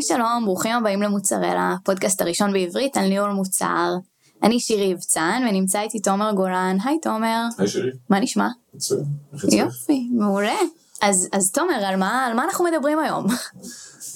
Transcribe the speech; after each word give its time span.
היי 0.00 0.06
שלום, 0.06 0.42
ברוכים 0.44 0.76
הבאים 0.76 1.02
למוצרלה, 1.02 1.74
פודקאסט 1.84 2.20
הראשון 2.20 2.52
בעברית 2.52 2.96
על 2.96 3.08
ניהול 3.08 3.30
מוצר. 3.30 3.94
אני 4.42 4.60
שירי 4.60 4.84
יבצן 4.84 5.42
ונמצא 5.48 5.80
איתי 5.80 6.00
תומר 6.00 6.32
גולן, 6.32 6.76
היי 6.84 6.98
תומר. 7.02 7.42
היי 7.58 7.68
שירי. 7.68 7.90
מה 8.10 8.20
נשמע? 8.20 8.48
מצוין. 8.74 9.04
יופי, 9.52 10.08
מעולה. 10.12 10.56
אז, 11.00 11.28
אז 11.32 11.50
תומר, 11.50 11.84
על 11.86 11.96
מה, 11.96 12.26
על 12.26 12.34
מה 12.34 12.44
אנחנו 12.44 12.64
מדברים 12.64 12.98
היום? 12.98 13.26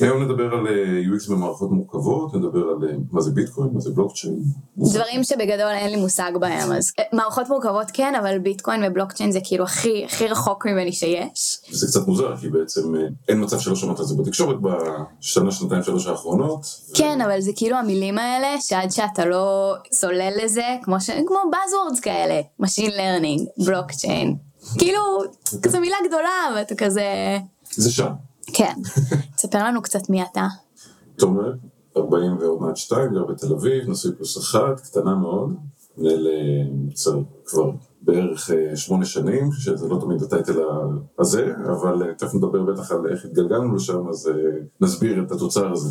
היום 0.00 0.22
נדבר 0.22 0.54
על 0.54 0.66
אה, 0.66 1.02
UX 1.16 1.30
במערכות 1.30 1.70
מורכבות, 1.70 2.34
נדבר 2.34 2.58
על 2.58 2.88
אה, 2.88 2.94
מה 3.10 3.20
זה 3.20 3.30
ביטקוין, 3.30 3.70
מה 3.72 3.80
זה 3.80 3.90
בלוקצ'יין. 3.90 4.42
דברים 4.76 5.24
שבגדול 5.24 5.70
אין 5.70 5.90
לי 5.90 5.96
מושג 5.96 6.32
בהם, 6.40 6.72
אז 6.72 6.92
אה, 6.98 7.04
מערכות 7.12 7.48
מורכבות 7.48 7.86
כן, 7.92 8.14
אבל 8.14 8.38
ביטקוין 8.38 8.84
ובלוקצ'יין 8.86 9.32
זה 9.32 9.38
כאילו 9.44 9.64
הכי, 9.64 10.04
הכי 10.04 10.26
רחוק 10.26 10.66
ממני 10.66 10.92
שיש. 10.92 11.58
זה 11.70 11.86
קצת 11.86 12.06
מוזר, 12.06 12.36
כי 12.36 12.48
בעצם 12.48 12.94
אין 13.28 13.44
מצב 13.44 13.58
שלא 13.58 13.76
שמעת 13.76 13.98
על 13.98 14.04
זה 14.04 14.14
בתקשורת 14.14 14.56
בשנה, 14.60 15.50
שנתיים, 15.50 15.82
שלוש 15.82 16.06
האחרונות. 16.06 16.66
כן, 16.94 17.20
אבל 17.20 17.40
זה 17.40 17.50
כאילו 17.56 17.76
המילים 17.76 18.18
האלה, 18.18 18.60
שעד 18.60 18.90
שאתה 18.90 19.24
לא 19.24 19.74
צולל 19.90 20.32
לזה, 20.44 20.76
כמו, 20.82 21.00
ש... 21.00 21.10
כמו 21.10 21.38
buzzwords 21.52 22.00
כאלה, 22.00 22.40
Machine 22.62 22.90
learning, 22.90 23.64
בלוקצ'יין. 23.64 24.36
כאילו, 24.78 25.00
זו 25.68 25.80
מילה 25.80 25.96
גדולה, 26.08 26.54
ואתה 26.56 26.74
כזה... 26.74 27.38
זה 27.70 27.90
שם. 27.90 28.12
כן. 28.52 28.74
תספר 29.36 29.64
לנו 29.64 29.82
קצת 29.82 30.10
מי 30.10 30.22
אתה. 30.22 30.46
תומר, 31.18 31.52
40 31.96 32.36
ועוד 32.40 32.62
מעט 32.62 32.76
2, 32.76 33.14
גר 33.14 33.24
בתל 33.24 33.52
אביב, 33.52 33.90
נשוי 33.90 34.12
פלוס 34.16 34.38
אחת, 34.38 34.80
קטנה 34.80 35.14
מאוד, 35.14 35.54
מנהל 35.98 36.26
אה, 36.26 36.70
מוצר 36.72 37.20
כבר 37.46 37.70
בערך 38.02 38.50
אה, 38.50 38.76
שמונה 38.76 39.04
שנים, 39.04 39.52
שזה 39.52 39.88
לא 39.88 39.98
תמיד 40.00 40.22
הטייטל 40.22 40.60
הזה, 41.18 41.52
אבל 41.66 42.02
אה, 42.02 42.14
תכף 42.14 42.34
נדבר 42.34 42.62
בטח 42.62 42.92
על 42.92 43.06
איך 43.10 43.24
התגלגלנו 43.24 43.74
לשם, 43.74 44.08
אז 44.08 44.30
נסביר 44.80 45.22
את 45.22 45.32
התוצר 45.32 45.72
הזה. 45.72 45.88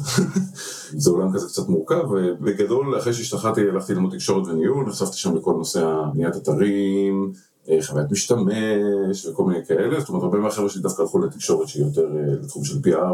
זה 1.03 1.11
עולם 1.11 1.33
כזה 1.33 1.47
קצת 1.47 1.67
מורכב, 1.67 2.03
ובגדול, 2.11 2.97
אחרי 2.97 3.13
שהשתחררתי 3.13 3.61
הלכתי 3.61 3.93
ללמוד 3.93 4.13
תקשורת 4.13 4.47
וניהול, 4.47 4.85
נחשפתי 4.85 5.17
שם 5.17 5.35
לכל 5.35 5.53
נושא 5.53 5.85
הבניית 5.85 6.35
אתרים, 6.35 7.31
חוויית 7.81 8.11
משתמש 8.11 9.25
וכל 9.25 9.43
מיני 9.43 9.65
כאלה, 9.65 9.99
זאת 9.99 10.09
אומרת 10.09 10.23
הרבה 10.23 10.37
מהחבר'ה 10.39 10.69
שלי 10.69 10.81
דווקא 10.81 11.01
הלכו 11.01 11.19
לתקשורת 11.19 11.67
שהיא 11.67 11.85
יותר 11.85 12.07
לתחום 12.41 12.63
של 12.63 12.77
PR 12.85 13.13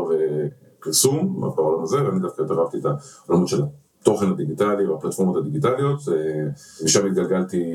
ופרסום 0.79 1.41
בעולם 1.55 1.83
הזה, 1.83 2.03
ואני 2.05 2.19
דווקא 2.19 2.41
יותר 2.41 2.59
אהבתי 2.61 2.77
את 2.77 2.85
העולמות 3.27 3.47
של 3.47 3.61
התוכן 4.01 4.27
הדיגיטלי 4.29 4.87
והפלטפורמות 4.87 5.37
הדיגיטליות, 5.37 5.99
ושם 6.83 7.07
התגלגלתי 7.07 7.73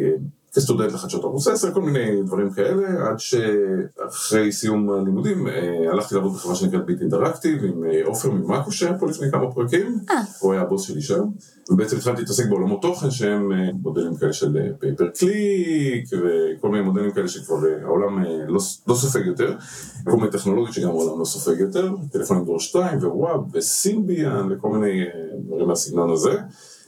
כסטודנט 0.54 0.92
לחדשות 0.92 1.24
ערוץ 1.24 1.48
10, 1.48 1.74
כל 1.74 1.82
מיני 1.82 2.22
דברים 2.22 2.50
כאלה, 2.50 3.08
עד 3.08 3.18
שאחרי 3.18 4.52
סיום 4.52 4.90
הלימודים 4.90 5.46
הלכתי 5.92 6.14
לעבוד 6.14 6.32
בחברה 6.32 6.54
שנקראת 6.54 6.86
ביט 6.86 7.00
אינטראקטיב 7.00 7.64
עם 7.64 7.84
עופר 8.04 8.30
ממאקו 8.30 8.72
שהיה 8.72 8.98
פה 8.98 9.06
לפני 9.06 9.30
כמה 9.30 9.52
פרקים, 9.52 9.98
הוא 10.40 10.52
היה 10.52 10.62
הבוס 10.62 10.82
שלי 10.82 11.02
שם, 11.02 11.24
ובעצם 11.70 11.96
התחלתי 11.96 12.20
להתעסק 12.20 12.48
בעולמות 12.48 12.82
תוכן 12.82 13.10
שהם 13.10 13.52
מודלים 13.82 14.16
כאלה 14.16 14.32
של 14.32 14.58
pay 14.78 14.93
per 14.93 15.08
click 15.08 16.08
וכל 16.12 16.68
מיני 16.68 16.84
מודלים 16.84 17.10
כאלה 17.10 17.28
שכבר 17.28 17.56
העולם 17.82 18.22
לא, 18.48 18.60
לא 18.86 18.94
סופג 18.94 19.26
יותר, 19.26 19.56
כל 20.04 20.16
מיני 20.16 20.30
טכנולוגיות 20.30 20.74
שגם 20.74 20.88
העולם 20.88 21.20
לא 21.20 21.24
סופג 21.24 21.60
יותר, 21.60 21.94
טלפונים 22.12 22.44
דור 22.44 22.60
2 22.60 22.98
ו 22.98 23.09
WAP 23.09 23.40
וסימביאן 23.52 24.48
וכל 24.52 24.68
מיני 24.68 25.04
דברים 25.46 25.68
מהסגנון 25.68 26.10
הזה. 26.10 26.38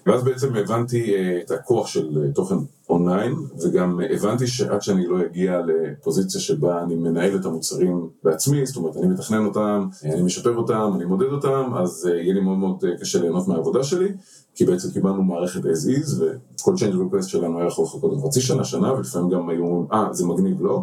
ואז 0.07 0.25
בעצם 0.25 0.57
הבנתי 0.57 1.15
את 1.45 1.51
הכוח 1.51 1.87
של 1.87 2.33
תוכן 2.35 2.55
אונליין, 2.91 3.35
וגם 3.63 4.01
הבנתי 4.11 4.47
שעד 4.47 4.83
שאני 4.83 5.07
לא 5.07 5.21
אגיע 5.27 5.61
לפוזיציה 5.67 6.41
שבה 6.41 6.83
אני 6.83 6.95
מנהל 6.95 7.37
את 7.37 7.45
המוצרים 7.45 8.09
בעצמי, 8.25 8.67
זאת 8.67 8.77
אומרת 8.77 8.97
אני 8.97 9.07
מתכנן 9.07 9.45
אותם, 9.45 9.89
אני 10.05 10.23
משפר 10.23 10.57
אותם, 10.57 10.93
אני 10.97 11.05
מודד 11.05 11.33
אותם, 11.33 11.73
אז 11.77 12.07
יהיה 12.07 12.35
לי 12.35 12.41
מאוד 12.41 12.59
מאוד 12.59 12.85
קשה 13.01 13.21
ליהנות 13.21 13.49
מהעבודה 13.49 13.85
שלי, 13.85 14.09
כי 14.55 14.65
בעצם 14.65 14.91
קיבלנו 14.91 15.23
מערכת 15.23 15.61
as 15.65 15.89
is, 15.99 16.23
וכל 16.23 16.75
change 16.75 16.95
request 16.95 17.29
שלנו 17.29 17.59
היה 17.59 17.67
יכול 17.67 17.85
לחכות 17.85 18.13
חצי 18.27 18.41
שנה, 18.41 18.65
שנה, 18.65 18.93
ולפעמים 18.93 19.31
גם 19.31 19.49
היו 19.49 19.63
אומרים, 19.63 19.87
אה, 19.93 20.13
זה 20.13 20.27
מגניב, 20.27 20.63
לא? 20.63 20.83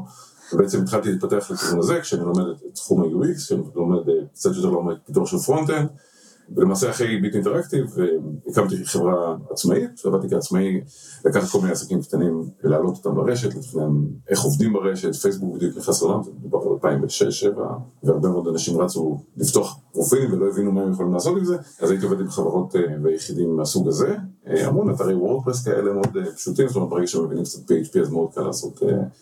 ובעצם 0.53 0.81
התחלתי 0.81 1.11
להתפתח 1.11 1.51
לכיוון 1.51 1.79
הזה, 1.79 1.99
כשאני 2.01 2.21
לומד 2.21 2.47
את 2.47 2.75
תחום 2.75 3.01
ה-UX, 3.01 3.37
כשאני 3.37 3.61
לומד 3.75 3.99
קצת 4.33 4.55
יותר 4.55 4.69
לעומק 4.69 4.97
פיתוח 5.05 5.27
של 5.27 5.37
front-end, 5.37 5.89
ולמעשה 6.55 6.89
אחרי 6.89 7.21
ביט 7.21 7.35
אינטראקטיב 7.35 7.85
הקמתי 8.47 8.85
חברה 8.85 9.37
עצמאית, 9.51 10.05
עבדתי 10.05 10.29
כעצמאי 10.29 10.81
לקחת 11.25 11.49
כל 11.49 11.59
מיני 11.59 11.71
עסקים 11.71 12.01
קטנים 12.01 12.43
ולהעלות 12.63 12.97
אותם 12.97 13.17
לרשת, 13.17 13.55
לתכנן 13.55 13.91
איך 14.29 14.41
עובדים 14.41 14.73
ברשת, 14.73 15.15
פייסבוק 15.15 15.55
בדיוק 15.55 15.77
נכנס 15.77 16.01
לעולם, 16.01 16.23
זה 16.23 16.31
מדובר 16.39 16.59
על 16.83 17.03
2006-2007, 17.53 17.59
והרבה 18.03 18.29
מאוד 18.29 18.47
אנשים 18.47 18.81
רצו 18.81 19.19
לפתוח 19.37 19.79
פרופילים 19.91 20.33
ולא 20.33 20.49
הבינו 20.49 20.71
מה 20.71 20.81
הם 20.81 20.91
יכולים 20.91 21.13
לעשות 21.13 21.37
עם 21.37 21.45
זה, 21.45 21.57
אז 21.81 21.91
הייתי 21.91 22.05
עובד 22.05 22.19
עם 22.19 22.29
חברות 22.29 22.75
ויחידים 23.03 23.55
מהסוג 23.55 23.87
הזה, 23.87 24.15
המון 24.45 24.89
אתרי 24.89 25.13
WordPress 25.13 25.65
כאלה 25.65 25.93
מאוד 25.93 26.17
פשוטים, 26.35 26.67
זאת 26.67 26.75
אומרת 26.75 26.89
ברגע 26.89 27.07
שמבינים 27.07 27.43
קצת 27.43 27.71
PHP 27.71 27.99
אז 28.01 28.09
מאוד 28.09 28.33
קל 28.33 28.41
לעשות 28.41 28.79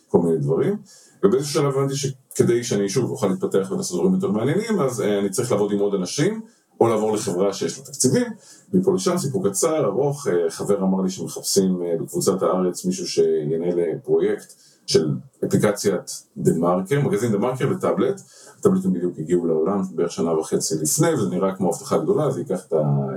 כל 0.07 0.19
מיני 0.19 0.37
דברים. 0.37 0.77
ובאיזשהו 1.23 1.53
שלב 1.53 1.77
הבנתי 1.77 1.93
שכדי 1.95 2.63
שאני 2.63 2.89
שוב 2.89 3.11
אוכל 3.11 3.27
להתפתח 3.27 3.67
ולעשות 3.71 3.99
דברים 3.99 4.13
יותר 4.13 4.31
מעניינים, 4.31 4.79
אז 4.79 5.01
אני 5.01 5.29
צריך 5.29 5.51
לעבוד 5.51 5.71
עם 5.71 5.79
עוד 5.79 5.93
אנשים. 5.93 6.41
או 6.81 6.87
לעבור 6.87 7.13
לחברה 7.13 7.53
שיש 7.53 7.79
לה 7.79 7.85
תקציבים, 7.85 8.27
מפה 8.73 8.93
לשם, 8.95 9.17
סיפור 9.17 9.49
קצר, 9.49 9.85
ארוך, 9.85 10.27
חבר 10.49 10.77
אמר 10.77 11.01
לי 11.01 11.09
שמחפשים 11.09 11.83
בקבוצת 12.01 12.41
הארץ 12.41 12.85
מישהו 12.85 13.07
שינהל 13.07 13.79
פרויקט 14.03 14.53
של 14.85 15.15
אפליקציית 15.45 16.23
דה 16.37 16.53
מרקר, 16.53 17.01
מגזין 17.01 17.31
דה 17.31 17.37
מרקר 17.37 17.69
לטאבלט, 17.69 18.21
הטאבלטים 18.59 18.93
בדיוק 18.93 19.19
הגיעו 19.19 19.45
לעולם 19.45 19.81
בערך 19.95 20.11
שנה 20.11 20.39
וחצי 20.39 20.75
לפני, 20.81 21.13
וזה 21.13 21.29
נראה 21.29 21.55
כמו 21.55 21.69
הבטחה 21.69 21.97
גדולה, 21.97 22.31
זה 22.31 22.39
ייקח 22.39 22.65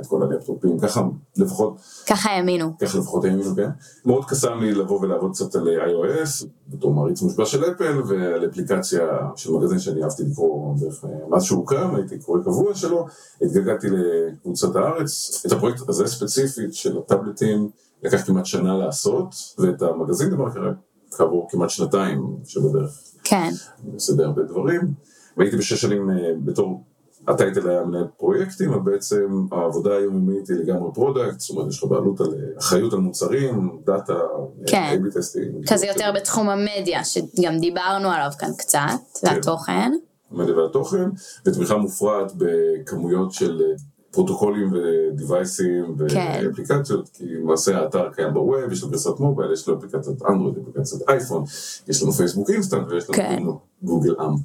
את 0.01 0.07
כל 0.07 0.23
הלפטופים, 0.23 0.79
ככה 0.79 1.03
לפחות... 1.37 1.77
ככה 2.07 2.31
האמינו. 2.31 2.73
ככה 2.79 2.99
לפחות 2.99 3.25
האמינו, 3.25 3.57
כן. 3.57 3.71
מאוד 4.05 4.25
קסם 4.25 4.59
לי 4.61 4.75
לבוא 4.75 5.01
ולעבוד 5.01 5.33
קצת 5.33 5.55
על 5.55 5.69
iOS, 5.69 6.47
בתור 6.69 6.95
מעריץ 6.95 7.23
מושבע 7.23 7.47
של 7.47 7.65
אפל, 7.65 8.03
ועל 8.07 8.47
אפליקציה 8.47 9.03
של 9.37 9.53
מגזין 9.53 9.79
שאני 9.79 10.03
אהבתי 10.03 10.23
לקרוא 10.23 10.77
בערך 10.81 11.05
מאז 11.29 11.43
שהוא 11.43 11.59
הוקם, 11.59 11.95
הייתי 11.95 12.19
קורא 12.19 12.41
קבוע 12.41 12.75
שלו, 12.75 13.07
התגלגלתי 13.43 13.87
לקבוצת 13.91 14.77
הארץ, 14.77 15.43
את 15.47 15.53
הפרויקט 15.53 15.89
הזה 15.89 16.07
ספציפית 16.07 16.75
של 16.75 16.99
הטאבלטים, 16.99 17.71
לקח 18.03 18.27
כמעט 18.27 18.47
שנה 18.47 18.79
לעשות, 18.79 19.35
ואת 19.59 19.83
המגזין 19.83 20.31
דה 20.31 20.37
מרקר 20.37 20.61
כעבור 21.15 21.49
כמעט 21.51 21.71
שנתיים 21.71 22.37
שבדרך. 22.45 23.01
כן. 23.25 23.51
אני 23.85 23.95
עושה 23.95 24.13
די 24.13 24.25
הרבה 24.25 24.43
דברים. 24.43 24.81
והייתי 25.37 25.57
בשש 25.57 25.81
שנים 25.81 26.11
בתור, 26.45 26.85
ה 27.29 27.35
title 27.35 27.69
היה 27.71 27.85
מנהל 27.85 28.07
פרויקטים, 28.17 28.73
אבל 28.73 28.93
בעצם 28.93 29.47
העבודה 29.53 29.97
היומיומית 29.97 30.49
היא 30.49 30.57
לגמרי 30.57 30.91
product, 30.95 31.41
זאת 31.41 31.51
אומרת 31.51 31.69
יש 31.71 31.79
לך 31.79 31.91
בעלות 31.91 32.21
על 32.21 32.35
אחריות 32.59 32.93
על 32.93 32.99
מוצרים, 32.99 33.79
data, 33.87 34.15
כן, 34.67 35.03
כזה 35.69 35.87
יותר 35.87 36.13
בתחום 36.15 36.49
המדיה, 36.49 37.05
שגם 37.05 37.59
דיברנו 37.59 38.11
עליו 38.11 38.31
כאן 38.39 38.51
קצת, 38.59 38.81
והתוכן. 39.23 39.93
המדיה 40.31 40.57
והתוכן, 40.57 41.11
ותמיכה 41.47 41.77
מופרעת 41.77 42.33
בכמויות 42.37 43.33
של 43.33 43.63
פרוטוקולים 44.15 44.73
ודיווייסים 44.73 45.95
ואפליקציות, 45.99 47.09
כי 47.13 47.25
למעשה 47.27 47.79
האתר 47.79 48.11
קיים 48.11 48.35
ב 48.35 48.42
web, 48.42 48.73
יש 48.73 48.83
לו 48.83 48.91
גרסת 48.91 49.21
mobile, 49.21 49.53
יש 49.53 49.69
לו 49.69 49.79
אפליקציית 49.79 50.23
אנדרואיד, 50.23 50.55
אפליקציית 50.59 51.03
אייפון, 51.09 51.45
יש 51.89 52.03
לנו 52.03 52.13
Facebook 52.13 52.51
Instant 52.51 52.87
ויש 52.91 53.11
לנו 53.11 53.59
Google 53.83 54.15
AMP. 54.21 54.41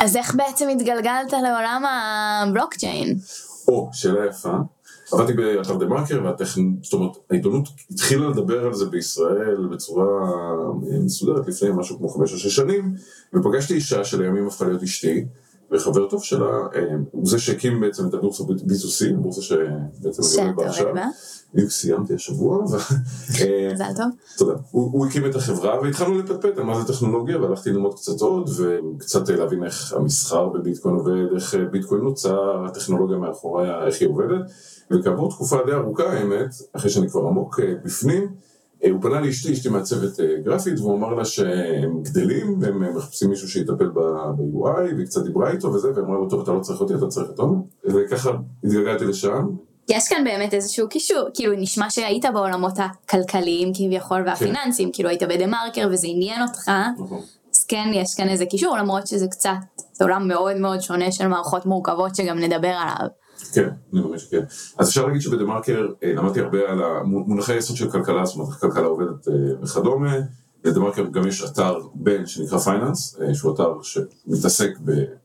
אז 0.00 0.16
איך 0.16 0.34
בעצם 0.34 0.68
התגלגלת 0.68 1.32
לעולם 1.32 1.82
הבלוקצ'יין? 1.86 3.18
או, 3.68 3.90
שאלה 3.92 4.26
יפה. 4.26 4.56
עבדתי 5.12 5.32
באתר 5.32 5.76
דה 5.76 5.86
מרקר, 5.86 6.34
זאת 6.82 6.92
אומרת, 6.92 7.16
העיתונות 7.30 7.68
התחילה 7.90 8.28
לדבר 8.28 8.66
על 8.66 8.74
זה 8.74 8.86
בישראל 8.86 9.68
בצורה 9.70 10.04
מסודרת 11.04 11.48
לפני 11.48 11.68
משהו 11.74 11.98
כמו 11.98 12.08
חמש 12.08 12.32
או 12.32 12.38
שש 12.38 12.56
שנים, 12.56 12.94
ופגשתי 13.34 13.74
אישה 13.74 14.04
שלימים 14.04 14.46
הפכה 14.46 14.64
להיות 14.64 14.82
אשתי, 14.82 15.24
וחבר 15.72 16.08
טוב 16.08 16.22
שלה, 16.22 16.58
הוא 17.10 17.26
זה 17.26 17.38
שהקים 17.38 17.80
בעצם 17.80 18.08
את 18.08 18.14
הבורסה 18.14 18.44
B2C, 18.44 19.14
הבורסה 19.14 19.42
שבעצם 19.42 20.22
אני 20.42 20.52
בה 20.52 20.66
עכשיו. 20.66 20.94
בדיוק 21.54 21.70
סיימתי 21.70 22.14
השבוע. 22.14 22.64
מזל 22.64 23.84
טוב. 23.96 24.06
תודה. 24.38 24.54
הוא 24.70 25.06
הקים 25.06 25.26
את 25.26 25.34
החברה 25.34 25.80
והתחלנו 25.80 26.18
לפטפט 26.18 26.58
על 26.58 26.64
מה 26.64 26.80
זה 26.80 26.92
טכנולוגיה 26.92 27.40
והלכתי 27.40 27.70
ללמוד 27.70 27.94
קצת 27.94 28.20
עוד 28.20 28.50
וקצת 28.58 29.28
להבין 29.28 29.64
איך 29.64 29.92
המסחר 29.92 30.48
בביטקוין 30.48 30.94
עובד, 30.94 31.34
איך 31.34 31.54
ביטקוין 31.70 32.00
נוצר, 32.00 32.64
הטכנולוגיה 32.66 33.16
מאחוריה, 33.16 33.86
איך 33.86 34.00
היא 34.00 34.08
עובדת. 34.08 34.40
וכעבור 34.90 35.30
תקופה 35.30 35.56
די 35.66 35.72
ארוכה 35.72 36.12
האמת, 36.12 36.54
אחרי 36.72 36.90
שאני 36.90 37.08
כבר 37.08 37.20
עמוק 37.20 37.60
בפנים, 37.84 38.28
הוא 38.90 39.02
פנה 39.02 39.20
לאשתי, 39.20 39.52
אשתי 39.52 39.68
מעצבת 39.68 40.20
גרפית, 40.44 40.80
והוא 40.80 40.96
אמר 40.96 41.14
לה 41.14 41.24
שהם 41.24 42.02
גדלים, 42.02 42.58
והם 42.60 42.96
מחפשים 42.96 43.30
מישהו 43.30 43.48
שיטפל 43.48 43.88
ב-UI, 43.88 44.94
והיא 44.94 45.06
קצת 45.06 45.24
דיברה 45.24 45.50
איתו 45.50 45.68
וזה, 45.72 45.88
ואמרה 45.96 46.18
לו, 46.18 46.28
טוב, 46.28 46.40
אתה 46.40 46.52
לא 46.52 46.60
צריך 46.60 46.80
אותי, 46.80 46.94
אתה 46.94 47.06
צריך 47.06 47.30
את 47.30 47.36
תומר. 47.36 47.60
וככה 47.84 48.30
התגלגלתי 48.64 49.04
לשם. 49.04 49.46
יש 49.88 50.08
כאן 50.08 50.24
באמת 50.24 50.54
איזשהו 50.54 50.88
קישור, 50.88 51.28
כאילו 51.34 51.52
נשמע 51.56 51.90
שהיית 51.90 52.24
בעולמות 52.34 52.72
הכלכליים 52.78 53.72
כביכול 53.74 54.22
והפיננסיים, 54.26 54.88
כן. 54.88 54.94
כאילו 54.94 55.08
היית 55.08 55.22
בדה 55.22 55.46
מרקר 55.46 55.88
וזה 55.92 56.06
עניין 56.10 56.42
אותך, 56.42 56.70
נכון. 56.98 57.20
אז 57.54 57.64
כן 57.64 57.90
יש 57.92 58.14
כאן 58.16 58.28
איזה 58.28 58.46
קישור, 58.46 58.76
למרות 58.76 59.06
שזה 59.06 59.26
קצת, 59.30 59.50
זה 59.92 60.04
עולם 60.04 60.28
מאוד 60.28 60.56
מאוד 60.56 60.80
שונה 60.80 61.12
של 61.12 61.28
מערכות 61.28 61.66
מורכבות 61.66 62.14
שגם 62.14 62.38
נדבר 62.38 62.68
עליו. 62.68 63.08
כן, 63.52 63.68
אני 63.92 64.00
מאמין 64.00 64.18
שכן. 64.18 64.42
אז 64.78 64.88
אפשר 64.88 65.06
להגיד 65.06 65.20
שבדה 65.20 65.44
מרקר 65.44 65.88
אה, 66.02 66.12
למדתי 66.14 66.40
הרבה 66.40 66.58
על 66.58 66.78
מונחי 67.04 67.56
יסוד 67.56 67.76
של 67.76 67.90
כלכלה, 67.90 68.24
זאת 68.24 68.36
אומרת 68.36 68.52
כלכלה 68.60 68.86
עובדת 68.86 69.28
אה, 69.28 69.34
וכדומה. 69.62 70.16
לדה 70.64 70.80
מרקר 70.80 71.04
גם 71.04 71.28
יש 71.28 71.44
אתר 71.44 71.78
בין 71.94 72.26
שנקרא 72.26 72.58
פייננס, 72.58 73.16
אה, 73.20 73.34
שהוא 73.34 73.54
אתר 73.54 73.72
שמתעסק 73.82 74.70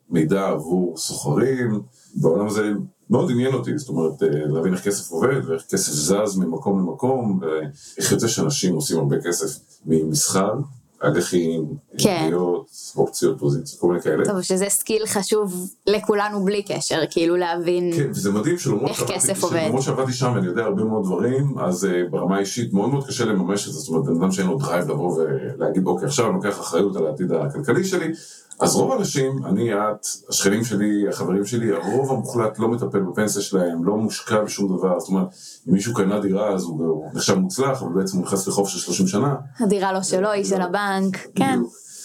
במידע 0.10 0.48
עבור 0.48 0.98
סוחרים. 0.98 1.82
בעולם 2.16 2.48
הזה 2.48 2.72
מאוד 3.10 3.32
עניין 3.32 3.54
אותי, 3.54 3.78
זאת 3.78 3.90
אומרת, 3.90 4.14
להבין 4.22 4.74
איך 4.74 4.84
כסף 4.84 5.12
עובד 5.12 5.42
ואיך 5.46 5.64
כסף 5.70 5.92
זז 5.92 6.38
ממקום 6.38 6.80
למקום, 6.80 7.40
ואיך 7.42 8.12
יוצא 8.12 8.28
שאנשים 8.28 8.76
עושים 8.76 8.98
הרבה 8.98 9.16
כסף 9.22 9.60
ממסחר. 9.86 10.54
אג"חים, 11.00 11.66
כן. 11.98 12.32
אופציות, 12.96 13.40
פוזיציות, 13.40 13.82
כל 13.82 13.88
מיני 13.88 14.02
כאלה. 14.02 14.26
טוב, 14.26 14.42
שזה 14.42 14.66
skill 14.70 15.06
חשוב 15.06 15.70
לכולנו 15.88 16.46
בלי 16.46 16.64
קשר, 16.64 17.02
כאילו 17.10 17.36
להבין 17.36 17.92
כן, 17.96 18.10
וזה 18.10 18.32
מדהים 18.32 18.58
שלמרות 18.58 18.90
איך 18.90 19.04
כסף 19.08 19.44
עובד. 19.44 19.66
למרות 19.68 19.84
שעבדתי 19.84 20.14
שם 20.14 20.32
ואני 20.36 20.48
יודע 20.48 20.64
הרבה 20.64 20.84
מאוד 20.84 21.04
דברים, 21.04 21.60
אז 21.60 21.84
uh, 21.84 22.10
ברמה 22.10 22.36
האישית 22.36 22.74
מאוד 22.74 22.90
מאוד 22.90 23.08
קשה 23.08 23.26
לממש 23.26 23.68
את 23.68 23.74
זה, 23.74 23.80
זאת 23.80 23.90
אומרת, 23.90 24.06
בן 24.06 24.16
אדם 24.22 24.32
שאין 24.32 24.48
לו 24.48 24.58
drive 24.58 24.90
לבוא 24.90 25.18
ולהגיד, 25.18 25.86
אוקיי, 25.86 26.06
עכשיו 26.06 26.26
אני 26.26 26.34
לוקח 26.34 26.60
אחריות 26.60 26.96
על 26.96 27.06
העתיד 27.06 27.32
הכלכלי 27.32 27.84
שלי, 27.84 28.12
אז 28.60 28.76
רוב 28.76 28.92
האנשים, 28.92 29.46
אני, 29.46 29.74
את, 29.74 30.06
השכנים 30.30 30.64
שלי, 30.64 31.08
החברים 31.10 31.46
שלי, 31.46 31.72
הרוב 31.72 32.12
המוחלט 32.12 32.60
לא 32.60 32.68
מטפל 32.68 33.00
בפנסיה 33.00 33.42
שלהם, 33.42 33.84
לא 33.84 33.98
מושקע 33.98 34.44
בשום 34.44 34.78
דבר, 34.78 35.00
זאת 35.00 35.10
אומרת, 35.10 35.28
אם 35.68 35.74
מישהו 35.74 35.94
קנה 35.94 36.20
דירה 36.20 36.54
אז 36.54 36.64
הוא 36.64 37.06
נחשב 37.14 37.36
מוצלח, 37.36 37.84
אבל 37.84 37.94
בעצם 37.94 38.18
הוא 38.18 38.26
נכנס 38.26 38.48
לחוף 38.48 38.70
של 38.70 38.80
30 38.80 39.08
שנה. 39.08 39.36
הדירה 39.60 39.94
לא 39.94 40.04
שלו, 40.04 40.32
היא 40.32 40.44
של 40.44 40.62
הבנק, 40.62 41.18
כן. 41.36 41.60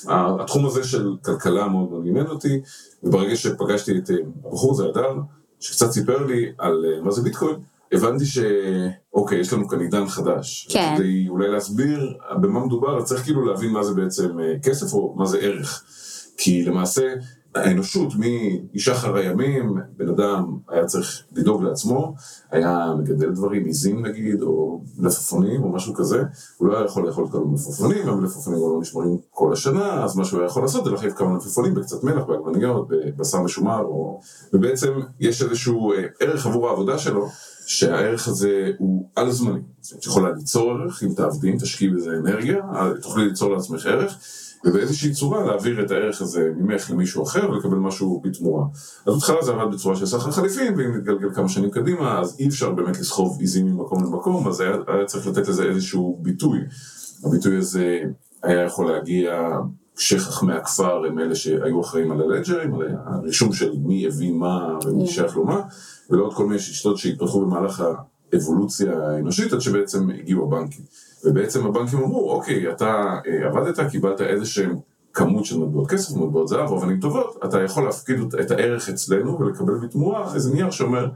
התחום 0.08 0.66
הזה 0.66 0.84
של 0.84 1.16
כלכלה 1.24 1.68
מאוד 1.68 1.90
מאוד 1.90 2.04
עניין 2.06 2.26
אותי, 2.26 2.60
וברגע 3.02 3.36
שפגשתי 3.36 3.98
את 3.98 4.10
אה, 4.10 4.16
הבחור 4.46 4.72
הזה, 4.72 4.84
אדר, 4.84 5.14
שקצת 5.60 5.90
סיפר 5.90 6.26
לי 6.26 6.52
על 6.58 6.84
אה, 6.84 7.02
מה 7.02 7.10
זה 7.10 7.22
ביטקוין, 7.22 7.56
הבנתי 7.92 8.24
שאוקיי, 8.26 9.38
יש 9.38 9.52
לנו 9.52 9.68
כאן 9.68 9.80
עידן 9.80 10.08
חדש. 10.08 10.68
כן. 10.70 10.94
כדי 10.96 11.28
אולי 11.28 11.48
להסביר 11.48 12.12
במה 12.40 12.66
מדובר, 12.66 13.02
צריך 13.02 13.22
כאילו 13.22 13.46
להבין 13.46 13.70
מה 13.70 13.84
זה 13.84 13.94
בעצם 13.94 14.40
אה, 14.40 14.54
כסף 14.62 14.92
או 14.92 15.14
מה 15.16 15.26
זה 15.26 15.38
ערך. 15.38 15.84
כי 16.36 16.64
למעשה 16.64 17.14
האנושות 17.54 18.12
משחר 18.74 19.16
הימים, 19.16 19.74
בן 19.96 20.08
אדם 20.08 20.56
היה 20.68 20.84
צריך 20.84 21.22
לדאוג 21.32 21.62
לעצמו, 21.62 22.14
היה 22.50 22.94
מגדל 22.98 23.30
דברים, 23.30 23.64
עיזים 23.64 24.06
נגיד, 24.06 24.42
או 24.42 24.80
מלפפונים 24.98 25.62
או 25.62 25.68
משהו 25.68 25.94
כזה, 25.94 26.22
הוא 26.56 26.68
לא 26.68 26.76
היה 26.76 26.86
יכול 26.86 27.06
לאכול 27.06 27.28
כל 27.28 27.38
המלפפונים, 27.38 28.08
המלפפונים 28.08 28.60
לא 28.60 28.78
נשמרים 28.80 29.18
כל 29.30 29.52
השנה, 29.52 30.04
אז 30.04 30.16
מה 30.16 30.24
שהוא 30.24 30.40
היה 30.40 30.46
יכול 30.46 30.62
לעשות 30.62 30.84
זה 30.84 30.90
להחליף 30.90 31.14
כמה 31.14 31.28
מלפפונים 31.28 31.74
בקצת 31.74 32.04
מלח, 32.04 32.24
בעגבניות, 32.24 32.88
בבשר 32.88 33.42
משומר, 33.42 33.80
או... 33.80 34.20
ובעצם 34.52 34.92
יש 35.20 35.42
איזשהו 35.42 35.92
אה, 35.92 36.02
ערך 36.20 36.46
עבור 36.46 36.68
העבודה 36.68 36.98
שלו, 36.98 37.28
שהערך 37.66 38.28
הזה 38.28 38.70
הוא 38.78 39.08
על 39.16 39.30
זמני, 39.30 39.60
את 39.98 40.06
יכולה 40.06 40.30
ליצור 40.30 40.70
ערך 40.70 41.02
אם 41.02 41.08
תעבדי, 41.16 41.56
תשקיעי 41.58 41.90
בזה 41.90 42.10
אנרגיה, 42.10 42.56
תוכלי 43.02 43.24
ליצור 43.24 43.54
לעצמך 43.54 43.86
ערך. 43.86 44.18
ובאיזושהי 44.64 45.12
צורה 45.12 45.44
להעביר 45.44 45.84
את 45.84 45.90
הערך 45.90 46.22
הזה 46.22 46.50
ממך 46.56 46.90
למישהו 46.90 47.22
אחר 47.22 47.50
ולקבל 47.50 47.76
משהו 47.76 48.22
בתמורה. 48.24 48.64
אז 49.06 49.14
בהתחלה 49.14 49.42
זה 49.42 49.52
עבד 49.52 49.74
בצורה 49.74 49.96
של 49.96 50.06
סחר 50.06 50.30
חליפין, 50.30 50.74
ואם 50.76 50.96
נתגלגל 50.96 51.34
כמה 51.34 51.48
שנים 51.48 51.70
קדימה, 51.70 52.20
אז 52.20 52.36
אי 52.38 52.48
אפשר 52.48 52.70
באמת 52.70 53.00
לסחוב 53.00 53.40
עיזים 53.40 53.66
ממקום 53.66 54.04
למקום, 54.04 54.48
אז 54.48 54.60
היה, 54.60 54.74
היה 54.86 55.04
צריך 55.04 55.26
לתת 55.26 55.48
לזה 55.48 55.64
איזשהו 55.64 56.18
ביטוי. 56.22 56.58
הביטוי 57.24 57.56
הזה 57.56 58.00
היה 58.42 58.64
יכול 58.64 58.92
להגיע 58.92 59.58
כשחכמי 59.96 60.54
הכפר 60.54 61.04
הם 61.06 61.18
אלה 61.18 61.34
שהיו 61.34 61.80
אחראים 61.80 62.12
על 62.12 62.20
הלג'רים, 62.20 62.74
על 62.74 62.82
הרישום 63.06 63.52
של 63.52 63.72
מי 63.78 64.06
הביא 64.06 64.32
מה 64.32 64.78
ומי 64.84 65.06
שייך 65.06 65.36
לו 65.36 65.44
מה, 65.44 65.60
ולעוד 66.10 66.34
כל 66.34 66.46
מיני 66.46 66.58
שיטות 66.58 66.98
שהתפתחו 66.98 67.40
במהלך 67.40 67.84
האבולוציה 68.32 68.92
האנושית 69.06 69.52
עד 69.52 69.60
שבעצם 69.60 70.10
הגיעו 70.10 70.44
הבנקים. 70.44 70.84
ובעצם 71.24 71.66
הבנקים 71.66 71.98
אמרו, 71.98 72.30
אוקיי, 72.30 72.72
אתה 72.72 73.18
אה, 73.26 73.46
עבדת, 73.46 73.90
קיבלת 73.90 74.20
איזה 74.20 74.46
שהם 74.46 74.76
כמות 75.12 75.44
של 75.44 75.58
מטבעות 75.58 75.90
כסף, 75.90 76.16
מטבעות 76.16 76.48
זהב, 76.48 76.72
אבנים 76.72 77.00
טובות, 77.00 77.38
אתה 77.44 77.62
יכול 77.62 77.84
להפקיד 77.84 78.34
את 78.40 78.50
הערך 78.50 78.88
אצלנו 78.88 79.40
ולקבל 79.40 79.74
בתמורה 79.74 80.34
איזה 80.34 80.54
נייר 80.54 80.70
שאומר, 80.70 81.08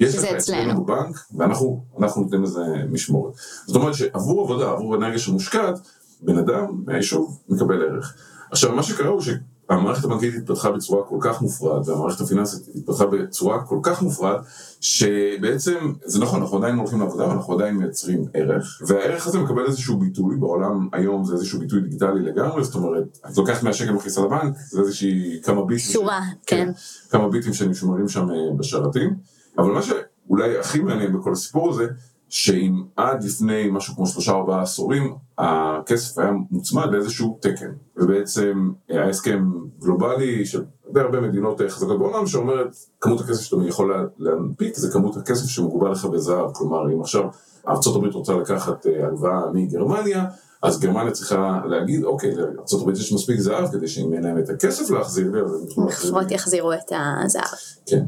יש 0.00 0.18
לך 0.18 0.24
אצלנו 0.24 0.84
בבנק, 0.84 1.16
ואנחנו 1.36 2.22
נותנים 2.22 2.42
לזה 2.42 2.60
משמורת. 2.90 3.34
זאת 3.66 3.76
אומרת 3.76 3.94
שעבור 3.94 4.40
עבודה, 4.44 4.70
עבור 4.70 4.96
אנרגיה 4.96 5.18
שמושקעת, 5.18 5.78
בן 6.20 6.38
אדם 6.38 6.82
מהיישוב 6.86 7.40
מקבל 7.48 7.82
ערך. 7.82 8.14
עכשיו, 8.50 8.76
מה 8.76 8.82
שקרה 8.82 9.08
הוא 9.08 9.20
ש... 9.20 9.28
המערכת 9.68 10.04
הבנקאית 10.04 10.34
התפתחה 10.34 10.70
בצורה 10.70 11.04
כל 11.04 11.18
כך 11.20 11.42
מופרעת, 11.42 11.88
והמערכת 11.88 12.20
הפיננסית 12.20 12.68
התפתחה 12.76 13.06
בצורה 13.06 13.62
כל 13.62 13.78
כך 13.82 14.02
מופרעת, 14.02 14.40
שבעצם, 14.80 15.92
זה 16.04 16.20
נכון, 16.20 16.40
אנחנו 16.40 16.58
עדיין 16.58 16.76
הולכים 16.76 17.00
לעבודה, 17.00 17.28
ואנחנו 17.28 17.54
עדיין 17.54 17.76
מייצרים 17.76 18.24
ערך, 18.34 18.82
והערך 18.86 19.26
הזה 19.26 19.38
מקבל 19.38 19.66
איזשהו 19.66 19.98
ביטוי, 19.98 20.36
בעולם 20.36 20.88
היום 20.92 21.24
זה 21.24 21.34
איזשהו 21.34 21.58
ביטוי 21.58 21.80
דיגיטלי 21.80 22.20
לגמרי, 22.22 22.64
זאת 22.64 22.74
אומרת, 22.74 23.18
את 23.30 23.36
לוקחת 23.36 23.62
מהשקל 23.62 23.92
מכניסה 23.92 24.20
לבנק, 24.20 24.54
זה 24.70 24.80
איזושהי 24.80 25.40
כמה 25.42 25.64
ביטים, 25.64 25.92
שורה, 25.92 26.20
ש... 26.22 26.46
כן. 26.46 26.66
כן, 26.66 26.72
כמה 27.10 27.28
ביטים 27.28 27.54
שנשמרים 27.54 28.08
שם 28.08 28.30
אה, 28.30 28.36
בשרתים, 28.56 29.14
אבל 29.58 29.70
מה 29.70 29.82
שאולי 29.82 30.58
הכי 30.58 30.78
מעניין 30.78 31.12
בכל 31.18 31.32
הסיפור 31.32 31.70
הזה, 31.70 31.86
שאם 32.34 32.82
עד 32.96 33.24
לפני 33.24 33.68
משהו 33.70 33.94
כמו 33.94 34.06
שלושה 34.06 34.32
ארבעה 34.32 34.62
עשורים 34.62 35.14
הכסף 35.38 36.18
היה 36.18 36.30
מוצמד 36.50 36.86
לאיזשהו 36.92 37.38
תקן 37.40 37.70
ובעצם 37.96 38.70
היה 38.88 39.08
הסכם 39.08 39.50
גלובלי 39.80 40.46
של 40.46 40.64
די 40.92 41.00
הרבה 41.00 41.20
מדינות 41.20 41.60
חזקות 41.68 41.98
בעולם 41.98 42.26
שאומרת 42.26 42.76
כמות 43.00 43.20
הכסף 43.20 43.40
שאתה 43.40 43.56
יכול 43.68 44.10
להנפיק 44.18 44.76
זה 44.76 44.92
כמות 44.92 45.16
הכסף 45.16 45.46
שמגובה 45.48 45.90
לך 45.90 46.04
בזהב 46.04 46.52
כלומר 46.52 46.92
אם 46.92 47.00
עכשיו 47.00 47.22
ארה"ב 47.68 48.14
רוצה 48.14 48.32
לקחת 48.32 48.86
אה, 48.86 49.06
הלוואה 49.06 49.40
מגרמניה 49.52 50.24
אז 50.62 50.80
גרמניה 50.80 51.12
צריכה 51.12 51.60
להגיד, 51.66 52.04
אוקיי, 52.04 52.34
לארה"ב 52.34 52.90
יש 52.90 53.12
מספיק 53.12 53.40
זהב 53.40 53.72
כדי 53.72 53.88
שאם 53.88 54.12
אין 54.14 54.22
להם 54.22 54.38
את 54.38 54.48
הכסף 54.48 54.90
להחזיר 54.90 55.44
אז 55.44 55.54
הם. 55.76 55.86
יחזירו 56.30 56.72
את 56.72 56.92
הזהב. 57.24 57.58
כן. 57.86 58.04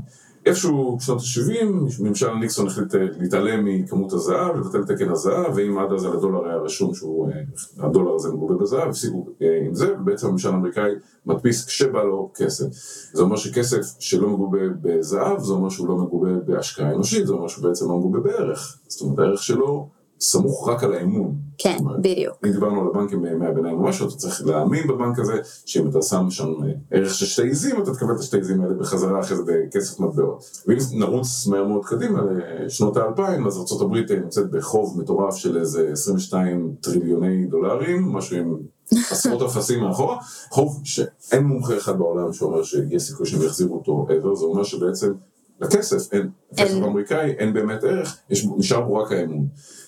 איפשהו 0.46 0.96
בשנות 0.96 1.20
ה-70, 1.20 1.64
ממשל 2.00 2.34
ניקסון 2.34 2.66
החליט 2.66 2.94
אה, 2.94 3.00
להתעלם 3.19 3.64
מכמות 3.64 4.12
הזהב, 4.12 4.56
לבטל 4.56 4.84
תקן 4.84 5.08
הזהב, 5.08 5.52
ואם 5.54 5.78
עד 5.78 5.93
אז 5.93 6.04
על 6.04 6.12
הדולר 6.12 6.46
היה 6.46 6.56
רשום 6.56 6.93
שהדולר 6.94 8.11
אה, 8.11 8.14
הזה 8.14 8.32
מגובה 8.32 8.54
בזהב, 8.54 8.88
הפסיקו 8.88 9.26
אה, 9.42 9.61
עם 9.66 9.75
זה, 9.75 9.94
ובעצם 10.00 10.26
הממשל 10.26 10.49
האמריקאי 10.49 10.90
מדפיס 11.26 11.66
כשבא 11.66 12.02
לו 12.02 12.30
כסף. 12.35 12.66
זה 13.12 13.23
אומר 13.23 13.37
שכסף 13.37 13.80
שלא 13.99 14.28
מגובה 14.28 14.59
בזהב, 14.82 15.38
זה 15.38 15.52
אומר 15.52 15.68
שהוא 15.68 15.88
לא 15.88 15.97
מגובה 15.97 16.30
בהשקעה 16.47 16.92
אנושית, 16.92 17.26
זה 17.26 17.32
אומר 17.32 17.49
שהוא 17.49 17.64
בעצם 17.64 17.88
לא 17.88 17.99
מגובה 17.99 18.21
בערך. 18.21 18.78
זאת 18.88 19.00
אומרת, 19.00 19.18
הערך 19.18 19.42
שלו 19.42 19.88
סמוך 20.30 20.68
רק 20.68 20.85
על 20.85 20.95
האמון. 20.95 21.35
כן, 21.59 21.76
אומרת, 21.80 22.00
בדיוק. 22.00 22.37
אם 22.47 22.52
דיברנו 22.52 22.80
על 22.80 22.87
הבנקים 22.87 23.23
בימי 23.23 23.47
הביניים 23.47 23.78
או 23.78 23.83
משהו, 23.83 24.09
אתה 24.09 24.16
צריך 24.16 24.47
להאמין 24.47 24.87
בבנק 24.87 25.18
הזה, 25.18 25.33
שאם 25.66 25.88
אתה 25.88 26.02
שם 26.02 26.30
שם 26.30 26.49
אה, 26.64 26.73
ערך 26.90 27.14
של 27.14 27.26
שתי 27.26 27.42
עיזים, 27.42 27.83
אתה 27.83 27.95
תקבל 27.95 28.14
את 28.14 28.18
השתי 28.18 28.37
עיזים 28.37 28.61
האלה 28.61 28.75
בחזרה 28.75 29.21
אחרי 29.21 29.37
זה 29.37 29.42
בכסף 29.47 30.00
מטבעות. 30.00 30.62
ואם 30.66 30.76
נרוץ 30.92 31.47
מהר 31.47 31.64
מאוד 31.64 31.85
קדימה 31.85 32.21
לשנות 32.64 32.97
האלפיים, 32.97 33.47
אז 33.47 33.73
ארה"ב 33.73 34.12
נמצאת 34.12 34.50
בחוב 34.50 35.00
מטורף 35.00 35.37
של 35.37 35.59
איזה 35.59 35.88
22 35.92 36.75
טריליוני 36.80 37.47
דולרים, 37.47 38.12
משהו 38.12 38.37
עם 38.37 38.56
עשרות 39.11 39.42
אפסים 39.42 39.80
מאחורה, 39.80 40.18
חוב 40.50 40.80
שאין 40.85 41.45
מומחה 41.45 41.76
אחד 41.76 41.99
בעולם 41.99 42.33
שאומר 42.33 42.62
שיש 42.62 43.02
סיכוי 43.02 43.26
שהם 43.26 43.42
יחזירו 43.42 43.75
אותו 43.75 44.06
ever, 44.09 44.35
זה 44.35 44.45
אומר 44.45 44.64
שבעצם 44.64 45.12
לכסף 45.61 46.12
אין, 46.12 46.28
לכסף 46.52 46.83
האמריקאי 46.83 47.30
אין 47.30 47.52
באמת 47.52 47.85
ערך, 47.85 48.16
יש, 48.30 48.47
נשאר 48.56 48.80
בו 48.80 48.95
רק 48.95 49.12
האמון. 49.12 49.47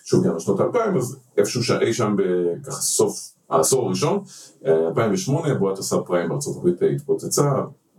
שוב, 0.08 0.26
גם 0.26 0.36
בשנות 0.36 0.60
האלפיים, 0.60 0.96
אז 0.96 1.16
איפשהו 1.36 1.64
שאי 1.64 1.92
שם 1.92 2.16
בככה 2.16 2.80
סוף 2.80 3.32
העשור 3.50 3.86
הראשון, 3.86 4.22
2008, 4.66 5.54
בועת 5.54 5.78
הסאב 5.78 6.00
פריים 6.06 6.28
בארצות 6.28 6.56
הברית 6.56 6.76
התפוצצה, 6.94 7.50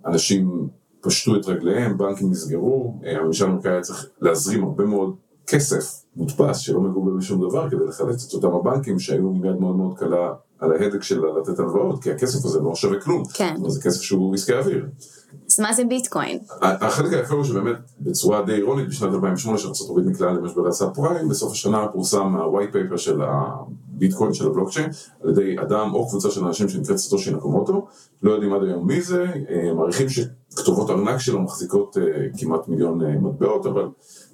אנשים 0.05 0.69
פשטו 1.01 1.35
את 1.35 1.45
רגליהם, 1.45 1.97
בנקים 1.97 2.31
נסגרו, 2.31 2.99
הממשל 3.03 3.45
האמריקאי 3.45 3.71
היה 3.71 3.81
צריך 3.81 4.07
להזרים 4.21 4.63
הרבה 4.63 4.85
מאוד 4.85 5.15
כסף 5.47 6.03
מודפס 6.15 6.57
שלא 6.57 6.81
מגובה 6.81 7.11
בשום 7.17 7.49
דבר 7.49 7.69
כדי 7.69 7.85
לחלץ 7.87 8.27
את 8.27 8.33
אותם 8.33 8.55
הבנקים 8.55 8.99
שהיו 8.99 9.29
עם 9.29 9.45
יד 9.45 9.55
מאוד 9.59 9.75
מאוד 9.75 9.97
קלה 9.97 10.33
על 10.59 10.71
ההדק 10.71 11.03
של 11.03 11.21
לתת 11.39 11.59
הלוואות, 11.59 12.03
כי 12.03 12.11
הכסף 12.11 12.45
הזה 12.45 12.59
לא 12.59 12.75
שווה 12.75 13.01
כלום. 13.01 13.23
כן. 13.33 13.55
זה 13.67 13.81
כסף 13.81 14.01
שהוא 14.01 14.33
עסקי 14.33 14.53
אוויר. 14.53 14.85
מה 15.59 15.73
זה 15.73 15.83
ביטקוין? 15.89 16.39
החלק 16.61 17.13
היפה 17.13 17.35
הוא 17.35 17.43
שבאמת 17.43 17.75
בצורה 17.99 18.41
די 18.41 18.53
אירונית 18.53 18.87
בשנת 18.89 19.13
2008 19.13 19.57
שארה"ב 19.57 19.99
נקלעה 19.99 20.33
למשבר 20.33 20.67
הסאב 20.67 20.93
פריים, 20.93 21.29
בסוף 21.29 21.51
השנה 21.51 21.87
פורסם 21.87 22.35
ה-white 22.35 22.73
paper 22.73 22.97
של 22.97 23.21
הביטקוין 23.21 24.33
של 24.33 24.47
הבלוקצ'יין 24.47 24.89
על 25.23 25.29
ידי 25.29 25.55
אדם 25.61 25.93
או 25.93 26.07
קבוצה 26.07 26.31
של 26.31 26.45
אנשים 26.45 26.69
שנקראת 26.69 26.97
סטושי 26.97 27.31
נקומוטו, 27.31 27.87
לא 28.23 28.31
יודעים 28.31 28.53
עד 28.53 28.63
היום 28.63 28.87
מי 28.87 29.01
זה, 29.01 29.25
אה, 29.49 29.73
מעריכים 29.73 30.07
שכתובות 30.09 30.89
ארנק 30.89 31.19
שלו 31.19 31.41
מחזיקות 31.41 31.97
אה, 31.97 32.03
כמעט 32.37 32.67
מיליון 32.67 33.01
אה, 33.01 33.19
מטבעות, 33.19 33.65
אבל 33.65 33.87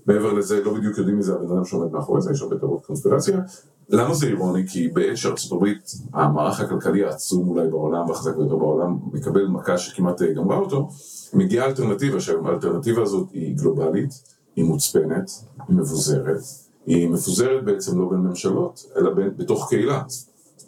מעבר 0.08 0.34
לזה 0.34 0.64
לא 0.64 0.74
בדיוק 0.74 0.98
יודעים 0.98 1.18
מי 1.18 1.24
זה 1.24 1.34
הבן 1.34 1.56
אדם 1.56 1.66
שעומד 1.66 1.92
מאחורי 1.92 2.22
זה, 2.22 2.32
יש 2.32 2.42
הרבה 2.42 2.58
תיאוריות 2.58 2.86
קונספירציה, 2.86 3.40
למה 3.90 4.14
זה 4.14 4.28
אירוני? 4.28 4.68
כי 4.68 4.88
בעת 4.88 5.18
שארצות 5.18 5.52
הברית, 5.52 5.92
המערך 6.14 6.60
הכלכלי 6.60 7.04
העצום 7.04 7.50
אולי 7.50 7.68
בעולם, 7.68 8.10
והחזק 8.10 8.36
ביותר 8.36 8.56
בעולם, 8.56 8.98
מקבל 9.14 9.48
מכה 9.48 9.78
שכמעט 9.78 10.22
אה, 10.22 10.34
גמרה 10.34 10.58
אותו, 10.58 10.90
מגיעה 11.34 11.66
אלטרנטיבה, 11.66 12.20
שהאלטרנטיבה 12.20 13.02
הזאת 13.02 13.28
היא 13.32 13.58
גלובלית, 13.58 14.10
היא 14.56 14.66
מוצפנת, 14.66 15.32
היא 15.68 15.78
מבוזרת, 15.78 16.42
היא 16.86 17.10
מפוזרת 17.10 17.64
בעצם 17.66 18.00
לא 18.00 18.10
בין 18.10 18.20
ממשלות, 18.20 18.86
אלא 18.98 19.14
בין, 19.14 19.30
בתוך 19.38 19.70
קהילה. 19.70 20.02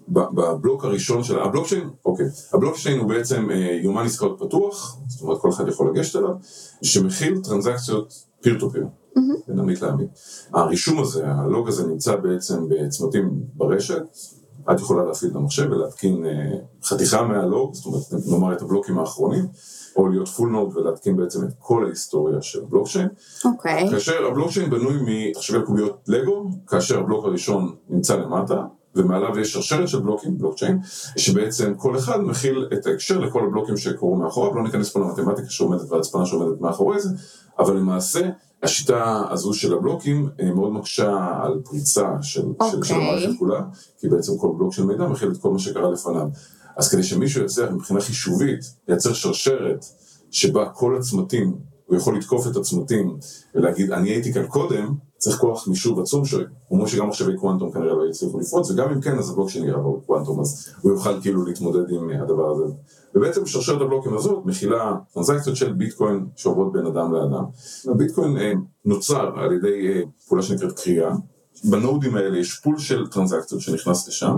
בבלוק 0.10 0.86
הראשון 0.86 1.24
של 1.24 1.40
הבלוקצ'יין, 1.40 1.90
אוקיי, 2.06 2.26
הבלוקצ'יין 2.54 3.00
הוא 3.00 3.10
בעצם 3.10 3.52
אה, 3.52 3.80
יומן 3.84 4.06
עסקאות 4.06 4.38
פתוח, 4.40 4.98
זאת 5.08 5.22
אומרת 5.22 5.42
כל 5.42 5.50
אחד 5.50 5.68
יכול 5.68 5.90
לגשת 5.90 6.16
אליו, 6.16 6.34
שמכיל 6.82 7.42
טרנזקציות 7.44 8.26
פיר 8.42 8.60
טו 8.60 8.70
פיר, 8.70 8.86
בין 9.48 9.60
עמית 9.60 9.82
לעמית. 9.82 10.10
הרישום 10.54 11.00
הזה, 11.00 11.28
ה 11.28 11.38
log 11.38 11.68
הזה 11.68 11.88
נמצא 11.88 12.16
בעצם 12.16 12.70
בצמתים 12.70 13.44
ברשת, 13.54 14.04
את 14.72 14.80
יכולה 14.80 15.06
להפעיל 15.06 15.32
את 15.32 15.36
המחשב 15.36 15.68
ולהתקין 15.72 16.26
אה, 16.26 16.58
חתיכה 16.84 17.24
מה 17.24 17.40
log, 17.40 17.74
זאת 17.74 17.86
אומרת 17.86 18.28
נאמר 18.28 18.54
את 18.54 18.62
הבלוקים 18.62 19.00
האחרונים, 19.00 19.46
או 19.96 20.08
להיות 20.08 20.28
full 20.28 20.50
node 20.50 20.78
ולהתקין 20.78 21.18
בעצם 21.18 21.44
את 21.44 21.54
כל 21.60 21.86
ההיסטוריה 21.86 22.42
של 22.42 22.64
הבלוקצ'יין. 22.64 23.08
אוקיי. 23.46 23.90
כאשר 23.92 24.28
הבלוקצ'יין 24.28 24.70
בנוי 24.70 24.94
תחשבי 25.02 25.62
קוביות 25.66 26.00
לגו, 26.08 26.50
כאשר 26.68 27.00
הבלוק 27.00 27.26
הראשון 27.26 27.76
נמצא 27.90 28.16
למטה, 28.16 28.66
ומעליו 28.96 29.40
יש 29.40 29.54
שרשרת 29.54 29.88
של 29.88 30.00
בלוקים, 30.00 30.38
בלוקצ'יין, 30.38 30.80
שבעצם 31.18 31.74
כל 31.78 31.98
אחד 31.98 32.22
מכיל 32.22 32.68
את 32.74 32.86
ההקשר 32.86 33.20
לכל 33.20 33.44
הבלוקים 33.48 33.78
שקורו 33.78 34.16
מאחוריו, 34.16 34.56
לא 34.56 34.64
ניכנס 34.64 34.90
פה 34.90 35.00
למתמטיקה 35.00 35.50
שעומדת 35.50 35.92
והצפנה 35.92 36.26
שעומדת 36.26 36.62
מאחורי 36.62 37.00
זה, 37.00 37.10
אבל 37.60 37.76
למעשה 37.78 38.30
השיטה 38.64 39.24
הזו 39.30 39.54
של 39.54 39.74
הבלוקים 39.74 40.30
אה, 40.40 40.54
מאוד 40.54 40.72
מקשה 40.72 41.40
על 41.42 41.62
פריצה 41.66 42.10
של, 42.22 42.42
okay. 42.42 42.66
של, 42.72 42.78
אוקיי. 42.78 42.96
המערכת 42.96 43.30
כולה, 43.40 43.62
כי 44.00 44.10
בעצם 44.10 44.38
כל 44.38 44.52
בלוק 44.58 44.74
של 44.74 44.86
מידע 44.86 45.08
מכיל 45.08 45.32
את 45.32 45.38
כל 45.38 45.52
מה 45.52 45.60
שקרה 45.60 45.92
לפניו. 45.92 46.28
אז 46.78 46.90
כדי 46.90 47.04
שמישהו 47.04 47.44
יצליח 47.44 47.72
מבחינה 47.72 48.02
חישובית 48.02 48.60
לייצר 48.88 49.14
שרשרת 49.14 49.86
שבה 50.32 50.70
כל 50.70 50.98
הצמתים, 50.98 51.58
הוא 51.86 51.98
יכול 51.98 52.18
לתקוף 52.18 52.48
את 52.48 52.56
הצמתים 52.56 53.18
ולהגיד 53.56 53.92
אני 53.92 54.10
הייתי 54.10 54.34
כאן 54.34 54.48
קודם, 54.48 54.94
צריך 55.18 55.38
כוח 55.38 55.64
חישוב 55.64 56.00
עצום 56.00 56.26
שאומרים 56.26 56.88
שגם 56.88 57.08
מחשבי 57.08 57.38
קוונטום 57.38 57.72
כנראה 57.72 57.94
לא 57.94 58.10
יצליחו 58.10 58.40
לפרוץ 58.40 58.72
וגם 58.72 58.92
אם 58.92 59.02
כן 59.02 59.18
אז 59.18 59.30
הבלוק 59.30 59.50
שני 59.50 59.68
יעבור 59.68 60.02
קוונטום 60.06 60.40
אז 60.40 60.70
הוא 60.82 60.92
יוכל 60.92 61.22
כאילו 61.22 61.46
להתמודד 61.46 61.90
עם 61.90 62.10
הדבר 62.10 62.52
הזה. 62.52 62.74
ובעצם 63.18 63.46
שרשרת 63.46 63.82
הבלוקים 63.82 64.14
הזאת 64.14 64.46
מכילה 64.46 64.96
טרנזקציות 65.14 65.56
של 65.56 65.74
ביטקוין 65.74 66.26
שעוברות 66.36 66.72
בין 66.72 66.86
אדם 66.86 67.14
לאדם. 67.14 67.44
הביטקוין 67.92 68.38
אה, 68.38 68.54
נוצר 68.86 69.32
על 69.36 69.54
ידי 69.54 69.88
אה, 69.88 70.02
פעולה 70.28 70.44
שנקראת 70.44 70.80
כרייה. 70.80 71.12
בנודים 71.64 72.16
האלה 72.16 72.38
יש 72.38 72.60
pool 72.60 72.78
של 72.80 73.08
טרנזקציות 73.08 73.62
שנכנס 73.62 74.08
לשם, 74.08 74.38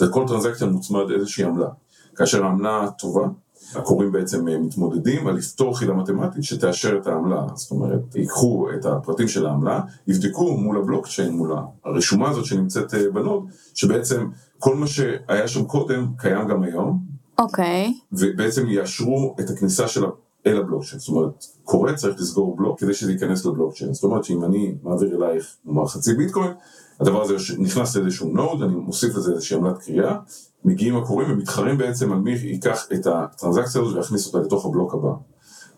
לכל 0.00 0.24
טרנזקציה 0.28 0.66
מוצמד 0.66 1.10
איזושהי 1.10 1.44
עמלה. 1.44 1.68
כאשר 2.16 2.44
העמלה 2.44 2.90
טובה, 2.98 3.28
הכורים 3.74 4.12
בעצם 4.12 4.48
אה, 4.48 4.58
מתמודדים 4.58 5.26
על 5.26 5.34
לפתור 5.34 5.78
חידה 5.78 5.94
מתמטית 5.94 6.44
שתאשר 6.44 6.98
את 6.98 7.06
העמלה, 7.06 7.46
זאת 7.54 7.70
אומרת, 7.70 8.16
ייקחו 8.16 8.68
את 8.78 8.86
הפרטים 8.86 9.28
של 9.28 9.46
העמלה, 9.46 9.80
יבדקו 10.06 10.56
מול 10.56 10.78
הבלוקצ'יין, 10.78 11.32
מול 11.32 11.52
הרשומה 11.84 12.30
הזאת 12.30 12.44
שנמצאת 12.44 12.94
ב 13.12 13.17
node, 13.17 13.44
שבעצם 13.74 14.26
כל 14.58 14.76
מה 14.76 14.86
שהיה 14.86 15.48
שם 15.48 15.64
קודם 15.64 16.06
קיים 16.16 16.48
גם 16.48 16.62
היום, 16.62 17.07
אוקיי. 17.38 17.94
ובעצם 18.12 18.66
יאשרו 18.68 19.36
את 19.40 19.50
הכניסה 19.50 19.88
של 19.88 20.04
אל 20.46 20.56
הבלוקצ'יין, 20.56 21.00
זאת 21.00 21.08
אומרת, 21.08 21.44
קורא 21.64 21.92
צריך 21.92 22.20
לסגור 22.20 22.56
בלוק 22.56 22.80
כדי 22.80 22.94
שזה 22.94 23.12
ייכנס 23.12 23.44
לבלוקצ'יין, 23.44 23.94
זאת 23.94 24.04
אומרת 24.04 24.24
שאם 24.24 24.44
אני 24.44 24.74
מעביר 24.82 25.16
אלייך 25.16 25.56
נאמר 25.64 25.86
חצי 25.86 26.14
ביטקוין, 26.14 26.52
הדבר 27.00 27.22
הזה 27.22 27.34
נכנס 27.58 27.96
לאיזשהו 27.96 28.28
נוד, 28.28 28.62
אני 28.62 28.74
מוסיף 28.74 29.16
לזה 29.16 29.32
איזושהי 29.32 29.56
עמלת 29.56 29.78
קריאה, 29.78 30.16
מגיעים 30.64 30.96
הקוראים 30.96 31.32
ומתחרים 31.32 31.78
בעצם 31.78 32.12
על 32.12 32.18
מי 32.18 32.30
ייקח 32.30 32.86
את 32.94 33.06
הטרנזקציה 33.06 33.80
הזאת 33.80 33.96
ויכניס 33.96 34.26
אותה 34.26 34.38
לתוך 34.46 34.66
הבלוק 34.66 34.94
הבא. 34.94 35.12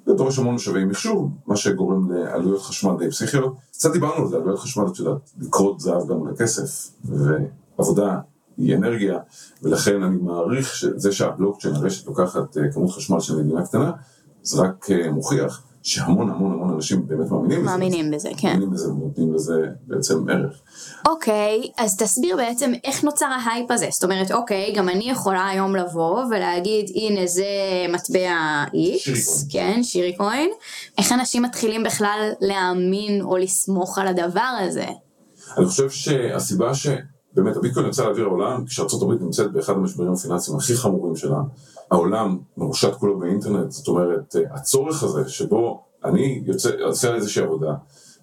זה 0.06 0.12
דורש 0.14 0.38
המון 0.38 0.54
משאבי 0.54 0.84
מחשוב, 0.84 1.30
מה 1.46 1.56
שגורם 1.56 2.12
לעלויות 2.12 2.62
חשמל 2.62 2.92
די 2.98 3.10
פסיכיות. 3.10 3.54
קצת 3.72 3.92
דיברנו 3.92 4.22
על 4.22 4.28
זה, 4.28 4.36
עלויות 4.36 4.58
חשמל, 4.58 4.84
את 4.92 4.98
יודעת, 4.98 5.30
לקרות 5.40 5.80
זהב 5.80 6.08
גם 6.08 6.28
לכסף, 6.28 6.90
ועבודה 7.04 8.18
היא 8.60 8.76
אנרגיה, 8.76 9.18
ולכן 9.62 10.02
אני 10.02 10.16
מעריך 10.16 10.74
שזה 10.74 11.12
שהבלוקצ'יין, 11.12 11.74
הרשת 11.74 12.06
לוקחת 12.06 12.56
אה, 12.56 12.72
כמות 12.72 12.90
חשמל 12.90 13.20
של 13.20 13.36
מדינה 13.36 13.66
קטנה, 13.66 13.92
זה 14.42 14.62
רק 14.62 14.90
אה, 14.90 15.10
מוכיח 15.10 15.62
שהמון 15.82 16.30
המון 16.30 16.52
המון 16.52 16.74
אנשים 16.74 17.06
באמת 17.06 17.30
מאמינים 17.30 17.60
בזה. 17.60 17.70
מאמינים 17.70 18.10
בזה, 18.10 18.30
כן. 18.36 18.48
מאמינים 18.48 18.70
בזה 18.70 18.88
ונותנים 18.88 19.34
לזה 19.34 19.66
בעצם 19.86 20.28
ערך. 20.28 20.60
אוקיי, 21.08 21.70
אז 21.78 21.96
תסביר 21.96 22.36
בעצם 22.36 22.72
איך 22.84 23.04
נוצר 23.04 23.26
ההייפ 23.26 23.70
הזה. 23.70 23.86
זאת 23.90 24.04
אומרת, 24.04 24.32
אוקיי, 24.32 24.72
גם 24.76 24.88
אני 24.88 25.10
יכולה 25.10 25.48
היום 25.48 25.76
לבוא 25.76 26.24
ולהגיד, 26.30 26.90
הנה 26.94 27.26
זה 27.26 27.44
מטבע 27.88 28.64
X. 28.68 29.52
כן, 29.52 29.82
שירי 29.82 30.16
קוין. 30.16 30.50
איך 30.98 31.12
אנשים 31.12 31.42
מתחילים 31.42 31.82
בכלל 31.82 32.30
להאמין 32.40 33.22
או 33.22 33.36
לסמוך 33.36 33.98
על 33.98 34.06
הדבר 34.06 34.58
הזה? 34.60 34.86
אני 35.58 35.66
חושב 35.66 35.90
שהסיבה 35.90 36.74
שבאמת 37.32 37.56
הביטקוין 37.56 37.86
יצא 37.86 38.04
לאוויר 38.04 38.24
העולם, 38.24 38.64
כשארצות 38.66 39.02
הברית 39.02 39.20
נמצאת 39.20 39.52
באחד 39.52 39.72
המשברים 39.72 40.12
הפיננסיים 40.12 40.56
הכי 40.56 40.76
חמורים 40.76 41.16
שלה, 41.16 41.40
העולם 41.90 42.38
מרושת 42.56 42.94
כולו 42.94 43.18
באינטרנט, 43.18 43.70
זאת 43.70 43.88
אומרת, 43.88 44.36
הצורך 44.50 45.02
הזה 45.02 45.28
שבו 45.28 45.84
אני 46.04 46.42
יוצא, 46.46 46.70
עושה 46.84 47.14
איזושהי 47.14 47.42
עבודה, 47.42 47.74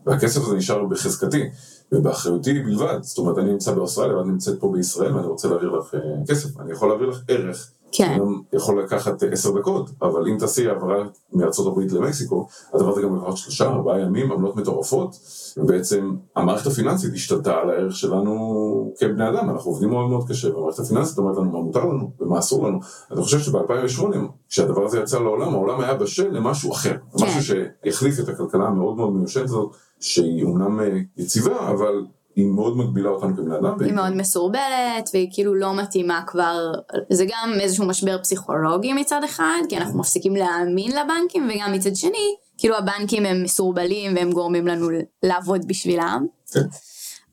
והכסף 0.06 0.42
הזה 0.42 0.56
נשאר 0.56 0.86
בחזקתי 0.86 1.50
ובאחריותי 1.92 2.54
בלבד, 2.54 3.00
זאת 3.02 3.18
אומרת, 3.18 3.38
אני 3.38 3.52
נמצא 3.52 3.74
באוסטרליה 3.74 4.18
ואת 4.18 4.26
נמצאת 4.26 4.60
פה 4.60 4.72
בישראל 4.74 5.16
ואני 5.16 5.28
רוצה 5.28 5.48
להעביר 5.48 5.70
לך 5.70 5.96
אה, 5.96 6.00
כסף, 6.28 6.60
אני 6.60 6.72
יכול 6.72 6.90
להעביר 6.90 7.10
לך 7.10 7.22
ערך. 7.28 7.72
כן. 7.92 8.18
גם 8.20 8.42
יכול 8.54 8.84
לקחת 8.84 9.24
אה, 9.24 9.30
עשר 9.32 9.60
דקות, 9.60 9.90
אבל 10.02 10.28
אם 10.28 10.38
תעשי 10.38 10.68
העברה 10.68 11.04
מארצות 11.34 11.68
הברית 11.68 11.92
למקסיקו, 11.92 12.48
הדבר 12.74 12.90
הזה 12.90 13.02
גם 13.02 13.16
יעבור 13.16 13.36
שלושה, 13.36 13.66
ארבעה 13.66 14.00
ימים, 14.00 14.32
עמלות 14.32 14.56
מטורפות, 14.56 15.16
ובעצם 15.58 16.16
המערכת 16.36 16.68
הפיננסית 16.68 17.14
השתלטה 17.14 17.54
על 17.54 17.70
הערך 17.70 17.96
שלנו 17.96 18.94
כבני 19.00 19.30
אדם, 19.30 19.50
אנחנו 19.50 19.72
עובדים 19.72 19.90
מאוד 19.90 20.10
מאוד 20.10 20.28
קשה, 20.30 20.56
והמערכת 20.56 20.80
הפיננסית 20.80 21.18
אומרת 21.18 21.38
לנו 21.38 21.52
מה 21.52 21.60
מותר 21.60 21.86
לנו 21.86 22.12
ומה 22.20 22.40
אסור 22.40 22.68
לנו. 22.68 22.80
אני 23.12 23.22
חושב 23.22 23.40
שב-2008, 23.40 24.04
כשהדבר 24.50 24.86
הזה 24.86 25.00
יצא 25.00 25.20
לעולם, 25.20 25.54
העולם 25.54 25.80
היה 25.82 25.94
בשל 25.94 26.30
למשהו 26.30 26.72
אחר, 26.72 26.94
כן. 27.18 27.26
משהו 27.26 27.42
שהחליף 27.44 28.20
את 28.20 28.30
הכלכלה 28.30 28.66
המאוד 28.66 28.98
מאוד 28.98 29.14
מיושנת 29.14 29.44
הזאת, 29.44 29.76
שהיא 30.00 30.44
אומנם 30.44 30.80
אה, 30.80 31.00
יציבה, 31.18 31.70
אבל 31.70 32.06
היא 32.38 32.46
מאוד 32.46 32.78
מגבילה 32.78 33.10
אותנו 33.10 33.36
כבני 33.36 33.56
אדם. 33.58 33.80
היא 33.80 33.94
מאוד 33.94 34.16
מסורבלת 34.16 35.10
והיא 35.14 35.30
כאילו 35.34 35.56
לא 35.56 35.76
מתאימה 35.76 36.22
כבר, 36.28 36.72
זה 37.10 37.26
גם 37.26 37.54
איזשהו 37.60 37.86
משבר 37.86 38.18
פסיכולוגי 38.18 38.94
מצד 38.94 39.22
אחד, 39.26 39.62
כי 39.70 39.78
אנחנו 39.78 40.00
מפסיקים 40.00 40.36
להאמין 40.36 40.92
לבנקים, 40.92 41.50
וגם 41.50 41.74
מצד 41.74 41.96
שני, 41.96 42.36
כאילו 42.58 42.76
הבנקים 42.76 43.26
הם 43.26 43.44
מסורבלים 43.44 44.16
והם 44.16 44.32
גורמים 44.32 44.68
לנו 44.68 44.88
לעבוד 45.24 45.68
בשבילם. 45.68 46.26
כן. 46.52 46.66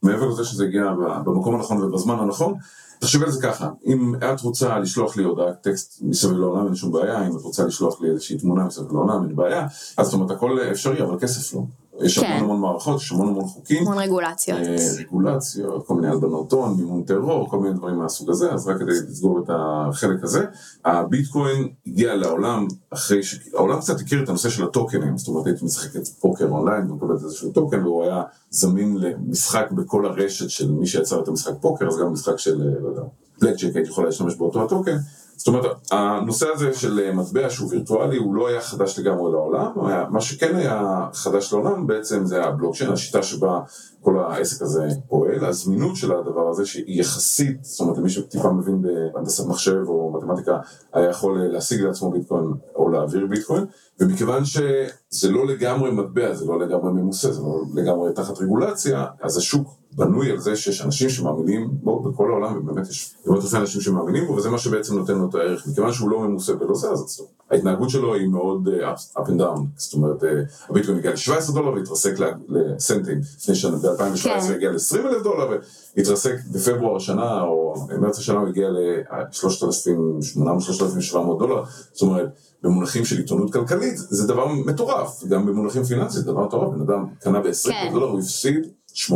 מעבר 0.03 0.29
לזה 0.29 0.45
שזה 0.45 0.65
הגיע 0.65 0.85
במקום 1.25 1.55
הנכון 1.55 1.83
ובזמן 1.83 2.19
הנכון, 2.19 2.55
תחשבי 2.99 3.25
על 3.25 3.31
זה 3.31 3.43
ככה, 3.43 3.69
אם 3.87 4.15
את 4.15 4.41
רוצה 4.41 4.79
לשלוח 4.79 5.17
לי 5.17 5.25
הודעת 5.25 5.63
טקסט 5.63 5.99
מסביב 6.03 6.33
לעולם 6.33 6.67
אין 6.67 6.75
שום 6.75 6.93
בעיה, 6.93 7.27
אם 7.27 7.37
את 7.37 7.43
רוצה 7.43 7.65
לשלוח 7.65 8.01
לי 8.01 8.11
איזושהי 8.11 8.39
תמונה 8.39 8.65
מסביב 8.65 8.93
לעולם 8.93 9.23
אין 9.23 9.37
בעיה, 9.37 9.67
אז 9.97 10.07
זאת 10.07 10.15
אומרת 10.15 10.31
הכל 10.31 10.59
אפשרי 10.73 11.03
אבל 11.03 11.19
כסף 11.21 11.55
לא. 11.55 11.61
יש 12.01 12.19
כן. 12.19 12.27
המון 12.27 12.43
המון 12.43 12.61
מערכות, 12.61 13.01
יש 13.01 13.13
המון 13.13 13.29
המון 13.29 13.45
חוקים, 13.45 13.83
המון 13.83 13.99
רגולציות. 13.99 14.59
אה, 14.59 14.77
רגולציות, 14.99 15.87
כל 15.87 15.95
מיני 15.95 16.09
הלבנות 16.09 16.53
הון, 16.53 16.77
מימון 16.77 17.03
טרור, 17.03 17.51
כל 17.51 17.59
מיני 17.59 17.75
דברים 17.75 17.97
מהסוג 17.97 18.31
הזה, 18.31 18.53
אז 18.53 18.69
רק 18.69 18.77
כדי 18.79 18.93
לסגור 18.93 19.39
את 19.39 19.51
החלק 19.53 20.25
הזה, 20.25 20.45
הביטקוין 20.85 21.69
הגיע 21.87 22.15
לעולם 22.15 22.67
אחרי 22.91 23.23
ש... 23.23 23.41
העולם 23.55 23.81
קצת 23.81 24.01
הכיר 24.01 24.23
את 24.23 24.29
הנושא 24.29 24.49
של 24.49 24.65
הטוקנים, 24.65 25.19
זאת 25.19 25.29
אומרת 25.29 25.47
הייתי 25.47 25.65
משחקת 25.65 26.09
פוקר 26.09 26.49
אונליין 26.49 26.91
ומקבלת 26.91 27.23
איזשהו 27.25 27.51
טוקן 27.51 27.85
והוא 27.85 28.05
היה 28.05 28.23
זמין 28.51 28.97
למשחק 28.97 29.71
בכל 29.71 30.07
הרשת 30.07 30.51
של 30.51 30.73
מי 30.73 30.87
שיצר 30.87 31.23
את 31.23 31.29
המשחק 31.29 31.53
פוקר, 31.61 31.89
אז 31.89 31.99
גם 31.99 32.13
משחק 32.13 32.39
של, 32.39 32.63
אה, 32.63 32.81
לא 32.83 32.89
יודע, 32.89 33.03
בלקצ'יק 33.41 33.77
הייתי 33.77 33.91
יכולה 33.91 34.07
להשתמש 34.07 34.35
באותו 34.35 34.65
הטוקן. 34.65 34.97
זאת 35.37 35.49
אומרת, 35.49 35.65
הנושא 35.91 36.47
הזה 36.55 36.75
של 36.75 37.01
אה, 37.01 37.13
מטבע 37.13 37.51
שהוא 37.51 37.69
וירטואלי 37.71 38.17
הוא 38.17 38.35
לא 38.35 38.49
היה 38.49 38.61
חדש 38.61 38.99
לגמרי 38.99 39.33
לעולם, 39.33 39.71
מה 40.11 40.21
שכן 40.21 40.57
היה 40.57 41.07
חדש 41.13 41.53
לעולם 41.53 41.87
בעצם 41.87 42.27
זה 42.27 42.45
הבלוקצ'יין, 42.45 42.93
השיטה 42.93 43.23
שבה 43.23 43.61
כל 44.01 44.19
העסק 44.19 44.63
הזה 44.63 44.89
פועל, 45.09 45.45
הזמינות 45.45 45.97
של 45.97 46.13
הדבר 46.13 46.49
הזה 46.49 46.67
שהיא 46.67 47.01
יחסית, 47.01 47.65
זאת 47.65 47.81
אומרת 47.81 47.99
למי 47.99 48.11
שטיפה 48.11 48.53
מבין 48.53 48.83
בהנדסת 48.83 49.47
מחשב 49.47 49.83
או 49.89 50.13
מתמטיקה 50.17 50.59
היה 50.93 51.11
יכול 51.11 51.39
להשיג 51.43 51.81
לעצמו 51.81 52.11
ביטקוין 52.11 52.45
או 52.85 52.89
להעביר 52.89 53.27
ביטקוין, 53.27 53.65
ומכיוון 54.01 54.45
שזה 54.45 55.31
לא 55.31 55.47
לגמרי 55.47 55.91
מטבע, 55.91 56.35
זה 56.35 56.45
לא 56.47 56.59
לגמרי 56.61 56.93
ממוסה, 56.93 57.33
זה 57.33 57.41
לא 57.43 57.63
לגמרי 57.75 58.13
תחת 58.13 58.39
רגולציה, 58.39 59.07
אז 59.23 59.37
השוק 59.37 59.69
בנוי 59.93 60.31
על 60.31 60.39
זה 60.39 60.57
שיש 60.57 60.81
אנשים 60.81 61.09
שמאמינים 61.09 61.71
בו 61.83 62.01
בכל 62.01 62.31
העולם, 62.31 62.59
ובאמת 62.59 62.89
יש 62.89 63.15
מאות 63.27 63.45
אלפי 63.45 63.57
אנשים 63.57 63.81
שמאמינים 63.81 64.27
בו, 64.27 64.33
וזה 64.33 64.51
מה 64.51 64.59
שבעצם 64.59 64.99
נותן 64.99 65.15
לו 65.15 65.29
את 65.29 65.35
הערך. 65.35 65.67
מכיוון 65.67 65.93
שהוא 65.93 66.11
לא 66.11 66.21
ממוסה 66.21 66.53
ולא 66.61 66.75
זה, 66.75 66.91
אז 66.91 67.21
ההתנהגות 67.55 67.91
שלו 67.91 68.15
היא 68.15 68.29
מאוד 68.29 68.69
uh, 68.69 69.19
up 69.19 69.27
and 69.27 69.41
down. 69.41 69.61
זאת 69.77 69.95
אומרת, 69.95 70.23
uh, 70.23 70.27
הביטקוין 70.71 70.99
הגיע 70.99 71.11
ל-17 71.11 71.53
דולר 71.55 71.75
והתרסק 71.75 72.15
לסנטים. 72.49 73.21
לפני 73.37 73.55
שנה, 73.55 73.77
ב-2017 73.77 74.23
כן. 74.23 74.53
הגיע 74.55 74.71
ל-20 74.71 74.99
אלף 74.99 75.23
דולר, 75.23 75.59
והתרסק 75.97 76.35
בפברואר 76.53 76.97
השנה, 76.97 77.43
או 77.43 77.75
במרץ 77.89 78.19
השנה 78.19 78.39
הוא 78.39 78.49
הגיע 78.49 78.69
ל-3,800-3,700 78.69 81.17
דולר. 81.39 81.63
זאת 81.93 82.03
אומרת, 82.03 82.29
במונחים 82.63 83.05
של 83.05 83.17
עיתונות 83.17 83.53
כלכלית, 83.53 83.99
זה 83.99 84.29
דבר 84.29 84.49
מטורף. 84.49 85.25
גם 85.25 85.47
במונחים 85.47 85.85
פיננסיים, 85.85 86.25
זה 86.25 86.33
דבר 86.33 86.47
מטורף. 86.47 86.75
בן 86.75 86.81
אדם 86.81 87.07
קנה 87.21 87.41
ב-20 87.41 87.71
כן. 87.71 87.91
דולר, 87.93 88.07
הוא 88.07 88.21
הפסיד. 88.21 88.67
80% 88.95 89.11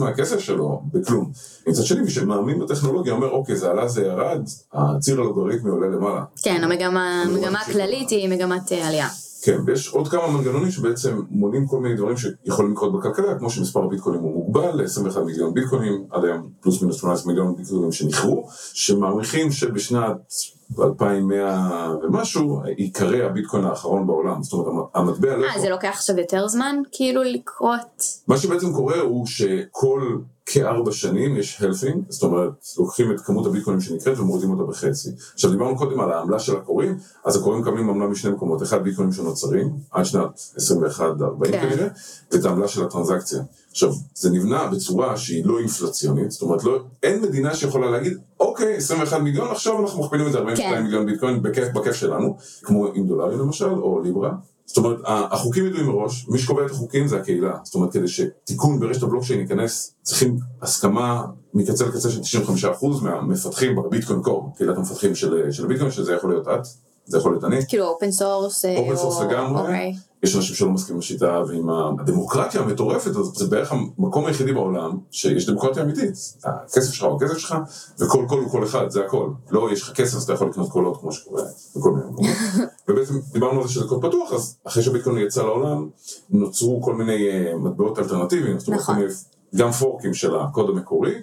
מהכסף 0.00 0.38
שלו 0.38 0.82
בכלום. 0.92 1.30
מצד 1.66 1.82
שני, 1.82 2.00
מי 2.00 2.10
שמאמין 2.10 2.58
בטכנולוגיה 2.58 3.12
אומר, 3.12 3.30
אוקיי, 3.30 3.56
זה 3.56 3.70
עלה, 3.70 3.88
זה 3.88 4.02
ירד, 4.02 4.42
הציר 4.72 5.20
הלוגריתמי 5.20 5.70
עולה 5.70 5.88
למעלה. 5.88 6.24
כן, 6.42 6.64
המגמה 6.64 7.60
הכללית 7.60 8.10
היא 8.10 8.28
מגמת 8.28 8.72
אה, 8.72 8.88
עלייה. 8.88 9.08
כן, 9.44 9.60
ויש 9.66 9.88
עוד 9.88 10.08
כמה 10.08 10.30
מנגנונים 10.30 10.70
שבעצם 10.70 11.22
מונים 11.30 11.66
כל 11.66 11.80
מיני 11.80 11.96
דברים 11.96 12.16
שיכולים 12.16 12.72
לקרות 12.72 12.92
בכלכלה, 12.92 13.38
כמו 13.38 13.50
שמספר 13.50 13.84
הביטקוינים 13.84 14.22
הוא 14.22 14.32
מוגבל 14.32 14.82
ל-21 14.82 15.20
מיליון 15.20 15.54
ביטקוינים, 15.54 16.04
עד 16.10 16.24
היום 16.24 16.50
פלוס 16.60 16.82
מינוס 16.82 16.96
18 16.96 17.32
מיליון 17.32 17.56
ביטקוינים 17.56 17.92
שנכרו, 17.92 18.48
שמעריכים 18.74 19.50
שבשנת 19.50 20.16
2100 20.80 21.94
ומשהו, 22.02 22.62
ייקרא 22.78 23.24
הביטקוין 23.24 23.64
האחרון 23.64 24.06
בעולם, 24.06 24.42
זאת 24.42 24.52
אומרת 24.52 24.90
המטבע 24.94 25.36
לא... 25.36 25.46
אה, 25.46 25.60
זה 25.60 25.70
לוקח 25.70 25.88
עכשיו 25.88 26.18
יותר 26.18 26.48
זמן 26.48 26.76
כאילו 26.92 27.22
לקרות? 27.22 28.02
מה 28.28 28.38
שבעצם 28.38 28.72
קורה 28.72 29.00
הוא 29.00 29.26
שכל 29.26 30.18
כארבע 30.46 30.92
שנים 30.92 31.36
יש 31.36 31.62
הלפינג, 31.62 32.04
זאת 32.08 32.22
אומרת, 32.22 32.50
לוקחים 32.78 33.12
את 33.12 33.20
כמות 33.20 33.46
הביטקוינים 33.46 33.80
שנקראת 33.80 34.18
ומורידים 34.18 34.50
אותה 34.50 34.62
בחצי. 34.62 35.10
עכשיו 35.34 35.50
דיברנו 35.50 35.76
קודם 35.76 36.00
על 36.00 36.12
העמלה 36.12 36.38
של 36.38 36.56
הקוראים, 36.56 36.98
אז 37.24 37.36
הקוראים 37.36 37.60
מקבלים 37.62 37.90
עמלה 37.90 38.06
משני 38.06 38.30
מקומות, 38.30 38.62
אחד 38.62 38.84
ביטקוינים 38.84 39.12
שנוצרים, 39.12 39.70
עד 39.90 40.04
שנת 40.04 40.40
21-40 40.56 40.60
כן. 41.44 41.60
כנראה, 41.60 41.88
ואת 42.32 42.44
העמלה 42.44 42.68
של 42.68 42.84
הטרנזקציה. 42.84 43.42
עכשיו, 43.74 43.92
זה 44.14 44.30
נבנה 44.30 44.66
בצורה 44.66 45.16
שהיא 45.16 45.46
לא 45.46 45.58
אינפלציונית, 45.58 46.30
זאת 46.30 46.42
אומרת, 46.42 46.64
לא, 46.64 46.78
אין 47.02 47.22
מדינה 47.22 47.54
שיכולה 47.54 47.90
להגיד, 47.90 48.18
אוקיי, 48.40 48.76
21 48.76 49.20
מיליון, 49.20 49.50
עכשיו 49.50 49.82
אנחנו 49.82 50.04
מכפילים 50.04 50.26
את 50.26 50.32
זה 50.32 50.38
42 50.38 50.76
כן. 50.76 50.82
מיליון 50.82 51.06
ביטקוין 51.06 51.42
בכיף, 51.42 51.68
בכיף 51.74 51.94
שלנו, 51.94 52.36
כמו 52.62 52.86
עם 52.94 53.06
דולרים 53.06 53.38
למשל, 53.38 53.70
או 53.70 54.00
ליברה. 54.00 54.30
זאת 54.66 54.76
אומרת, 54.76 54.98
החוקים 55.06 55.66
ידועים 55.66 55.86
מראש, 55.86 56.28
מי 56.28 56.38
שקובע 56.38 56.66
את 56.66 56.70
החוקים 56.70 57.08
זה 57.08 57.16
הקהילה. 57.16 57.56
זאת 57.64 57.74
אומרת, 57.74 57.92
כדי 57.92 58.08
שתיקון 58.08 58.80
ברשת 58.80 59.02
הבלוקצ'יין 59.02 59.40
ייכנס, 59.40 59.94
צריכים 60.02 60.36
הסכמה 60.62 61.24
מקצה 61.54 61.86
לקצה 61.86 62.10
של 62.10 62.40
95% 62.80 62.86
מהמפתחים 63.02 63.76
ב 63.76 63.82
Bitcoin 63.82 64.22
Core, 64.22 64.52
קהילת 64.56 64.76
המפתחים 64.76 65.14
של, 65.14 65.50
של 65.50 65.64
הביטקוין, 65.64 65.90
שזה 65.90 66.14
יכול 66.14 66.30
להיות 66.30 66.48
את, 66.48 66.66
זה 67.06 67.18
יכול 67.18 67.32
להיות 67.32 67.44
אני. 67.44 67.56
כאילו 67.68 67.84
open 67.84 68.10
source. 68.10 68.64
open 68.64 68.96
source 68.96 69.20
לגמרי. 69.20 69.92
יש 70.24 70.36
אנשים 70.36 70.54
שלא 70.54 70.70
מסכימים 70.70 71.00
לשיטה 71.00 71.42
ועם 71.48 71.70
הדמוקרטיה 71.70 72.60
המטורפת 72.60 73.10
הזאת, 73.10 73.34
זה 73.34 73.46
בערך 73.46 73.72
המקום 73.72 74.26
היחידי 74.26 74.52
בעולם 74.52 74.98
שיש 75.10 75.46
דמוקרטיה 75.46 75.82
אמיתית. 75.82 76.14
הכסף 76.44 76.92
שלך 76.92 77.04
הוא 77.04 77.16
הכסף 77.16 77.38
שלך, 77.38 77.56
וכל 78.00 78.24
קול 78.28 78.40
הוא 78.40 78.50
קול 78.50 78.64
אחד, 78.64 78.90
זה 78.90 79.04
הכל. 79.04 79.28
לא, 79.50 79.68
יש 79.72 79.82
לך 79.82 79.92
כסף 79.92 80.16
אז 80.16 80.22
אתה 80.22 80.32
יכול 80.32 80.48
לקנות 80.48 80.70
קולות 80.70 81.00
כמו 81.00 81.12
שקורה 81.12 81.42
בכל 81.76 81.90
מיני 81.90 82.10
מקומות. 82.10 82.36
ובעצם 82.88 83.14
דיברנו 83.32 83.60
על 83.60 83.66
זה 83.66 83.72
שזה 83.72 83.84
קוד 83.88 84.06
פתוח, 84.06 84.32
אז 84.32 84.56
אחרי 84.64 84.82
שביטקוין 84.82 85.18
יצא 85.18 85.42
לעולם, 85.42 85.88
נוצרו 86.30 86.82
כל 86.82 86.94
מיני 86.94 87.28
uh, 87.30 87.56
מטבעות 87.56 87.98
אלטרנטיביים, 87.98 88.56
אומרת, 88.66 88.80
נכון. 88.80 88.96
גם 89.56 89.70
פורקים 89.70 90.14
של 90.14 90.36
הקוד 90.36 90.70
המקורי, 90.70 91.14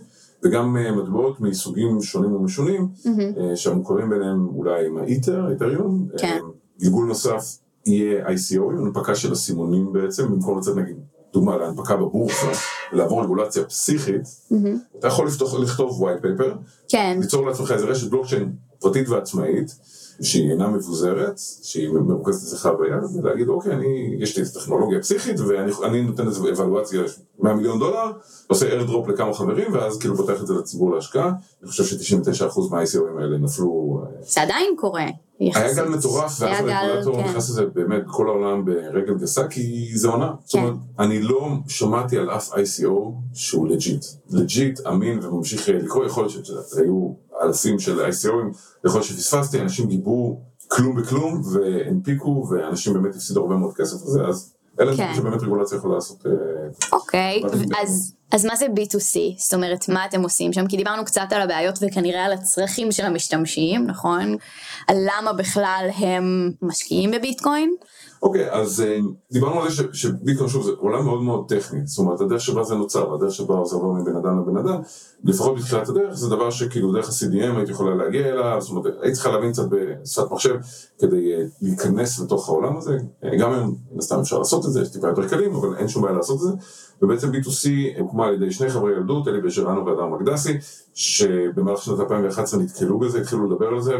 וגם 0.44 0.78
uh, 0.78 0.92
מטבעות 0.92 1.42
מסוגים 1.42 2.02
שונים 2.02 2.36
ומשונים, 2.36 2.88
mm-hmm. 3.04 3.56
שהמוכרים 3.56 4.10
ביניהם 4.10 4.48
אולי 4.48 4.88
עם 4.88 4.98
האיתר, 4.98 5.50
איתריום, 5.50 6.08
כן. 6.18 6.40
גלגול 6.80 7.06
נוסף 7.06 7.58
יהיה 7.86 8.28
ICO, 8.28 8.62
הנפקה 8.78 9.16
של 9.16 9.32
הסימונים 9.32 9.94
בעצם, 9.94 10.28
במקום 10.28 10.60
לצאת 10.60 10.76
נגיד, 10.76 10.96
דוגמה 11.34 11.58
להנפקה 11.58 11.96
בבורסה, 11.98 12.52
לעבור 12.94 13.24
רגולציה 13.24 13.64
פסיכית. 13.64 14.22
אתה 15.00 15.08
יכול 15.08 15.28
לפתוח, 15.28 15.60
לכתוב 15.60 16.04
white 16.04 16.22
paper, 16.24 16.54
כן. 16.88 17.18
ליצור 17.22 17.48
לעצמך 17.48 17.72
איזה 17.72 17.86
רשת 17.86 18.10
בלוקצ'יין 18.10 18.52
פרטית 18.80 19.10
ועצמאית, 19.10 19.76
שהיא 20.22 20.52
אינה 20.52 20.68
מבוזרת, 20.68 21.40
שהיא 21.64 21.90
מרוכזת 21.90 22.48
אצלך 22.48 22.70
ביד, 22.80 23.24
ולהגיד 23.24 23.48
אוקיי, 23.48 23.74
אני, 23.74 24.16
יש 24.20 24.38
לי 24.38 24.44
טכנולוגיה 24.54 25.00
פסיכית 25.00 25.40
ואני 25.40 26.02
נותן 26.02 26.28
לזה 26.28 26.52
אבלואציה 26.52 27.02
100 27.40 27.54
מיליון 27.54 27.80
דולר, 27.80 28.12
עושה 28.48 28.66
איירדרופ 28.66 29.08
לכמה 29.08 29.34
חברים 29.34 29.74
ואז 29.74 30.00
כאילו 30.00 30.18
פותח 30.18 30.42
את 30.42 30.48
זה 30.48 30.54
לציבור 30.54 30.96
להשקעה, 30.96 31.32
אני 31.62 31.70
חושב 31.70 31.84
ש-99% 31.84 32.60
מה-ICOים 32.72 33.22
האלה 33.22 33.38
נפלו... 33.38 34.02
אה, 34.04 34.22
זה 34.22 34.42
עדיין 34.42 34.74
קורה. 34.78 35.06
היה 35.40 35.74
גל 35.74 35.88
מטורף, 35.90 36.38
ואז 36.40 36.66
הרגולטור 36.68 37.16
כן. 37.16 37.30
נכנס 37.30 37.50
לזה 37.50 37.66
באמת 37.66 38.02
כל 38.08 38.28
העולם 38.28 38.66
ברגל 38.66 39.14
גסה, 39.14 39.48
כי 39.48 39.92
זה 39.96 40.08
עונה. 40.08 40.32
זאת 40.44 40.54
אומרת, 40.54 40.74
כן. 40.74 41.04
אני 41.04 41.22
לא 41.22 41.50
שמעתי 41.68 42.18
על 42.18 42.30
אף 42.30 42.54
ICO 42.54 42.90
שהוא 43.34 43.68
legit. 43.68 44.06
legit, 44.30 44.80
אמין 44.88 45.20
וממשיך 45.24 45.70
לקרות, 45.70 46.06
יכול 46.06 46.24
להיות 46.26 46.46
שהיו 46.46 47.14
אלפים 47.44 47.80
של 47.80 48.06
ICO 48.06 48.32
ים, 48.32 48.58
יכול 48.86 49.00
להיות 49.00 49.04
שפספסתי, 49.04 49.62
אנשים 49.62 49.88
גיבו 49.88 50.42
כלום 50.68 50.96
בכלום, 50.96 51.42
והנפיקו, 51.54 52.48
ואנשים 52.50 52.94
באמת 52.94 53.16
הפסידו 53.16 53.42
הרבה 53.42 53.56
מאוד 53.56 53.74
כסף 53.74 53.96
לזה, 54.06 54.24
אז 54.28 54.54
אלה 54.80 54.94
דברים 54.94 55.10
כן. 55.10 55.16
שבאמת 55.16 55.42
רגולציה 55.42 55.76
יכולה 55.76 55.96
לעשות. 55.96 56.26
אה, 56.26 56.32
אוקיי, 56.92 57.44
אז... 57.82 58.16
אז 58.32 58.46
מה 58.46 58.56
זה 58.56 58.66
Bit2C? 58.66 59.20
זאת 59.38 59.54
אומרת, 59.54 59.90
מה 59.90 60.06
אתם 60.06 60.22
עושים 60.24 60.54
שם? 60.54 60.68
כי 60.68 60.78
דיברנו 60.78 61.06
קצת 61.06 61.28
על 61.32 61.42
הבעיות 61.42 61.80
וכנראה 61.82 62.26
על 62.26 62.32
הצרכים 62.32 62.92
של 62.92 63.06
המשתמשים, 63.06 63.88
נכון? 63.88 64.36
על 64.88 64.98
למה 64.98 65.34
בכלל 65.34 65.90
הם 65.98 66.52
משקיעים 66.62 67.12
בביטקוין. 67.12 67.76
אוקיי, 68.24 68.52
okay, 68.52 68.54
אז 68.54 68.84
uh, 68.84 69.04
דיברנו 69.32 69.62
על 69.62 69.72
זה 69.72 69.84
שביטקוין 69.94 70.50
שוב 70.50 70.64
זה 70.64 70.72
עולם 70.78 71.06
מאוד 71.06 71.24
מאוד 71.24 71.46
טכני, 71.50 71.80
זאת 71.86 72.00
אומרת 72.00 72.22
הדרך 72.22 72.42
שבה 72.42 72.64
זה 72.64 72.76
נוצר, 72.76 73.14
הדרך 73.14 73.34
שבה 73.34 73.66
זה 73.66 73.76
עובר 73.76 74.02
מבן 74.02 74.16
אדם 74.16 74.42
לבן 74.42 74.58
אדם, 74.58 74.82
לפחות 75.24 75.58
בתחילת 75.58 75.90
הדרך 75.90 76.14
זה 76.14 76.30
דבר 76.30 76.50
שכאילו 76.50 76.94
דרך 76.94 77.10
ה-CDM 77.10 77.58
היית 77.58 77.70
יכולה 77.70 77.96
להגיע 77.96 78.28
אליו, 78.28 78.58
זאת 78.62 78.70
אומרת 78.70 78.94
היית 79.02 79.14
צריכה 79.14 79.32
להבין 79.32 79.52
קצת 79.52 79.64
בשפת 79.70 80.32
מחשב 80.32 80.56
כדי 81.00 81.36
uh, 81.36 81.50
להיכנס 81.62 82.20
לתוך 82.20 82.50
העולם 82.50 82.78
הזה, 82.78 82.98
uh, 82.98 83.28
גם 83.40 83.54
היום 83.54 83.76
מן 83.92 84.00
הסתם 84.00 84.20
אפשר 84.20 84.40
לעשות 84.40 84.66
את 84.66 84.72
זה, 84.72 84.82
יש 84.82 84.90
טיפה 84.90 85.08
יותר 85.08 85.28
קלים, 85.28 85.56
אבל 85.56 85.78
אין 85.78 85.88
שום 85.88 86.04
בעיה 86.04 86.16
לעשות 86.16 86.36
את 86.36 86.42
זה, 86.42 86.52
ובעצם 87.02 87.32
B2C 87.32 88.00
הוקמה 88.00 88.26
על 88.26 88.34
ידי 88.34 88.52
שני 88.52 88.70
חברי 88.70 88.92
ילדות, 88.92 89.28
אלי 89.28 89.42
בז'רנו 89.42 89.86
ואדר 89.86 90.08
מקדסי, 90.08 90.58
שבמהלך 90.94 91.82
שנת 91.82 92.00
2011 92.00 92.60
נתקלו 92.60 93.00
בזה, 93.00 93.22
התחילו 93.22 93.46
לדבר 93.46 93.68
על 93.68 93.82
זה, 93.82 93.96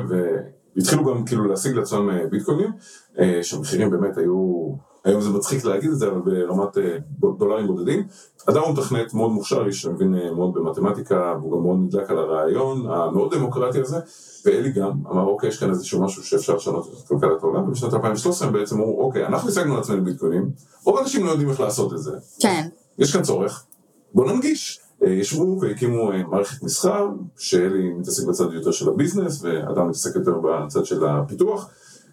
והתחילו 0.76 1.06
גם 1.06 1.26
כאילו 1.26 1.48
להשיג 1.48 1.76
לעצמם 1.76 2.10
ביטקוינים. 2.30 2.72
אה, 3.20 3.40
שהמחירים 3.44 3.90
באמת 3.90 4.18
היו, 4.18 4.70
היום 5.06 5.22
זה 5.22 5.30
מצחיק 5.30 5.66
להגיד 5.66 5.90
את 5.90 5.98
זה, 5.98 6.08
אבל 6.08 6.20
ברמת 6.22 6.78
אה, 6.78 6.98
דולרים 7.38 7.68
בודדים. 7.68 8.04
אדם 8.50 8.62
הוא 8.62 8.74
מתכנת 8.74 9.14
מאוד 9.14 9.32
מוכשר, 9.32 9.66
איש 9.68 9.82
שמבין 9.82 10.16
אה, 10.16 10.32
מאוד 10.32 10.54
במתמטיקה, 10.54 11.36
והוא 11.40 11.58
גם 11.58 11.64
מאוד 11.64 11.80
נדלק 11.80 12.10
על 12.10 12.18
הרעיון 12.18 12.86
המאוד 12.90 13.36
דמוקרטי 13.36 13.80
הזה, 13.80 13.98
ואלי 14.46 14.72
גם 14.72 14.92
אמר, 15.12 15.24
אוקיי, 15.24 15.50
יש 15.50 15.60
כאן 15.60 15.70
איזשהו 15.70 16.02
משהו 16.02 16.24
שאפשר 16.24 16.56
לשנות 16.56 16.88
את 16.88 17.08
כלכלת 17.08 17.44
העולם, 17.44 17.68
ובשנת 17.68 17.94
2013 17.94 18.48
הם 18.48 18.54
בעצם 18.54 18.76
אמרו, 18.76 19.06
אוקיי, 19.06 19.26
אנחנו 19.26 19.50
השגנו 19.50 19.76
לעצמנו 19.76 20.06
ביטקוינים, 20.06 20.50
רוב 20.84 20.98
האנשים 20.98 21.26
לא 21.26 21.32
יודעים 21.32 21.50
איך 21.50 21.60
לעשות 21.60 21.94
את 21.94 22.00
זה. 22.00 22.12
כן. 22.40 22.68
יש 23.02 23.14
כאן 23.14 23.22
צורך, 23.22 23.66
בואו 24.14 24.34
ננגיש. 24.34 24.80
ישבו 25.08 25.60
והקימו 25.62 26.12
מערכת 26.30 26.64
מסחר, 26.64 27.08
שאלי 27.38 27.90
מתעסק 27.90 28.28
בצד 28.28 28.54
יותר 28.54 28.72
של 28.72 28.90
ה 28.90 28.95
business, 28.95 29.44
ואדם 29.44 29.88
מתעסק 29.88 30.16
יותר 30.16 30.34
בצד 30.44 30.86
של 30.86 31.06
הפיתוח. 31.06 31.70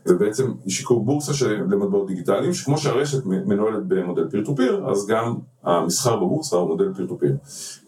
ובעצם 0.07 0.53
שיקור 0.69 1.05
בורסה 1.05 1.35
של 1.35 1.63
למטבעות 1.71 2.07
דיגיטליים, 2.07 2.55
שכמו 2.55 2.79
שהרשת 2.79 3.27
מנוהלת 3.27 3.87
במודל 3.89 4.29
peer 4.31 4.45
to 4.45 4.57
peer, 4.57 4.91
אז 4.91 5.07
גם 5.07 5.35
המסחר 5.65 6.17
בבורסה 6.17 6.57
הוא 6.57 6.69
מודל 6.69 6.95
peer 6.95 7.07
to 7.07 7.19
peer. 7.19 7.37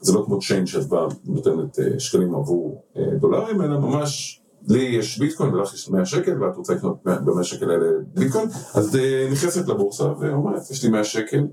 זה 0.00 0.12
לא 0.12 0.22
כמו 0.26 0.38
change 0.38 0.66
שאת 0.66 0.88
באה 0.88 1.06
נותנת 1.24 1.78
אה, 1.78 1.98
שקלים 1.98 2.34
עבור 2.34 2.82
אה, 2.96 3.02
דולרים, 3.20 3.62
אלא 3.62 3.80
ממש 3.80 4.42
לי 4.68 4.82
יש 4.82 5.18
ביטקוין 5.18 5.54
ולך 5.54 5.74
יש 5.74 5.90
100 5.90 6.04
שקל 6.04 6.42
ואת 6.42 6.56
רוצה 6.56 6.74
לקנות 6.74 6.96
ב-100 7.04 7.42
שקל 7.42 7.70
האלה 7.70 7.86
ביטקוין, 8.14 8.48
אז 8.74 8.96
אה, 8.96 9.28
נכנסת 9.32 9.68
לבורסה 9.68 10.04
ואומרת, 10.04 10.70
יש 10.70 10.84
לי 10.84 10.90
100 10.90 11.04
שקל, 11.04 11.46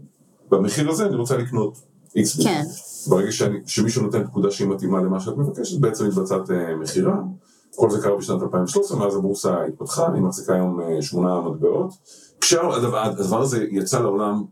במחיר 0.52 0.90
הזה 0.90 1.06
אני 1.06 1.16
רוצה 1.16 1.38
לקנות 1.38 1.78
איקס. 2.16 2.44
כן. 2.44 2.64
ברגע 3.08 3.32
שאני, 3.32 3.60
שמישהו 3.66 4.04
נותן 4.04 4.28
פקודה 4.28 4.52
שהיא 4.52 4.68
מתאימה 4.68 5.02
למה 5.02 5.20
שאת 5.20 5.38
מבקשת, 5.38 5.80
בעצם 5.80 6.08
מתבצעת 6.08 6.50
מכירה. 6.80 7.16
כל 7.76 7.90
זה 7.90 8.02
קרה 8.02 8.18
בשנת 8.18 8.42
2013, 8.44 9.00
מאז 9.00 9.16
הבורסה 9.16 9.64
התפתחה, 9.66 10.14
היא 10.14 10.22
מחזיקה 10.22 10.54
היום 10.54 10.82
אה, 10.82 11.02
שמונה 11.02 11.42
מטבעות. 11.42 11.94
כשהדבר 12.42 13.42
הזה 13.42 13.66
יצא 13.72 14.00
לעולם, 14.00 14.44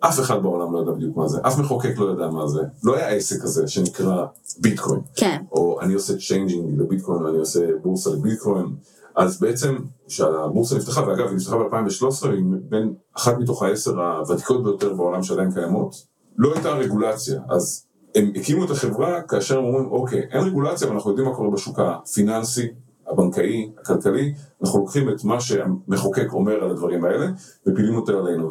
אף 0.00 0.20
אחד 0.20 0.42
בעולם 0.42 0.74
לא 0.74 0.82
ידע 0.82 0.92
בדיוק 0.92 1.16
מה 1.16 1.28
זה, 1.28 1.38
אף 1.46 1.58
מחוקק 1.58 1.98
לא 1.98 2.12
ידע 2.12 2.28
מה 2.28 2.48
זה. 2.48 2.60
לא 2.84 2.96
היה 2.96 3.08
עסק 3.08 3.42
כזה 3.42 3.68
שנקרא 3.68 4.26
ביטקוין. 4.58 5.00
כן. 5.16 5.42
או 5.52 5.80
אני 5.80 5.94
עושה 5.94 6.14
changing 6.16 6.80
לביטקוין 6.80 7.22
ואני 7.22 7.38
עושה 7.38 7.60
בורסה 7.82 8.10
לביטקוין. 8.10 8.66
אז 9.16 9.40
בעצם, 9.40 9.76
כשהבורסה 10.06 10.76
נפתחה, 10.76 11.08
ואגב, 11.08 11.26
היא 11.26 11.36
נפתחה 11.36 11.56
ב-2013, 11.56 12.28
היא 12.28 12.44
בין 12.68 12.94
אחת 13.16 13.38
מתוך 13.38 13.62
העשר 13.62 14.00
הוותיקות 14.00 14.62
ביותר 14.62 14.94
בעולם 14.94 15.22
שעדיין 15.22 15.52
קיימות, 15.52 15.94
לא 16.36 16.52
הייתה 16.54 16.70
רגולציה. 16.70 17.40
אז 17.48 17.86
הם 18.14 18.32
הקימו 18.36 18.64
את 18.64 18.70
החברה 18.70 19.22
כאשר 19.22 19.58
הם 19.58 19.64
אומרים, 19.64 19.86
אוקיי, 19.90 20.22
אין 20.30 20.44
רגולציה, 20.44 20.86
אבל 20.86 20.96
אנחנו 20.96 21.10
יודעים 21.10 21.28
מה 21.28 21.34
קורה 21.34 21.50
בשוק 21.50 21.78
הפיננסי, 21.78 22.68
הבנקאי, 23.06 23.70
הכלכלי, 23.80 24.34
אנחנו 24.62 24.78
לוקחים 24.78 25.08
את 25.08 25.24
מה 25.24 25.40
שהמחוקק 25.40 26.32
אומר 26.32 26.64
על 26.64 26.70
הדברים 26.70 27.04
האלה, 27.04 27.26
ופילים 27.66 27.96
אותו 27.96 28.18
עלינו. 28.18 28.50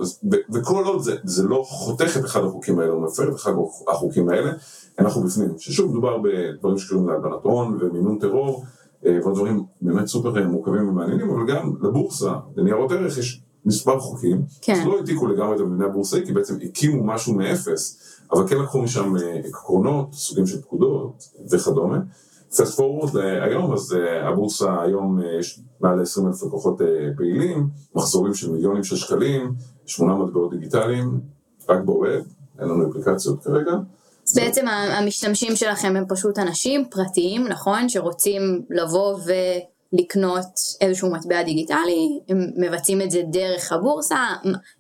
וכל 0.54 0.84
עוד 0.86 1.02
זה, 1.02 1.16
זה 1.24 1.48
לא 1.48 1.64
חותך 1.66 2.18
את 2.18 2.26
אחד 2.26 2.44
החוקים 2.44 2.80
האלה, 2.80 2.92
או 2.92 3.02
מפר 3.02 3.30
את 3.30 3.36
אחד 3.36 3.52
החוקים 3.88 4.30
האלה, 4.30 4.52
אנחנו 5.00 5.24
בפנים. 5.24 5.50
ששוב, 5.58 5.92
מדובר 5.92 6.18
בדברים 6.18 6.78
שקשורים 6.78 7.08
להלבנת 7.08 7.44
הון 7.44 7.78
ומימון 7.82 8.20
טרור, 8.20 8.64
אה, 9.06 9.28
ודברים 9.28 9.64
באמת 9.82 10.08
סופר 10.08 10.48
מורכבים 10.48 10.90
ומעניינים, 10.90 11.30
אבל 11.30 11.48
גם 11.48 11.74
לבורסה, 11.82 12.34
לניירות 12.56 12.92
ערך 12.92 13.18
יש 13.18 13.42
מספר 13.66 14.00
חוקים, 14.00 14.42
כן. 14.62 14.76
שלא 14.84 14.98
העתיקו 14.98 15.28
לגמרי 15.28 15.56
את 15.56 15.60
המבנה 15.60 15.86
הבורסאי, 15.86 16.26
כי 16.26 16.34
בעצם 16.34 16.58
הקימו 16.64 17.04
משהו 17.04 17.34
מאפס, 17.34 18.00
אבל 18.32 18.48
כן 18.48 18.58
לקחו 18.58 18.82
משם 18.82 19.18
אה, 19.18 19.42
עקרונות, 19.46 20.14
סוגים 20.14 20.48
של 20.48 20.62
פקודות 20.62 21.24
וכדומה. 21.52 22.00
פסט 22.50 22.76
פורוורד 22.76 23.14
להיום, 23.14 23.74
אז 23.74 23.96
הבורסה 24.24 24.82
היום 24.82 25.20
יש 25.40 25.60
מעל 25.82 26.02
20 26.02 26.28
אלף 26.28 26.44
לקוחות 26.44 26.82
פעילים, 27.18 27.68
מחזורים 27.96 28.34
של 28.34 28.52
מיליונים 28.52 28.84
של 28.84 28.96
שקלים, 28.96 29.54
שמונה 29.86 30.16
מטבעות 30.16 30.52
דיגיטליים, 30.52 31.20
רק 31.70 31.84
בווב, 31.86 32.06
אין 32.60 32.70
לנו 32.70 32.90
אפליקציות 32.90 33.44
כרגע. 33.44 33.72
בעצם 34.36 34.68
המשתמשים 34.68 35.56
שלכם 35.56 35.96
הם 35.96 36.06
פשוט 36.10 36.40
אנשים 36.40 36.86
פרטיים, 36.90 37.48
נכון? 37.48 37.90
שרוצים 37.90 38.62
לבוא 38.70 39.20
ולקנות 39.94 40.46
איזשהו 40.82 41.12
מטבע 41.12 41.44
דיגיטלי, 41.44 42.20
הם 42.30 42.48
מבצעים 42.58 43.02
את 43.02 43.12
זה 43.12 43.22
דרך 43.32 43.72
הבורסה. 43.72 44.26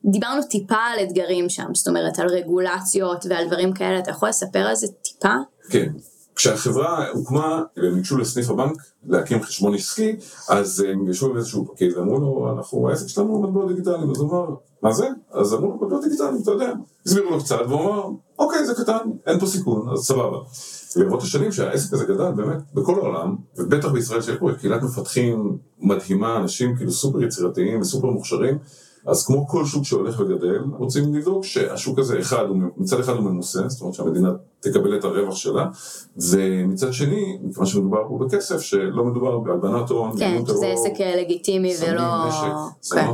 דיברנו 0.06 0.44
טיפה 0.44 0.76
על 0.76 1.04
אתגרים 1.04 1.50
שם, 1.50 1.68
זאת 1.74 1.88
אומרת 1.88 2.20
על 2.20 2.28
רגולציות 2.28 3.26
ועל 3.30 3.48
דברים 3.48 3.74
כאלה, 3.74 4.00
אתה 4.00 4.12
יכול 4.12 4.30
לספר 4.30 4.60
על 4.60 4.76
זה 4.76 4.88
טיפה? 5.02 5.34
כן. 5.70 5.90
כשהחברה 6.36 7.08
הוקמה 7.14 7.62
והם 7.78 7.96
ניגשו 7.96 8.18
לסניף 8.18 8.50
הבנק 8.50 8.78
להקים 9.08 9.44
חשבון 9.44 9.76
עסקי, 9.76 10.16
אז 10.50 10.80
הם 10.80 11.10
ישבו 11.10 11.30
עם 11.30 11.38
איזשהו 11.38 11.66
פקיד 11.66 11.98
ואמרו 11.98 12.20
לו, 12.20 12.56
אנחנו, 12.58 12.90
העסק 12.90 13.08
שלנו 13.08 13.30
הוא 13.30 13.44
מטבעות 13.44 13.68
דיגיטליים, 13.68 14.12
אז 14.12 14.18
הוא 14.18 14.30
אמר, 14.30 14.56
מה 14.84 14.94
זה? 14.94 15.08
אז 15.32 15.54
אמרו 15.54 15.68
לו, 15.68 15.76
מטבעות 15.76 16.04
דיגיטליים, 16.04 16.38
אתה 16.42 16.52
יודע. 16.52 16.74
הסבירו 17.06 17.30
לו 17.30 17.40
קצת, 17.40 17.60
והוא 17.68 17.82
אמר, 17.82 18.04
אוקיי, 18.40 18.66
זה 18.66 18.74
קטן, 18.76 19.10
אין 19.26 19.40
פה 19.40 19.46
סיכון, 19.46 19.90
אז 19.94 20.00
סבבה. 20.00 20.38
ברבות 20.96 21.22
השנים 21.22 21.52
שהעסק 21.52 21.94
הזה 21.94 22.06
גדל 22.06 22.32
באמת 22.32 22.58
בכל 22.74 22.96
העולם, 22.96 23.36
ובטח 23.58 23.88
בישראל 23.88 24.22
שיש 24.22 24.38
פה 24.38 24.50
קהילת 24.60 24.84
מפתחים 24.84 25.58
מדהימה, 25.80 26.38
אנשים 26.38 26.76
כאילו 26.76 26.92
סופר 26.92 27.24
יצירתיים 27.24 27.82
וסופר 27.82 28.08
מוכשרים, 28.08 28.58
אז 29.06 29.26
כמו 29.26 29.48
כל 29.48 29.66
שוק 29.66 29.84
שהולך 29.84 30.20
וגדל, 30.20 30.62
רוצים 30.78 31.16
לדאוג 31.16 31.44
שהשוק 31.44 32.00
הזה, 32.00 32.20
אחד, 32.20 32.46
מצד 32.78 33.00
אחד 33.00 33.14
הוא 33.14 33.24
ממוסה, 33.24 33.68
זאת 33.68 33.82
אומרת 33.82 33.94
שהמדינה 33.94 34.32
תקבל 34.60 34.98
את 34.98 35.04
הרווח 35.04 35.36
שלה, 35.36 35.68
ומצד 36.32 36.94
שני, 36.94 37.38
מכיוון 37.44 37.66
שמדובר 37.66 38.08
פה 38.10 38.26
בכסף, 38.26 38.62
שלא 38.62 39.06
מדובר 39.06 39.40
בהלבנת 39.40 39.90
הון, 39.90 40.20
כן, 40.20 40.42
שזה 40.48 40.68
עסק 40.68 41.02
אה, 41.02 41.22
לגיטימי 41.22 41.76
ולא... 41.82 42.02
סמים, 42.32 42.54
נשק, 42.82 42.94
כן. 42.94 43.08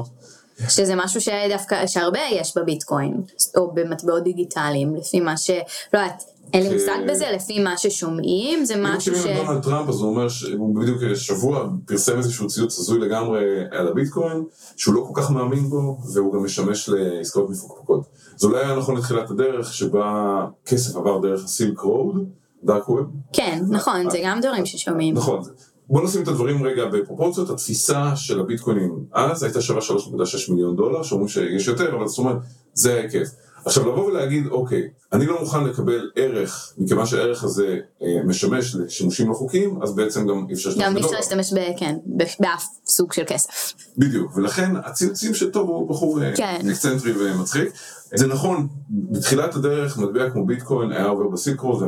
שזה 0.70 0.96
משהו 0.96 1.22
שדווקא, 1.22 1.88
שהרבה 1.88 2.20
יש 2.32 2.58
בביטקוין, 2.58 3.14
או 3.58 3.72
במטבעות 3.74 4.24
דיגיטליים, 4.24 4.96
לפי 4.96 5.20
מה 5.20 5.38
ש... 5.38 5.50
לא 5.94 6.00
יודעת, 6.00 6.24
אין 6.54 6.64
לי 6.64 6.74
מושג 6.74 6.98
בזה, 7.10 7.26
לפי 7.36 7.64
מה 7.64 7.78
ששומעים, 7.78 8.66
זה 8.66 8.74
משהו 8.78 9.16
ש... 9.16 9.26
אם 9.26 9.46
דונלד 9.46 9.64
טראמפ, 9.64 9.90
אז 9.90 10.02
הוא 10.02 10.10
אומר 10.10 10.30
שהוא 10.30 10.76
בדיוק 10.76 11.14
שבוע 11.14 11.70
פרסם 11.86 12.18
איזשהו 12.18 12.48
ציוץ 12.48 12.80
הזוי 12.80 13.00
לגמרי 13.00 13.40
על 13.72 13.88
הביטקוין, 13.88 14.44
שהוא 14.76 14.96
לא 14.96 15.06
כל 15.08 15.22
כך 15.22 15.32
מאמין 15.32 15.70
בו, 15.70 15.98
והוא 16.14 16.34
גם 16.34 16.44
משמש 16.44 16.90
לעסקאות 16.90 17.50
מפוקפקות. 17.50 18.02
זה 18.38 18.48
אולי 18.48 18.66
היה 18.66 18.76
נכון 18.76 18.98
לתחילת 18.98 19.30
הדרך, 19.30 19.74
שבה 19.74 20.46
כסף 20.66 20.96
עבר 20.96 21.20
דרך 21.20 21.44
הסילק 21.44 21.80
רוד, 21.80 22.26
דארק 22.64 22.90
ווב. 22.90 23.06
כן, 23.34 23.64
נכון, 23.70 24.10
זה 24.10 24.20
גם 24.24 24.40
דברים 24.42 24.66
ששומעים. 24.66 25.16
נכון. 25.16 25.42
בוא 25.90 26.04
נשים 26.04 26.24
את 26.24 26.28
הדברים 26.28 26.64
רגע 26.64 26.86
בפרופורציות, 26.86 27.50
התפיסה 27.50 28.16
של 28.16 28.40
הביטקוינים 28.40 29.06
אז 29.14 29.44
הייתה 29.44 29.62
שווה 29.62 29.82
3.6 29.82 30.52
מיליון 30.52 30.76
דולר, 30.76 31.04
שאומרים 31.04 31.28
שיש 31.28 31.68
יותר, 31.68 31.96
אבל 31.96 32.08
זאת 32.08 32.18
אומרת, 32.18 32.38
זה 32.74 32.94
ההיקף. 32.94 33.28
עכשיו 33.66 33.92
לבוא 33.92 34.06
ולהגיד, 34.06 34.48
אוקיי, 34.48 34.88
אני 35.14 35.26
לא 35.26 35.40
מוכן 35.40 35.64
לקבל 35.64 36.12
ערך, 36.16 36.74
מכיוון 36.78 37.06
שהערך 37.06 37.44
הזה 37.44 37.78
אה, 38.02 38.08
משמש 38.26 38.76
לשימושים 38.76 39.30
לא 39.30 39.34
חוקיים, 39.34 39.84
אז 39.84 39.96
בעצם 39.96 40.28
גם 40.28 40.46
אי 40.50 40.54
אפשר 40.54 40.70
להשתמש 40.70 40.86
בדולר. 40.86 40.90
גם 40.90 40.98
אי 40.98 41.06
אפשר 41.06 41.16
להשתמש, 41.16 41.54
כן, 41.80 41.96
באף 42.40 42.66
סוג 42.86 43.14
של 43.14 43.24
כסף. 43.28 43.74
בדיוק, 43.98 44.38
ולכן 44.38 44.76
הציוצים 44.86 45.34
של 45.34 45.52
טוב 45.52 45.70
הוא 45.70 45.90
בחור 45.90 46.24
אה, 46.24 46.32
כן. 46.36 46.62
אקצנטרי 46.72 47.12
ומצחיק. 47.12 47.70
זה 48.16 48.28
נכון, 48.28 48.68
בתחילת 48.90 49.56
הדרך 49.56 49.98
מטבע 49.98 50.30
כמו 50.30 50.46
ביטקוין 50.46 50.92
היה 50.92 51.06
עובר 51.06 51.28
בסילקרו, 51.28 51.80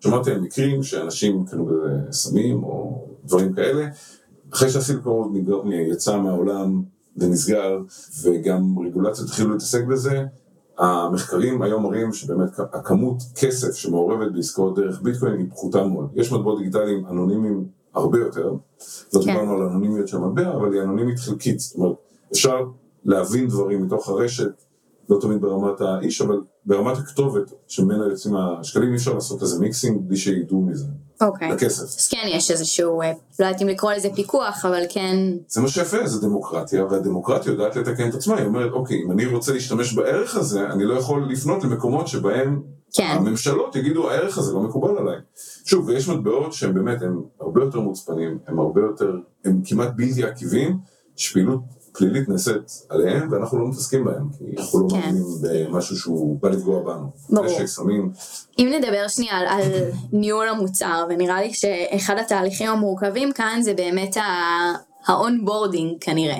שמעתי 0.00 0.30
על 0.30 0.40
מקרים 0.40 0.82
שאנשים 0.82 1.44
קנו 1.46 1.66
בזה 1.66 2.12
סמים 2.12 2.62
או 2.62 3.06
דברים 3.24 3.52
כאלה. 3.52 3.86
אחרי 4.52 4.70
שהסילקרו 4.70 5.32
יצא 5.70 6.16
מהעולם 6.16 6.82
ונסגר, 7.16 7.78
וגם 8.22 8.78
רגולציות 8.78 9.28
התחילו 9.28 9.50
להתעסק 9.50 9.84
בזה, 9.84 10.24
המחקרים 10.78 11.62
היום 11.62 11.82
מראים 11.82 12.12
שבאמת 12.12 12.58
הכמות 12.58 13.22
כסף 13.34 13.74
שמעורבת 13.74 14.32
בעסקאות 14.32 14.78
דרך 14.78 15.02
ביטקוין 15.02 15.38
היא 15.38 15.46
פחותה 15.50 15.84
מאוד. 15.84 16.08
יש 16.14 16.32
מטבעות 16.32 16.58
דיגיטליים 16.58 17.06
אנונימיים 17.06 17.64
הרבה 17.94 18.18
יותר, 18.18 18.52
לא 19.14 19.20
כן. 19.20 19.26
דיברנו 19.26 19.52
על 19.52 19.62
אנונימיות 19.62 20.08
של 20.08 20.18
מטבע, 20.18 20.54
אבל 20.54 20.72
היא 20.72 20.82
אנונימית 20.82 21.18
חלקית, 21.18 21.60
זאת 21.60 21.76
אומרת, 21.76 21.96
אפשר 22.32 22.66
להבין 23.04 23.48
דברים 23.48 23.82
מתוך 23.82 24.08
הרשת, 24.08 24.62
לא 25.10 25.18
תמיד 25.20 25.40
ברמת 25.40 25.80
האיש, 25.80 26.20
אבל 26.20 26.40
ברמת 26.66 26.98
הכתובת 26.98 27.52
שממנה 27.66 28.04
יוצאים 28.04 28.36
השקלים, 28.36 28.90
אי 28.90 28.96
אפשר 28.96 29.14
לעשות 29.14 29.42
איזה 29.42 29.60
מיקסינג 29.60 30.00
בלי 30.00 30.16
שידעו 30.16 30.62
מזה. 30.62 30.86
אוקיי. 31.20 31.52
לכסף. 31.52 31.82
אז 31.82 32.08
כן 32.08 32.26
יש 32.26 32.50
איזשהו, 32.50 33.02
אה, 33.02 33.12
לא 33.40 33.46
יודעת 33.46 33.62
אם 33.62 33.68
לקרוא 33.68 33.92
לזה 33.92 34.08
פיקוח, 34.14 34.64
אבל 34.64 34.82
כן... 34.88 35.16
זה 35.48 35.60
מה 35.60 35.68
שיפה, 35.68 36.06
זה 36.06 36.20
דמוקרטיה, 36.20 36.84
והדמוקרטיה 36.84 37.50
יודעת 37.52 37.76
לתקן 37.76 38.08
את 38.08 38.14
עצמה, 38.14 38.36
היא 38.36 38.46
אומרת, 38.46 38.72
אוקיי, 38.72 39.02
אם 39.04 39.10
אני 39.10 39.26
רוצה 39.26 39.52
להשתמש 39.52 39.92
בערך 39.92 40.36
הזה, 40.36 40.66
אני 40.66 40.84
לא 40.84 40.94
יכול 40.94 41.28
לפנות 41.30 41.64
למקומות 41.64 42.08
שבהם 42.08 42.62
כן. 42.92 43.16
הממשלות 43.18 43.76
יגידו, 43.76 44.10
הערך 44.10 44.38
הזה 44.38 44.52
לא 44.52 44.60
מקובל 44.60 44.98
עליי. 44.98 45.16
שוב, 45.64 45.88
ויש 45.88 46.08
מטבעות 46.08 46.52
שהם 46.52 46.74
באמת, 46.74 47.02
הם 47.02 47.22
הרבה 47.40 47.64
יותר 47.64 47.80
מוצפנים, 47.80 48.38
הם 48.46 48.58
הרבה 48.58 48.80
יותר, 48.80 49.12
הם 49.44 49.60
כמעט 49.64 49.88
בלתי 49.96 50.24
עקיבים, 50.24 50.78
שפעילות 51.16 51.60
פלילית 51.98 52.28
נעשית 52.28 52.86
עליהם, 52.88 53.32
ואנחנו 53.32 53.58
לא 53.58 53.68
מתעסקים 53.68 54.04
בהם, 54.04 54.28
כי 54.38 54.44
אנחנו 54.58 54.80
לא 54.80 54.88
כן. 54.90 54.96
מאמינים 54.96 55.24
במשהו 55.42 55.96
שהוא 55.96 56.38
בא 56.42 56.48
לפגוע 56.48 56.82
בנו. 56.82 57.10
ברור. 57.30 57.46
נשק, 57.46 57.66
סמים. 57.66 58.12
אם 58.58 58.72
נדבר 58.78 59.08
שנייה 59.08 59.36
על, 59.36 59.46
על 59.46 59.62
ניהול 60.12 60.48
המוצר, 60.48 61.06
ונראה 61.08 61.40
לי 61.40 61.54
שאחד 61.54 62.18
התהליכים 62.18 62.70
המורכבים 62.70 63.32
כאן 63.32 63.60
זה 63.62 63.74
באמת 63.74 64.16
ה 65.06 65.14
onboarding 65.14 65.96
כנראה. 66.00 66.38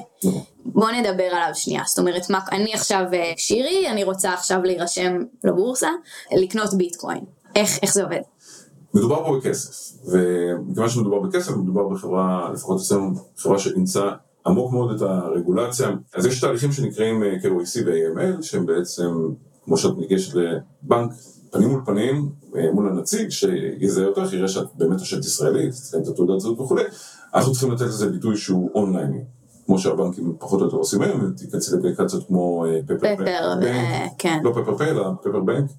בוא 0.65 0.91
נדבר 0.91 1.25
עליו 1.25 1.51
שנייה, 1.55 1.83
זאת 1.87 1.99
אומרת, 1.99 2.31
מה, 2.31 2.41
אני 2.53 2.75
עכשיו 2.75 3.05
אה, 3.13 3.33
שירי, 3.37 3.89
אני 3.91 4.05
רוצה 4.05 4.33
עכשיו 4.33 4.63
להירשם 4.63 5.19
לבורסה, 5.45 5.91
לקנות 6.37 6.75
ביטקוין. 6.75 7.25
איך, 7.57 7.79
איך 7.83 7.95
זה 7.95 8.03
עובד? 8.03 8.21
מדובר 8.95 9.25
פה 9.25 9.39
בכסף, 9.39 9.99
ומכיוון 10.07 10.89
שמדובר 10.89 11.21
בכסף, 11.21 11.57
מדובר 11.57 11.89
בחברה, 11.89 12.51
לפחות 12.53 12.81
אצלנו, 12.81 13.11
חברה 13.37 13.59
שאימצה 13.59 14.11
עמוק 14.47 14.73
מאוד 14.73 14.95
את 14.95 15.03
הרגולציה. 15.03 15.91
אז 16.15 16.27
יש 16.27 16.41
תהליכים 16.41 16.73
שנקראים 16.73 17.23
אה, 17.23 17.37
KYC 17.43 17.83
ו-AML, 17.87 18.43
שהם 18.43 18.67
בעצם, 18.67 19.11
כמו 19.65 19.77
שאת 19.77 19.99
ניגשת 19.99 20.35
לבנק, 20.35 21.13
פנים 21.51 21.69
מול 21.69 21.83
פנים, 21.87 22.29
אה, 22.57 22.73
מול 22.73 22.89
הנציג, 22.89 23.29
שיזהה 23.29 24.07
אותך, 24.07 24.33
יראה 24.33 24.49
שאת 24.49 24.67
באמת 24.75 24.99
תושבת 24.99 25.25
ישראלית, 25.25 25.71
תציין 25.71 26.03
את 26.03 26.09
התעודת 26.09 26.41
זהות 26.41 26.61
וכולי, 26.61 26.85
אנחנו 27.35 27.53
צריכים 27.53 27.73
לתת 27.73 27.85
לזה 27.85 28.11
ביטוי 28.11 28.37
שהוא 28.37 28.71
אונלייני. 28.75 29.25
כמו 29.67 29.79
שהבנקים 29.79 30.35
פחות 30.39 30.61
או 30.61 30.65
יותר 30.65 30.77
עושים 30.77 31.03
היום, 31.03 31.33
תיכנסי 31.37 31.77
לאפליקציות 31.77 32.27
כמו 32.27 32.65
פפר, 32.87 33.17
פפר, 33.17 33.61
כן. 34.19 34.39
לא 34.45 34.53
פפר 34.53 34.79
פי, 34.79 34.85
אלא 34.85 35.11
פפר 35.23 35.41
בנק, 35.41 35.71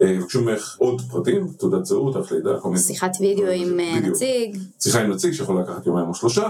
ביקשו 0.00 0.42
ממך 0.42 0.76
עוד 0.78 1.00
פרטים, 1.10 1.48
תעודת 1.58 1.86
זהות, 1.86 2.14
תאריך 2.14 2.32
לידה, 2.32 2.60
כל 2.60 2.68
מיני... 2.68 2.80
שיחת 2.80 3.10
וידאו 3.20 3.46
עם 3.46 3.80
אה, 3.80 4.00
נציג. 4.00 4.58
שיחה 4.80 5.00
עם 5.00 5.10
נציג 5.10 5.32
שיכול 5.32 5.60
לקחת 5.60 5.86
יומיים 5.86 6.08
או 6.08 6.14
שלושה, 6.14 6.48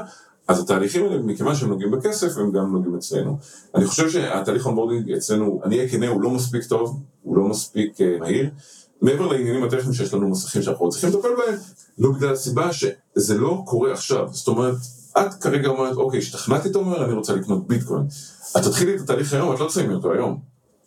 אז 0.49 0.61
התהליכים 0.61 1.05
האלה, 1.05 1.23
מכיוון 1.23 1.55
שהם 1.55 1.69
נוגעים 1.69 1.91
בכסף, 1.91 2.39
הם 2.39 2.53
גם 2.53 2.73
נוגעים 2.73 2.97
אצלנו. 2.97 3.39
אני 3.75 3.87
חושב 3.87 4.11
שהתהליך 4.11 4.67
onboarding 4.67 5.11
אצלנו, 5.11 5.61
אני 5.65 5.79
אהיה 5.79 5.89
כנה, 5.89 6.09
הוא 6.09 6.23
לא 6.23 6.31
מספיק 6.31 6.65
טוב, 6.65 7.03
הוא 7.23 7.37
לא 7.37 7.45
מספיק 7.45 7.97
uh, 7.97 8.21
מהיר. 8.21 8.51
מעבר 9.03 9.27
לעניינים 9.27 9.65
הטכניים 9.65 9.93
שיש 9.93 10.15
לנו 10.15 10.29
מסכים 10.29 10.63
שאנחנו 10.63 10.89
צריכים 10.89 11.11
לטפל 11.11 11.29
בהם, 11.29 11.59
לא 11.99 12.11
בגלל 12.13 12.33
הסיבה 12.33 12.73
שזה 12.73 13.39
לא 13.39 13.63
קורה 13.67 13.93
עכשיו. 13.93 14.29
זאת 14.33 14.49
אומרת, 14.49 14.75
את 15.19 15.35
כרגע 15.35 15.69
אומרת, 15.69 15.97
אוקיי, 15.97 16.19
השתכנעתי, 16.19 16.69
אתה 16.69 16.79
אומר, 16.79 17.05
אני 17.05 17.13
רוצה 17.13 17.35
לקנות 17.35 17.67
ביטקוין. 17.67 18.03
את 18.57 18.63
תתחילי 18.63 18.97
את 18.97 19.01
התהליך 19.01 19.33
היום, 19.33 19.55
את 19.55 19.61
לא 19.61 19.67
תסיימי 19.67 19.95
אותו 19.95 20.13
היום. 20.13 20.39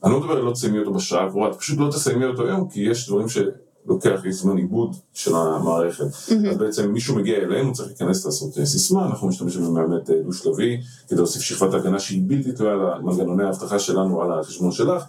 אני 0.04 0.12
לא 0.13 0.20
מדבר 0.20 0.34
על 0.34 0.41
לא 0.44 0.52
תסיימי 0.52 0.80
אותו 0.80 0.94
בשעה 0.94 1.26
הקרובה, 1.26 1.52
את 1.52 1.56
פשוט 1.56 1.80
לא 1.80 1.89
תסיימי 1.91 2.26
אותו 2.26 2.48
היום, 2.48 2.70
כי 2.70 2.82
יש 2.82 3.10
דברים 3.10 3.30
שלוקח, 3.86 4.19
יש 4.26 4.36
זמן 4.36 4.58
עיבוד 4.58 4.95
של 5.13 5.36
המערכת. 5.36 6.06
אז 6.52 6.58
בעצם 6.58 6.91
מישהו 6.91 7.15
מגיע 7.15 7.38
אלינו, 7.38 7.74
צריך 7.74 7.88
להיכנס 7.88 8.26
לעשות 8.26 8.58
אה, 8.58 8.65
סיסמה, 8.65 9.06
אנחנו 9.06 9.28
משתמשים 9.28 9.65
במאמת 9.65 10.10
אה, 10.10 10.21
דו-שלבי, 10.24 10.78
כדי 11.08 11.17
להוסיף 11.17 11.41
שכבת 11.41 11.74
הגנה 11.74 12.00
שהיא 12.00 12.24
בלתי 12.28 12.52
תלויה 12.52 12.76
למנגנוני 12.76 13.43
האבטחה 13.43 13.80
שלנו 13.80 14.21
על 14.21 14.39
החשבון 14.39 14.71
שלך, 14.71 15.04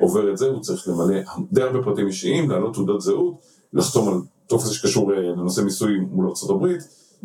עובר 0.00 0.32
את 0.32 0.38
זה, 0.38 0.46
הוא 0.46 0.60
צריך 0.60 0.88
למלא 0.88 1.16
די 1.52 1.62
הרבה 1.62 1.82
פרטים 1.82 2.06
אישיים, 2.06 2.50
להעלות 2.50 2.74
תעודת 2.74 3.00
זהות, 3.00 3.34
לחתום 3.72 4.08
על 4.08 4.14
טופס 4.46 4.68
שקשור 4.68 5.12
אה, 5.12 5.20
לנושא 5.20 5.60
מיסוי 5.60 5.98
מול 6.10 6.26
ארה"ב, 6.26 6.66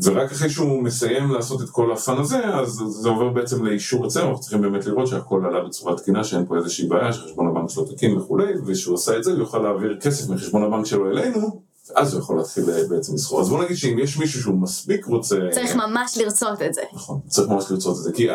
ורק 0.03 0.31
אחרי 0.31 0.49
שהוא 0.49 0.83
מסיים 0.83 1.31
לעשות 1.31 1.61
את 1.61 1.69
כל 1.69 1.91
הפאן 1.91 2.17
הזה, 2.17 2.45
אז 2.45 2.81
זה 2.87 3.09
עובר 3.09 3.29
בעצם 3.29 3.65
לאישור 3.65 4.07
אצלנו, 4.07 4.27
אנחנו 4.27 4.41
צריכים 4.41 4.61
באמת 4.61 4.85
לראות 4.85 5.07
שהכל 5.07 5.45
עלה 5.45 5.63
בצורה 5.63 5.97
תקינה, 5.97 6.23
שאין 6.23 6.45
פה 6.45 6.57
איזושהי 6.57 6.87
בעיה, 6.87 7.13
שחשבון 7.13 7.47
הבנק 7.47 7.69
שלו 7.69 7.85
תקין 7.85 8.17
וכולי, 8.17 8.53
ושהוא 8.65 8.95
עשה 8.95 9.17
את 9.17 9.23
זה, 9.23 9.31
הוא 9.31 9.39
יוכל 9.39 9.57
להעביר 9.57 9.97
כסף 10.01 10.29
מחשבון 10.29 10.63
הבנק 10.63 10.85
שלו 10.85 11.11
אלינו, 11.11 11.61
אז 11.95 12.13
הוא 12.13 12.21
יכול 12.21 12.37
להתחיל 12.37 12.63
בעצם 12.89 13.13
לסחור. 13.13 13.41
אז 13.41 13.49
בוא 13.49 13.63
נגיד 13.63 13.77
שאם 13.77 13.99
יש 13.99 14.17
מישהו 14.17 14.41
שהוא 14.41 14.55
מספיק 14.55 15.05
רוצה... 15.05 15.39
צריך 15.51 15.75
ממש 15.75 16.17
לרצות 16.17 16.61
את 16.61 16.73
זה. 16.73 16.81
נכון, 16.93 17.19
צריך 17.27 17.49
ממש 17.49 17.71
לרצות 17.71 17.97
את 17.97 18.03
זה, 18.03 18.11
כי 18.11 18.27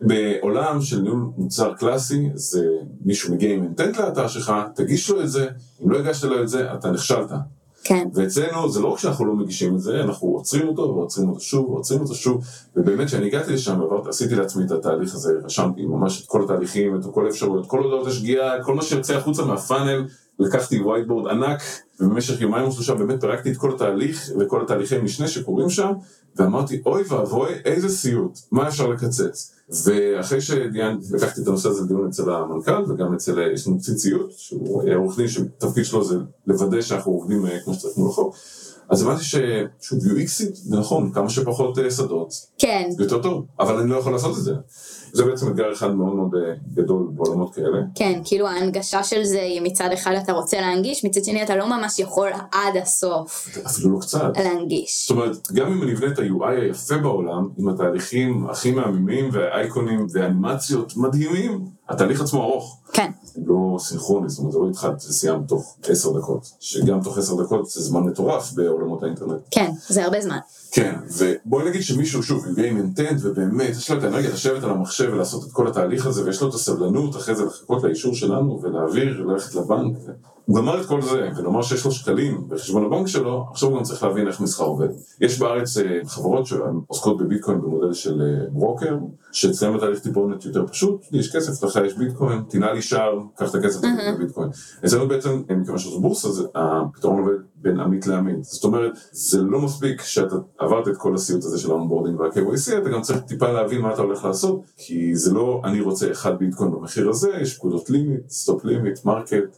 בעולם 0.00 0.80
של 0.82 1.00
ניהול 1.00 1.26
מוצר 1.36 1.74
קלאסי, 1.74 2.28
זה 2.34 2.66
מישהו 3.04 3.34
מגיע 3.34 3.54
עם 3.54 3.62
אינטנט 3.62 3.96
לאתר 3.96 4.28
שלך, 4.28 4.52
תגיש 4.74 5.10
לו 5.10 5.22
את 5.22 5.30
זה, 5.30 5.48
אם 5.84 5.90
לא 5.90 5.98
הגשת 5.98 6.24
לו 6.24 6.42
את 6.42 6.48
זה, 6.48 6.72
אתה 6.74 6.90
נכשלת. 6.90 7.30
כן. 7.88 8.08
ואצלנו 8.14 8.70
זה 8.70 8.80
לא 8.80 8.88
רק 8.88 8.98
שאנחנו 8.98 9.24
לא 9.24 9.34
מגישים 9.34 9.74
את 9.74 9.80
זה, 9.80 10.00
אנחנו 10.00 10.28
עוצרים 10.28 10.68
אותו 10.68 10.82
ועוצרים 10.82 11.28
אותו 11.28 11.40
שוב 11.40 11.70
ועוצרים 11.70 12.00
אותו 12.00 12.14
שוב, 12.14 12.44
ובאמת 12.76 13.06
כשאני 13.06 13.26
הגעתי 13.26 13.52
לשם 13.52 13.80
עשיתי 14.08 14.34
לעצמי 14.34 14.64
את 14.64 14.70
התהליך 14.70 15.14
הזה, 15.14 15.32
רשמתי 15.44 15.86
ממש 15.86 16.22
את 16.22 16.26
כל 16.26 16.44
התהליכים, 16.44 16.96
את 16.96 17.00
כל 17.14 17.26
האפשרויות, 17.26 17.66
כל 17.66 17.82
הודעות 17.82 18.06
השגיאה, 18.06 18.62
כל 18.62 18.74
מה 18.74 18.82
שיוצא 18.82 19.16
החוצה 19.16 19.44
מהפאנל, 19.44 20.04
לקחתי 20.38 20.82
whiteboard 20.82 21.30
ענק, 21.30 21.62
ובמשך 22.00 22.40
יומיים 22.40 22.64
או 22.64 22.72
שלושה 22.72 22.94
באמת 22.94 23.20
פירקתי 23.20 23.52
את 23.52 23.56
כל 23.56 23.74
התהליך 23.74 24.30
וכל 24.40 24.62
התהליכי 24.62 24.98
משנה 24.98 25.28
שקורים 25.28 25.70
שם, 25.70 25.92
ואמרתי 26.36 26.82
אוי 26.86 27.02
ואבוי 27.08 27.52
איזה 27.64 27.88
סיוט, 27.88 28.38
מה 28.52 28.68
אפשר 28.68 28.88
לקצץ? 28.88 29.52
ואחרי 29.84 30.40
שלקחתי 30.40 31.42
את 31.42 31.46
הנושא 31.46 31.68
הזה 31.68 31.82
לדיון 31.82 32.08
אצל 32.08 32.30
המנכ"ל 32.30 32.92
וגם 32.92 33.14
אצל, 33.14 33.52
יש 33.54 33.66
לנו 33.66 33.78
קצין 33.78 33.94
ציות, 33.94 34.30
שהוא 34.32 34.82
עורך 34.94 35.16
דין 35.16 35.28
שתפקיד 35.28 35.84
שלו 35.84 36.04
זה 36.04 36.16
לוודא 36.46 36.80
שאנחנו 36.80 37.12
עובדים 37.12 37.46
אה, 37.46 37.60
כמו 37.64 37.74
שצריך 37.74 37.96
מול 37.96 38.10
החוק. 38.10 38.36
אז 38.88 39.02
הבנתי 39.02 39.24
ששוב 39.24 39.98
UX 39.98 40.28
ית, 40.28 40.72
ונכון, 40.72 41.12
כמה 41.12 41.30
שפחות 41.30 41.78
אה, 41.78 41.90
שדות, 41.90 42.32
כן. 42.58 42.88
יותר 42.98 43.22
טוב, 43.22 43.46
אבל 43.60 43.76
אני 43.76 43.90
לא 43.90 43.96
יכול 43.96 44.12
לעשות 44.12 44.38
את 44.38 44.42
זה. 44.42 44.54
זה 45.12 45.24
בעצם 45.24 45.48
אתגר 45.48 45.72
אחד 45.72 45.94
מאוד 45.94 46.14
מאוד 46.14 46.34
אה, 46.34 46.54
גדול 46.74 47.06
בעולמות 47.14 47.54
כאלה. 47.54 47.78
כן, 47.94 48.20
כאילו 48.24 48.48
ההנגשה 48.48 49.02
של 49.04 49.24
זה 49.24 49.40
היא 49.42 49.60
מצד 49.60 49.88
אחד 49.94 50.12
אתה 50.22 50.32
רוצה 50.32 50.60
להנגיש, 50.60 51.04
מצד 51.04 51.24
שני 51.24 51.42
אתה 51.42 51.56
לא 51.56 51.66
ממש 51.66 51.98
יכול 51.98 52.28
עד 52.52 52.76
הסוף 52.82 53.48
אפילו 53.66 53.90
לא 53.94 54.00
קצת. 54.00 54.32
להנגיש. 54.36 55.06
זאת 55.08 55.10
אומרת, 55.10 55.52
גם 55.52 55.72
אם 55.72 55.82
אני 55.82 55.92
אבנה 55.92 56.12
את 56.12 56.18
ה-UI 56.18 56.60
היפה 56.60 56.98
בעולם, 56.98 57.48
עם 57.58 57.68
התהליכים 57.68 58.46
הכי 58.50 58.70
מהממים 58.70 59.28
והאייקונים 59.32 60.06
ואנימציות 60.12 60.96
מדהימים, 60.96 61.64
התהליך 61.88 62.20
עצמו 62.20 62.42
ארוך. 62.42 62.80
כן. 62.92 63.10
לא 63.46 63.76
סינכרוני, 63.78 64.28
זאת 64.28 64.38
אומרת, 64.38 64.52
זה 64.52 64.58
לא 64.58 64.68
התחלת 64.70 64.96
וסיימת 64.96 65.48
תוך 65.48 65.76
עשר 65.88 66.18
דקות, 66.18 66.50
שגם 66.60 67.02
תוך 67.02 67.18
עשר 67.18 67.42
דקות 67.42 67.66
זה 67.66 67.82
זמן 67.82 68.00
מטורף 68.00 68.52
בעולמות 68.52 69.02
האינטרנט. 69.02 69.40
כן, 69.50 69.70
זה 69.88 70.04
הרבה 70.04 70.20
זמן. 70.20 70.38
כן, 70.72 70.94
ובואי 71.16 71.68
נגיד 71.68 71.82
שמישהו, 71.82 72.22
שוב, 72.22 72.44
עם 72.46 72.76
אינטנט, 72.76 73.20
ובאמת, 73.22 73.70
יש 73.70 73.90
לו 73.90 73.98
את 73.98 74.04
האנרגיה 74.04 74.30
לשבת 74.30 74.64
על 74.64 74.70
המחשב 74.70 75.10
ולעשות 75.12 75.44
את 75.44 75.52
כל 75.52 75.68
התהליך 75.68 76.06
הזה, 76.06 76.24
ויש 76.24 76.42
לו 76.42 76.48
את 76.48 76.54
הסבלנות 76.54 77.16
אחרי 77.16 77.34
זה 77.34 77.44
לחכות 77.44 77.82
לאישור 77.82 78.14
שלנו, 78.14 78.60
ולהעביר, 78.62 79.26
ללכת 79.26 79.54
לבנק. 79.54 79.96
הוא 80.46 80.56
גמר 80.56 80.80
את 80.80 80.86
כל 80.86 81.02
זה, 81.02 81.28
ולומר 81.36 81.62
שיש 81.62 81.84
לו 81.84 81.90
שקלים 81.92 82.44
בחשבון 82.48 82.84
הבנק 82.84 83.06
שלו, 83.06 83.44
עכשיו 83.50 83.68
הוא 83.68 83.76
גם 83.78 83.82
צריך 83.84 84.02
להבין 84.02 84.28
איך 84.28 84.40
מסחר 84.40 84.64
עובד. 84.64 84.88
יש 85.20 85.38
בארץ 85.38 85.78
אה, 85.78 85.84
חברות 86.06 86.46
שעוסקות 86.46 87.18
בביטקוין 87.18 87.60
במודל 87.60 87.92
של 87.92 88.22
אה, 88.22 88.46
ברוקר, 88.52 88.96
שאצלם 89.32 89.74
התהליך 89.76 89.98
טיפונת 90.00 90.44
יותר 90.44 90.66
פשוט, 90.66 91.00
לי 91.12 91.18
יש 91.18 91.36
כסף, 91.36 91.64
לך 91.64 91.78
יש 91.86 91.94
ביטקוין, 91.98 92.42
תנעל 92.48 92.74
לי 92.74 92.82
שער, 92.82 93.18
קח 93.36 93.50
את 93.50 93.54
הכסף, 93.54 93.78
תקבל 93.78 93.90
את 94.08 94.14
הביטקוין. 94.14 94.48
אצלנו 94.84 95.08
בעצם, 95.08 95.42
מכיוון 95.56 95.78
שזו 95.78 96.00
בורסה, 96.00 96.32
זה- 96.32 96.46
הפתרון 96.54 97.18
עובד 97.20 97.32
בין 97.56 97.80
עמית 97.80 98.06
לעמית. 98.06 98.44
זאת 98.44 98.64
אומרת, 98.64 98.92
זה 99.12 99.42
לא 99.42 99.60
מספיק 99.60 100.02
שאתה 100.02 100.36
עברת 100.58 100.88
את 100.88 100.96
כל 100.96 101.14
הסיוט 101.14 101.44
הזה 101.44 101.58
של 101.58 101.70
ה 101.70 101.74
onboarding 101.74 102.20
וה-KYC, 102.20 102.78
אתה 102.82 102.90
גם 102.90 103.02
צריך 103.02 103.18
טיפה 103.20 103.52
להבין 103.52 103.80
מה 103.80 103.92
אתה 103.94 104.02
הולך 104.02 104.24
לעשות, 104.24 104.60
כי 104.76 105.16
זה 105.16 105.34
לא 105.34 105.60
אני 105.64 105.80
רוצה 105.80 106.10
אחד 106.10 106.38
ביטקוין 106.38 106.70
במחיר 106.70 107.08
הזה, 107.10 107.30
יש 107.40 107.56
פקודות 107.56 107.90
limit, 107.90 108.30
stop 108.30 108.64
limit, 108.64 109.04
market, 109.04 109.56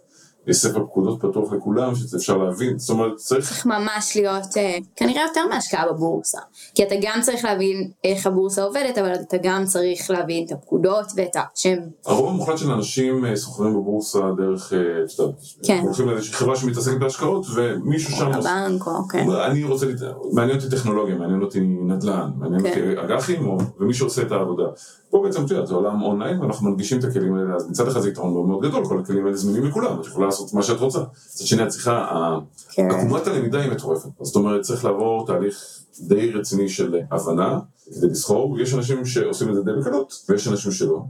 יש 0.48 0.56
ספר 0.56 0.84
פקודות 0.86 1.18
פתוח 1.22 1.52
לכולם, 1.52 1.92
שאפשר 1.94 2.36
להבין, 2.36 2.78
זאת 2.78 2.90
אומרת, 2.90 3.16
צריך... 3.16 3.48
צריך 3.48 3.66
ממש 3.66 4.16
להיות 4.16 4.56
אה, 4.56 4.78
כנראה 4.96 5.22
יותר 5.28 5.40
מהשקעה 5.50 5.92
בבורסה. 5.92 6.38
כי 6.74 6.82
אתה 6.82 6.94
גם 7.02 7.18
צריך 7.22 7.44
להבין 7.44 7.90
איך 8.04 8.26
הבורסה 8.26 8.62
עובדת, 8.62 8.98
אבל 8.98 9.12
אתה 9.14 9.36
גם 9.42 9.64
צריך 9.64 10.10
להבין 10.10 10.46
את 10.46 10.52
הפקודות 10.52 11.06
ואת 11.16 11.36
השם. 11.54 11.76
הרוב 12.06 12.28
המוחלט 12.28 12.58
של 12.58 12.70
האנשים 12.70 13.24
אה, 13.24 13.36
סוחרים 13.36 13.72
בבורסה 13.74 14.20
דרך, 14.36 14.72
אה, 14.72 14.78
את 14.78 15.18
יודעת, 15.18 15.34
כן. 15.62 15.80
הולכים 15.84 16.08
לאיזושהי 16.08 16.34
חברה 16.34 16.56
שמתעסקת 16.56 16.98
בהשקעות, 17.00 17.46
ומישהו 17.54 18.12
שם... 18.12 18.26
עושה- 18.34 18.38
הבנק 18.66 18.86
או 18.86 19.08
כן. 19.08 19.30
אני 19.30 19.64
רוצה, 19.64 19.86
מעניין 20.32 20.56
אותי 20.58 20.70
טכנולוגיה, 20.76 21.14
מעניין 21.14 21.42
אותי 21.42 21.60
נדל"ן, 21.60 22.30
מעניין 22.36 22.62
כן. 22.62 22.68
אותי 22.68 23.14
אג"חים, 23.14 23.48
או- 23.48 23.58
ומישהו 23.80 24.06
עושה 24.06 24.22
את 24.22 24.32
העבודה. 24.32 24.64
פה 25.10 25.22
בעצם, 25.24 25.44
את 25.44 25.50
יודעת, 25.50 25.66
זה 25.66 25.74
עולם 25.74 26.02
אונליין, 26.02 26.40
ואנחנו 26.40 26.70
מנגישים 26.70 26.98
את 26.98 27.04
הכלים 27.04 27.34
האלה, 27.34 27.54
אז 27.54 27.70
מצד 27.70 27.88
אחד 27.88 28.00
זה 28.00 28.08
יתרון 28.08 28.46
מאוד 28.48 28.62
גדול, 28.62 28.84
כל 28.84 28.98
הכלים 29.00 29.24
האלה 29.26 29.36
זמינים 29.36 29.64
לכולם, 29.64 30.00
את 30.00 30.06
יכולה 30.06 30.26
לעשות 30.40 30.54
מה 30.54 30.62
שאת 30.62 30.80
רוצה. 30.80 30.98
מצד 30.98 31.44
שני, 31.46 31.62
את 31.62 31.68
צריכה, 31.68 32.38
כן. 32.70 32.90
עקומת 32.90 33.26
הלמידה 33.26 33.60
היא 33.60 33.72
מטורפת. 33.72 34.08
זאת 34.20 34.36
אומרת, 34.36 34.60
צריך 34.60 34.84
לעבור 34.84 35.26
תהליך 35.26 35.82
די 36.00 36.32
רציני 36.32 36.68
של 36.68 37.00
הבנה 37.10 37.58
כדי 37.94 38.06
לסחור. 38.06 38.60
יש 38.60 38.74
אנשים 38.74 39.04
שעושים 39.04 39.48
את 39.48 39.54
זה 39.54 39.62
די 39.62 39.70
בקלות, 39.80 40.24
ויש 40.28 40.48
אנשים 40.48 40.72
שלא. 40.72 41.00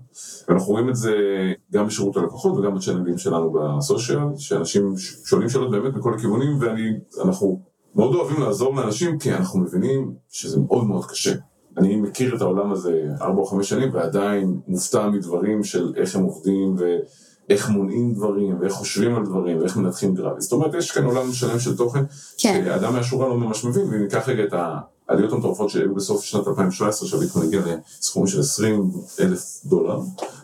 ואנחנו 0.49 0.73
רואים 0.73 0.89
את 0.89 0.97
זה 0.97 1.13
גם 1.73 1.87
בשירות 1.87 2.17
הלקוחות 2.17 2.59
וגם 2.59 2.75
בצ'אנלים 2.75 3.19
שלנו 3.19 3.53
בסושיאל, 3.53 4.19
שאנשים 4.37 4.95
שואלים 5.25 5.49
שאלות 5.49 5.71
באמת 5.71 5.95
מכל 5.95 6.15
הכיוונים, 6.15 6.59
ואנחנו 6.61 7.61
מאוד 7.95 8.15
אוהבים 8.15 8.43
לעזור 8.43 8.75
לאנשים, 8.75 9.19
כי 9.19 9.33
אנחנו 9.33 9.61
מבינים 9.61 10.13
שזה 10.29 10.61
מאוד 10.61 10.87
מאוד 10.87 11.05
קשה. 11.05 11.35
אני 11.79 11.97
מכיר 11.97 12.37
את 12.37 12.41
העולם 12.41 12.73
הזה 12.73 13.05
ארבע 13.21 13.41
או 13.41 13.47
חמש 13.47 13.69
שנים, 13.69 13.89
ועדיין 13.93 14.61
מופתע 14.69 15.09
מדברים 15.09 15.65
של 15.65 15.93
איך 15.97 16.17
הם 16.17 16.23
עובדים, 16.23 16.77
ואיך 17.49 17.69
מונעים 17.69 18.15
דברים, 18.15 18.61
ואיך 18.61 18.73
חושבים 18.73 19.17
על 19.17 19.25
דברים, 19.25 19.61
ואיך 19.61 19.77
מנתחים 19.77 20.15
גרפי. 20.15 20.41
זאת 20.41 20.53
אומרת, 20.53 20.75
יש 20.75 20.91
כאן 20.91 21.05
עולם 21.05 21.33
שלם 21.33 21.59
של 21.59 21.77
תוכן, 21.77 22.05
כן. 22.39 22.63
שאדם 22.65 22.93
מהשורה 22.93 23.29
לא 23.29 23.37
ממש 23.37 23.65
מבין, 23.65 23.85
ואם 23.85 24.03
ניקח 24.03 24.29
רגע 24.29 24.45
את 24.45 24.55
העליות 25.09 25.33
המטורפות 25.33 25.71
שהיו 25.71 25.95
בסוף 25.95 26.25
שנת 26.25 26.49
2017, 26.49 27.09
שהביטקוין 27.09 27.47
הגיע 27.47 27.61
לסכומים 28.01 28.27
של 28.27 28.41
20 28.41 28.91
אלף 29.21 29.61
דולר, 29.65 30.01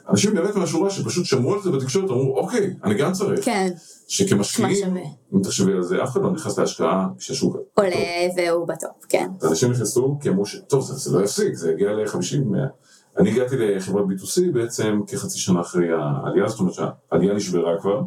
אנשים 0.09 0.35
באמת 0.35 0.55
מהשורה 0.55 0.91
שפשוט 0.91 1.25
שמעו 1.25 1.55
על 1.55 1.63
זה 1.63 1.71
בתקשורת, 1.71 2.11
אמרו, 2.11 2.39
אוקיי, 2.39 2.75
אני 2.85 2.95
גם 2.95 3.13
צריך. 3.13 3.45
כן, 3.45 3.73
שכמשקיעים. 4.09 4.97
אם 5.35 5.43
תחשבי 5.43 5.73
על 5.73 5.83
זה, 5.83 6.03
אף 6.03 6.11
אחד 6.11 6.23
לא 6.23 6.31
נכנס 6.33 6.59
להשקעה 6.59 7.09
כשהשוק... 7.19 7.57
עולה 7.75 7.97
והוא 8.37 8.69
בטופ, 8.69 9.05
כן. 9.09 9.29
אנשים 9.51 9.71
נכנסו 9.71 10.19
כי 10.21 10.29
אמרו 10.29 10.47
שטוב, 10.47 10.85
זה, 10.85 10.95
זה 10.95 11.19
לא 11.19 11.25
יפסיק, 11.25 11.55
זה 11.55 11.73
יגיע 11.73 11.93
ל-50, 11.93 12.45
100. 12.45 12.67
אני 13.19 13.31
הגעתי 13.31 13.57
לחברת 13.59 14.05
Bit2C 14.05 14.41
בעצם 14.53 15.01
כחצי 15.07 15.39
שנה 15.39 15.61
אחרי 15.61 15.89
העלייה, 15.93 16.49
זאת 16.49 16.61
אומרת 16.61 16.75
שהעלייה 16.75 17.35
נשברה 17.35 17.81
כבר. 17.81 18.03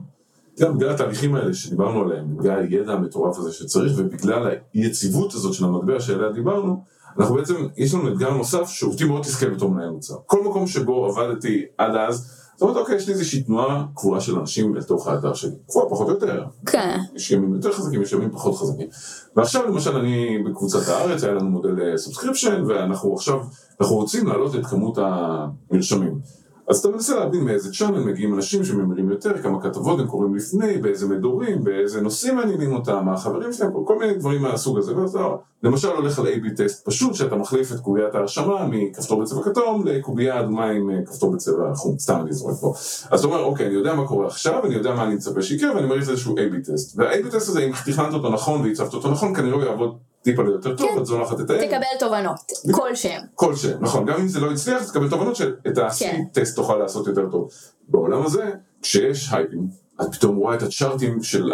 גם 0.59 0.77
בגלל 0.77 0.89
התהליכים 0.89 1.35
האלה 1.35 1.53
שדיברנו 1.53 2.01
עליהם, 2.01 2.37
בגלל 2.37 2.59
הידע 2.59 2.93
המטורף 2.93 3.37
הזה 3.37 3.53
שצריך, 3.53 3.93
ובגלל 3.97 4.47
האי-יציבות 4.47 5.33
הזאת 5.33 5.53
של 5.53 5.65
המטבע 5.65 5.99
שעליה 5.99 6.31
דיברנו, 6.31 6.83
אנחנו 7.19 7.35
בעצם, 7.35 7.67
יש 7.77 7.93
לנו 7.93 8.13
אתגר 8.13 8.33
נוסף 8.33 8.69
שאותי 8.69 9.03
מאוד 9.03 9.23
תסכל 9.23 9.49
בתור 9.49 9.71
מנהל 9.71 9.89
מוצר. 9.89 10.15
כל 10.25 10.43
מקום 10.43 10.67
שבו 10.67 11.05
עבדתי 11.05 11.65
עד 11.77 11.95
אז, 11.95 12.31
זאת 12.57 12.61
אומרת, 12.61 12.77
אוקיי, 12.77 12.95
יש 12.95 13.07
לי 13.07 13.13
איזושהי 13.13 13.43
תנועה 13.43 13.85
קבועה 13.95 14.21
של 14.21 14.39
אנשים 14.39 14.75
לתוך 14.75 15.07
האתר 15.07 15.33
שלי. 15.33 15.51
קבועה 15.69 15.89
פחות 15.89 16.07
או 16.07 16.13
יותר. 16.13 16.43
כן. 16.65 16.97
יש 17.15 17.31
ימים 17.31 17.53
יותר 17.53 17.71
חזקים, 17.71 18.01
יש 18.01 18.11
ימים 18.13 18.31
פחות 18.31 18.55
חזקים. 18.55 18.87
ועכשיו 19.35 19.67
למשל 19.67 19.95
אני 19.95 20.43
בקבוצת 20.43 20.87
הארץ, 20.87 21.23
היה 21.23 21.33
לנו 21.33 21.49
מודל 21.49 21.97
subscription, 21.97 22.63
ואנחנו 22.67 23.13
עכשיו, 23.13 23.39
אנחנו 23.81 23.95
רוצים 23.95 24.27
להעלות 24.27 24.55
את 24.55 24.65
כמות 24.65 24.97
המרשמים. 24.97 26.19
אז 26.67 26.77
אתה 26.77 26.89
מנסה 26.89 27.15
להבין 27.15 27.43
מאיזה 27.43 27.73
צ'אנל 27.73 27.99
מגיעים 27.99 28.33
אנשים 28.33 28.65
שממירים 28.65 29.09
יותר, 29.09 29.37
כמה 29.37 29.61
כתבות 29.61 29.99
הם 29.99 30.07
קוראים 30.07 30.35
לפני, 30.35 30.77
באיזה 30.77 31.07
מדורים, 31.07 31.63
באיזה 31.63 32.01
נושאים 32.01 32.35
מעניינים 32.35 32.73
אותם, 32.73 33.05
מה 33.05 33.13
החברים 33.13 33.53
שלהם, 33.53 33.71
כל 33.85 33.99
מיני 33.99 34.13
דברים 34.13 34.41
מהסוג 34.41 34.77
הזה. 34.77 34.97
ואתה 34.97 35.35
למשל 35.63 35.87
הולך 35.87 36.19
על 36.19 36.27
A-B 36.27 36.57
טסט 36.57 36.85
פשוט, 36.85 37.15
שאתה 37.15 37.35
מחליף 37.35 37.71
את 37.71 37.79
קוביית 37.79 38.15
ההרשמה 38.15 38.67
מכפתור 38.67 39.21
בצבע 39.21 39.43
כתום 39.43 39.87
לקובייה 39.87 40.39
אדומה 40.39 40.65
עם 40.65 40.89
אה, 40.89 41.05
כפתור 41.05 41.31
בצבע 41.31 41.73
חום, 41.75 41.99
סתם 41.99 42.21
אני 42.21 42.33
זורק 42.33 42.55
פה. 42.61 42.73
אז 43.11 43.19
אתה 43.19 43.27
אומר, 43.27 43.43
אוקיי, 43.43 43.65
אני 43.65 43.75
יודע 43.75 43.95
מה 43.95 44.07
קורה 44.07 44.27
עכשיו, 44.27 44.65
אני 44.65 44.75
יודע 44.75 44.95
מה 44.95 45.03
אני 45.03 45.15
מצפה 45.15 45.41
שיקרה, 45.41 45.75
ואני 45.75 45.87
מריץ 45.87 46.09
איזשהו 46.09 46.35
A-B 46.35 46.71
טסט. 46.71 46.99
וה-A-B 46.99 47.27
טסט 47.31 47.49
הזה, 47.49 47.63
אם 47.63 47.71
תכננת 47.85 48.13
אותו 48.13 48.29
נכון 48.29 48.61
והצבת 48.61 48.93
אותו 48.93 49.11
נכון, 49.11 49.35
כנראה 49.35 49.55
הוא 49.55 49.63
יעבוד 49.63 49.97
טיפה 50.31 50.43
יותר 50.43 50.75
טוב, 50.75 50.89
כן. 50.93 50.97
את 51.01 51.05
זונחת 51.05 51.39
את 51.39 51.49
ה-A. 51.49 51.65
תקבל 51.67 51.99
תובנות, 51.99 52.35
כלשהם. 52.71 53.21
כלשהם, 53.35 53.77
נכון, 53.81 54.05
גם 54.05 54.19
אם 54.19 54.27
זה 54.27 54.39
לא 54.39 54.51
הצליח, 54.51 54.81
אז 54.81 54.91
תקבל 54.91 55.09
תובנות 55.09 55.35
שאת 55.35 55.53
כן. 55.63 55.81
ה-C 55.81 56.05
טסט 56.33 56.55
תוכל 56.55 56.75
לעשות 56.75 57.07
יותר 57.07 57.29
טוב. 57.31 57.49
בעולם 57.87 58.25
הזה, 58.25 58.51
כשיש 58.81 59.33
הייפים, 59.33 59.67
את 60.01 60.15
פתאום 60.15 60.35
רואה 60.35 60.55
את 60.55 60.61
הצ'ארטים 60.61 61.23
של 61.23 61.51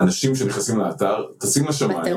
האנשים 0.00 0.34
שנכנסים 0.34 0.78
לאתר, 0.78 1.24
טסים 1.38 1.66
לשמיים. 1.68 2.16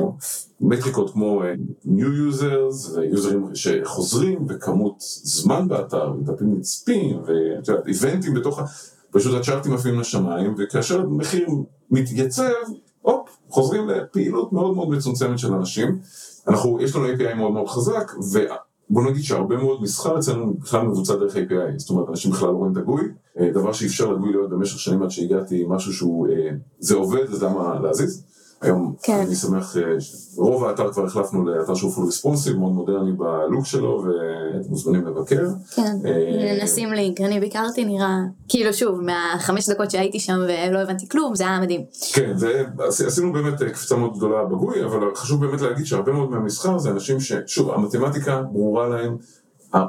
מטריקות 0.61 1.13
כמו 1.13 1.43
אה, 1.43 1.53
new 1.85 2.33
users, 2.33 2.95
ויוזרים 2.95 3.49
שחוזרים, 3.53 4.45
וכמות 4.49 4.95
זמן 5.23 5.67
באתר, 5.67 6.13
ודפים 6.19 6.55
נצפים, 6.57 7.19
ואת 7.25 7.67
יודעת, 7.67 7.87
איבנטים 7.87 8.33
בתוך 8.33 8.59
ה... 8.59 8.63
פשוט 9.11 9.39
הצ'ארטים 9.39 9.73
עפים 9.73 9.99
לשמיים, 9.99 10.55
וכאשר 10.57 11.01
המחיר 11.01 11.47
מתייצב, 11.91 12.43
חוזרים 13.49 13.89
לפעילות 13.89 14.53
מאוד 14.53 14.75
מאוד 14.75 14.89
מצומצמת 14.89 15.39
של 15.39 15.53
אנשים. 15.53 15.99
אנחנו, 16.47 16.81
יש 16.81 16.95
לנו 16.95 17.05
API 17.07 17.33
מאוד 17.33 17.51
מאוד 17.51 17.67
חזק, 17.67 18.11
ובוא 18.17 19.03
נגיד 19.03 19.23
שהרבה 19.23 19.57
מאוד 19.57 19.81
מסחר 19.81 20.19
אצלנו 20.19 20.53
בכלל 20.53 20.87
מבוצע 20.87 21.15
דרך 21.15 21.35
API, 21.35 21.77
זאת 21.77 21.89
אומרת, 21.89 22.09
אנשים 22.09 22.31
בכלל 22.31 22.47
לא 22.47 22.53
רואים 22.53 22.71
את 22.71 22.77
הגוי, 22.77 23.03
אה, 23.39 23.51
דבר 23.51 23.73
שאפשר 23.73 24.11
לגוי 24.11 24.31
להיות 24.31 24.49
במשך 24.49 24.79
שנים 24.79 25.03
עד 25.03 25.11
שהגעתי 25.11 25.65
משהו 25.67 25.93
שהוא, 25.93 26.27
אה, 26.27 26.49
זה 26.79 26.95
עובד, 26.95 27.29
אז 27.31 27.43
למה 27.43 27.79
להזיז? 27.79 28.23
היום 28.61 28.95
כן. 29.03 29.19
אני 29.27 29.35
שמח, 29.35 29.77
אה, 29.77 29.83
רוב 30.37 30.63
האתר 30.63 30.93
כבר 30.93 31.05
החלפנו 31.05 31.45
לאתר 31.45 31.75
שהוא 31.75 31.91
full 31.93 32.09
responsive, 32.09 32.57
מאוד 32.57 32.71
מודרני 32.71 33.11
בלוק 33.11 33.65
שלו, 33.65 34.03
ואתם 34.05 34.69
מוזמנים 34.69 35.07
לבקר. 35.07 35.47
כן, 35.75 35.95
אה, 36.05 36.63
נשים 36.63 36.93
לינק, 36.93 37.21
אני 37.21 37.39
ביקרתי 37.39 37.85
נראה, 37.85 38.17
כאילו 38.47 38.73
שוב, 38.73 39.01
מהחמש 39.01 39.69
דקות 39.69 39.91
שהייתי 39.91 40.19
שם 40.19 40.37
ולא 40.47 40.79
הבנתי 40.79 41.09
כלום, 41.09 41.35
זה 41.35 41.43
היה 41.43 41.59
מדהים. 41.59 41.81
כן, 42.13 42.33
ועשינו 42.77 43.33
באמת 43.33 43.61
אה, 43.61 43.69
קפיצה 43.69 43.95
מאוד 43.95 44.17
גדולה 44.17 44.43
בגוי, 44.45 44.85
אבל 44.85 45.15
חשוב 45.15 45.45
באמת 45.45 45.61
להגיד 45.61 45.85
שהרבה 45.85 46.11
מאוד 46.11 46.29
מהמסחר 46.29 46.77
זה 46.77 46.89
אנשים 46.89 47.19
ששוב, 47.19 47.71
המתמטיקה 47.71 48.41
ברורה 48.41 48.87
להם, 48.87 49.17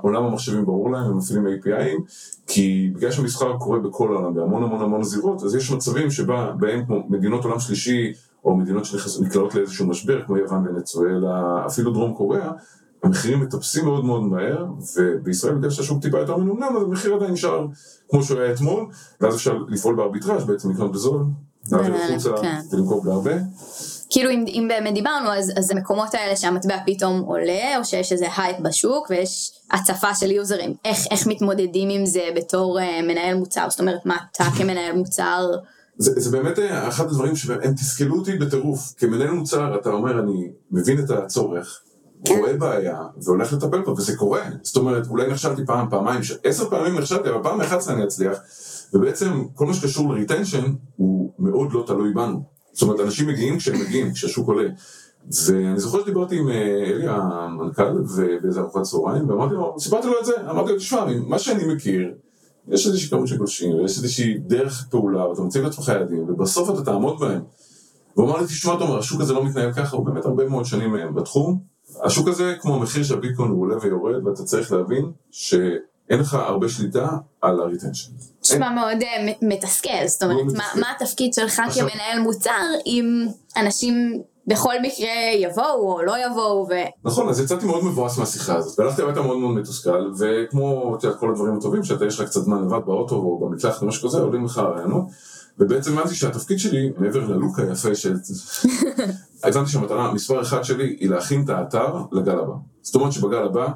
עולם 0.02 0.24
המחשבים 0.24 0.64
ברור 0.64 0.90
להם, 0.90 1.04
הם 1.04 1.16
מפעילים 1.16 1.46
API'ים, 1.46 2.00
כי 2.46 2.90
בגלל 2.94 3.10
שהמסחר 3.10 3.56
קורה 3.58 3.78
בכל 3.78 4.12
העולם, 4.12 4.34
בהמון 4.34 4.62
המון 4.62 4.82
המון 4.82 5.02
זירות, 5.02 5.42
אז 5.42 5.54
יש 5.54 5.70
מצבים 5.70 6.10
שבהם 6.10 6.84
כמו 6.86 7.02
מדינות 7.08 7.44
עולם 7.44 7.60
שלישי, 7.60 8.12
או 8.44 8.56
מדינות 8.56 8.84
שנקלעות 8.84 9.54
לאיזשהו 9.54 9.86
משבר, 9.86 10.22
כמו 10.26 10.36
יוון, 10.36 10.66
ונצואלה, 10.68 11.66
אפילו 11.66 11.92
דרום 11.92 12.14
קוריאה, 12.14 12.50
המחירים 13.02 13.40
מטפסים 13.40 13.84
מאוד 13.84 14.04
מאוד 14.04 14.22
מהר, 14.22 14.66
ובישראל 14.96 15.54
בגלל 15.54 15.70
שהשוק 15.70 16.02
טיפה 16.02 16.18
יותר 16.18 16.36
מנומנם, 16.36 16.76
אז 16.76 16.82
המחיר 16.82 17.14
עדיין 17.14 17.32
נשאר 17.32 17.66
כמו 18.08 18.22
שהוא 18.22 18.40
היה 18.40 18.52
אתמול, 18.52 18.86
ואז 19.20 19.34
אפשר 19.34 19.58
לפעול 19.68 19.94
בארביטראז' 19.94 20.44
בעצם 20.44 20.70
לקנות 20.70 20.92
בזול, 20.92 21.24
להעביר 21.72 21.94
החוצה 21.94 22.30
כן. 22.42 22.60
ולמכור 22.72 23.04
בהרבה. 23.04 23.32
כאילו 24.10 24.30
אם, 24.30 24.44
אם 24.48 24.66
באמת 24.68 24.94
דיברנו 24.94 25.32
אז, 25.32 25.52
אז 25.56 25.70
המקומות 25.70 26.14
האלה 26.14 26.36
שהמטבע 26.36 26.76
פתאום 26.86 27.20
עולה 27.20 27.78
או 27.78 27.84
שיש 27.84 28.12
איזה 28.12 28.26
הייפ 28.36 28.60
בשוק 28.60 29.06
ויש 29.10 29.52
הצפה 29.70 30.14
של 30.14 30.30
יוזרים 30.30 30.74
איך, 30.84 30.98
איך 31.10 31.26
מתמודדים 31.26 31.88
עם 31.90 32.06
זה 32.06 32.28
בתור 32.36 32.78
uh, 32.78 33.02
מנהל 33.02 33.34
מוצר 33.34 33.70
זאת 33.70 33.80
אומרת 33.80 34.06
מה 34.06 34.16
אתה 34.32 34.44
כמנהל 34.58 34.96
מוצר 34.96 35.50
זה, 35.98 36.20
זה 36.20 36.30
באמת 36.38 36.58
אה, 36.58 36.88
אחד 36.88 37.04
הדברים 37.06 37.36
שהם 37.36 37.74
תסכלו 37.74 38.16
אותי 38.18 38.36
בטירוף. 38.36 38.94
כמנהל 38.96 39.30
מוצר 39.30 39.74
אתה 39.80 39.90
אומר 39.90 40.20
אני 40.20 40.50
מבין 40.70 40.98
את 40.98 41.10
הצורך, 41.10 41.80
רואה 42.28 42.56
בעיה 42.56 43.02
והולך 43.22 43.52
לטפל 43.52 43.82
בה 43.82 43.92
וזה 43.92 44.16
קורה. 44.16 44.42
זאת 44.62 44.76
אומרת 44.76 45.06
אולי 45.06 45.30
נכשלתי 45.30 45.66
פעם, 45.66 45.90
פעמיים, 45.90 46.22
ש- 46.22 46.38
עשר 46.44 46.70
פעמים 46.70 46.98
נכשלתי 46.98 47.28
אבל 47.28 47.42
פעם 47.42 47.60
אחת 47.60 47.88
אני 47.88 48.04
אצליח. 48.04 48.38
ובעצם 48.94 49.44
כל 49.54 49.66
מה 49.66 49.74
שקשור 49.74 50.12
לריטנשן 50.14 50.64
הוא 50.96 51.32
מאוד 51.38 51.72
לא 51.72 51.84
תלוי 51.86 52.12
בנו. 52.12 52.42
זאת 52.72 52.82
אומרת 52.82 53.00
אנשים 53.00 53.28
מגיעים 53.28 53.58
כשהם 53.58 53.80
מגיעים, 53.80 54.12
כשהשוק 54.12 54.48
עולה. 54.48 54.68
ואני 55.46 55.80
זוכר 55.80 56.02
שדיברתי 56.02 56.38
עם 56.38 56.48
אה, 56.48 56.54
אלי 56.86 57.06
המנכ"ל 57.08 57.98
ובאיזה 58.16 58.60
ארוחת 58.60 58.82
צהריים 58.82 59.30
ואמרתי 59.30 59.54
לו, 59.54 59.76
סיפרתי 59.78 60.06
לו 60.06 60.14
את 60.20 60.24
זה, 60.24 60.32
אמרתי 60.50 60.72
לו 60.72 60.78
תשמע, 60.78 61.04
מה 61.26 61.38
שאני 61.38 61.74
מכיר 61.74 62.14
יש 62.70 62.86
איזושהי 62.86 63.10
כמות 63.10 63.28
של 63.28 63.36
גולשים, 63.36 63.74
ויש 63.74 63.96
איזושהי 63.96 64.38
דרך 64.38 64.86
פעולה, 64.90 65.28
ואתה 65.28 65.42
מציב 65.42 65.62
לעצמך 65.64 65.88
יעדים, 65.88 66.24
ובסוף 66.28 66.70
אתה 66.70 66.84
תעמוד 66.84 67.20
בהם. 67.20 67.40
והוא 68.16 68.28
אמר 68.30 68.40
לי, 68.40 68.46
תשמע, 68.46 68.76
תומר, 68.78 68.98
השוק 68.98 69.20
הזה 69.20 69.32
לא 69.32 69.44
מתנהל 69.44 69.72
ככה, 69.72 69.96
הוא 69.96 70.06
באמת 70.06 70.24
הרבה 70.24 70.48
מאוד 70.48 70.64
שנים 70.64 70.90
מהם 70.92 71.14
בתחום. 71.14 71.58
השוק 72.04 72.28
הזה, 72.28 72.54
כמו 72.60 72.74
המחיר 72.74 73.02
של 73.04 73.14
הביטקוין, 73.14 73.50
הוא 73.50 73.62
עולה 73.62 73.76
ויורד, 73.82 74.26
ואתה 74.26 74.42
צריך 74.42 74.72
להבין 74.72 75.04
שאין 75.30 76.20
לך 76.20 76.34
הרבה 76.34 76.68
שליטה 76.68 77.08
על 77.42 77.60
הריטנשן. 77.60 78.12
נשמע 78.42 78.70
מאוד 78.70 78.96
מ- 78.98 79.48
מתסכל 79.48 80.06
זאת 80.06 80.22
אומרת 80.22 80.44
מה, 80.74 80.92
התפקיד 80.96 81.34
שלך 81.34 81.62
כמנהל 81.74 82.20
מוצר 82.22 82.50
אם 82.86 83.26
אנשים 83.56 84.22
בכל 84.48 84.74
מקרה 84.82 85.10
יבואו 85.38 85.92
או 85.92 86.02
לא 86.02 86.14
יבואו 86.26 86.66
ו... 86.70 86.72
נכון, 87.04 87.28
אז 87.28 87.40
יצאתי 87.40 87.66
מאוד 87.66 87.84
מבואס 87.84 88.18
מהשיחה 88.18 88.56
הזאת, 88.56 88.78
והלכתי 88.78 89.02
הביתה 89.02 89.22
מאוד 89.22 89.38
מאוד 89.38 89.54
מתוסכל, 89.54 90.12
וכמו, 90.18 90.96
כל 91.20 91.30
הדברים 91.30 91.56
הטובים, 91.56 91.84
שאתה 91.84 92.06
יש 92.06 92.20
לך 92.20 92.26
קצת 92.26 92.40
זמן 92.40 92.64
לבד 92.64 92.80
באוטו 92.86 93.14
או 93.14 93.38
במקלחת 93.38 93.82
או 93.82 93.86
משהו 93.86 94.08
כזה, 94.08 94.18
עולים 94.18 94.44
לך 94.44 94.58
הרעיונות, 94.58 95.04
ובעצם 95.58 95.98
הבנתי 95.98 96.14
שהתפקיד 96.14 96.58
שלי, 96.58 96.90
מעבר 96.98 97.26
ללוק 97.26 97.58
היפה 97.58 97.94
ש... 97.94 98.06
הבנתי 99.44 99.70
שהמטרה 99.70 100.12
מספר 100.12 100.42
אחת 100.42 100.64
שלי 100.64 100.96
היא 101.00 101.10
להכין 101.10 101.44
את 101.44 101.48
האתר 101.48 101.94
לגל 102.12 102.38
הבא. 102.38 102.54
זאת 102.82 102.94
אומרת 102.94 103.12
שבגל 103.12 103.42
הבא 103.44 103.68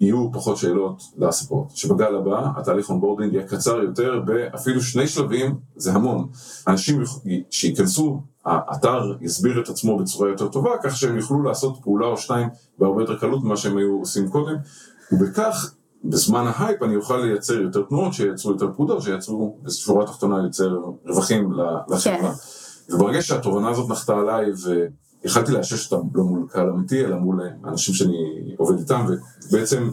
יהיו 0.00 0.32
פחות 0.32 0.56
שאלות 0.56 1.02
ל 1.18 1.24
support. 1.24 1.70
שבגל 1.76 2.16
הבא 2.16 2.48
התהליך 2.56 2.90
onboarding 2.90 3.34
יהיה 3.34 3.46
קצר 3.46 3.76
יותר 3.76 4.20
באפילו 4.24 4.80
שני 4.80 5.06
שלבים, 5.06 5.54
זה 5.76 5.92
המון. 5.92 6.28
אנשים 6.68 7.02
שייכנסו, 7.50 8.20
האתר 8.44 9.16
יסביר 9.20 9.60
את 9.62 9.68
עצמו 9.68 9.98
בצורה 9.98 10.30
יותר 10.30 10.48
טובה, 10.48 10.70
כך 10.82 10.96
שהם 10.96 11.16
יוכלו 11.16 11.42
לעשות 11.42 11.78
פעולה 11.82 12.06
או 12.06 12.16
שתיים 12.16 12.48
בהרבה 12.78 13.02
יותר 13.02 13.18
קלות 13.18 13.44
ממה 13.44 13.56
שהם 13.56 13.76
היו 13.76 13.98
עושים 13.98 14.28
קודם, 14.28 14.56
ובכך 15.12 15.74
בזמן 16.04 16.46
ההייפ 16.54 16.82
אני 16.82 16.96
אוכל 16.96 17.16
לייצר 17.16 17.54
יותר 17.54 17.82
תנועות 17.82 18.12
שייצרו 18.12 18.52
יותר 18.52 18.72
פקודות, 18.72 19.02
שייצרו 19.02 19.58
בשורה 19.62 20.04
התחתונה 20.04 20.42
יותר 20.42 20.78
רווחים 21.06 21.52
לחברה. 21.88 22.32
וברגע 22.90 23.22
שהתובנה 23.22 23.70
הזאת 23.70 23.90
נחתה 23.90 24.16
עליי 24.16 24.46
ויכלתי 25.24 25.52
לאשש 25.52 25.92
אותם 25.92 26.06
לא 26.14 26.24
מול 26.24 26.46
קהל 26.50 26.70
אמיתי, 26.70 27.04
אלא 27.04 27.16
מול 27.16 27.40
אנשים 27.64 27.94
שאני 27.94 28.54
עובד 28.56 28.78
איתם, 28.78 29.06
ובעצם 29.48 29.90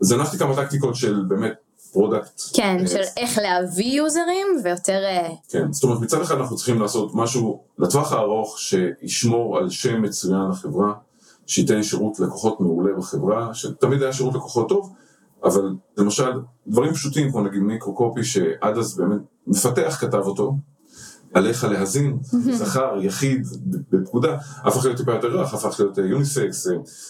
זנחתי 0.00 0.38
כמה 0.38 0.56
טקטיקות 0.56 0.96
של 0.96 1.24
באמת 1.28 1.52
product. 1.96 2.40
כן 2.54 2.76
אה, 2.80 2.86
של 2.86 3.02
איך 3.16 3.38
להביא 3.38 3.96
יוזרים 3.98 4.46
ויותר 4.64 5.04
אה, 5.04 5.28
כן, 5.48 5.72
זאת 5.72 5.84
אומרת 5.84 6.00
מצד 6.00 6.20
אחד 6.20 6.34
אנחנו 6.34 6.56
צריכים 6.56 6.80
לעשות 6.80 7.10
משהו 7.14 7.60
לטווח 7.78 8.12
הארוך 8.12 8.58
שישמור 8.58 9.58
על 9.58 9.70
שם 9.70 10.02
מצוין 10.02 10.48
לחברה, 10.50 10.92
שייתן 11.46 11.82
שירות 11.82 12.20
לקוחות 12.20 12.60
מעולה 12.60 12.96
בחברה, 12.98 13.54
שתמיד 13.54 14.02
היה 14.02 14.12
שירות 14.12 14.34
לקוחות 14.34 14.68
טוב, 14.68 14.92
אבל 15.44 15.74
למשל 15.96 16.32
דברים 16.66 16.94
פשוטים 16.94 17.30
כמו 17.30 17.40
נגיד 17.40 17.60
מיקרו 17.60 17.94
קופי 17.94 18.24
שעד 18.24 18.78
אז 18.78 18.96
באמת 18.96 19.20
מפתח 19.46 19.96
כתב 20.00 20.22
אותו, 20.26 20.56
עליך 21.34 21.64
להזין, 21.64 22.18
זכר, 22.52 22.96
יחיד, 23.02 23.46
בפקודה, 23.90 24.36
הפך 24.56 24.84
להיות 24.84 24.96
טיפה 24.96 25.12
יותר 25.12 25.40
רך, 25.40 25.54
הפך 25.54 25.80
להיות 25.80 25.98
יוניסקס, 25.98 26.66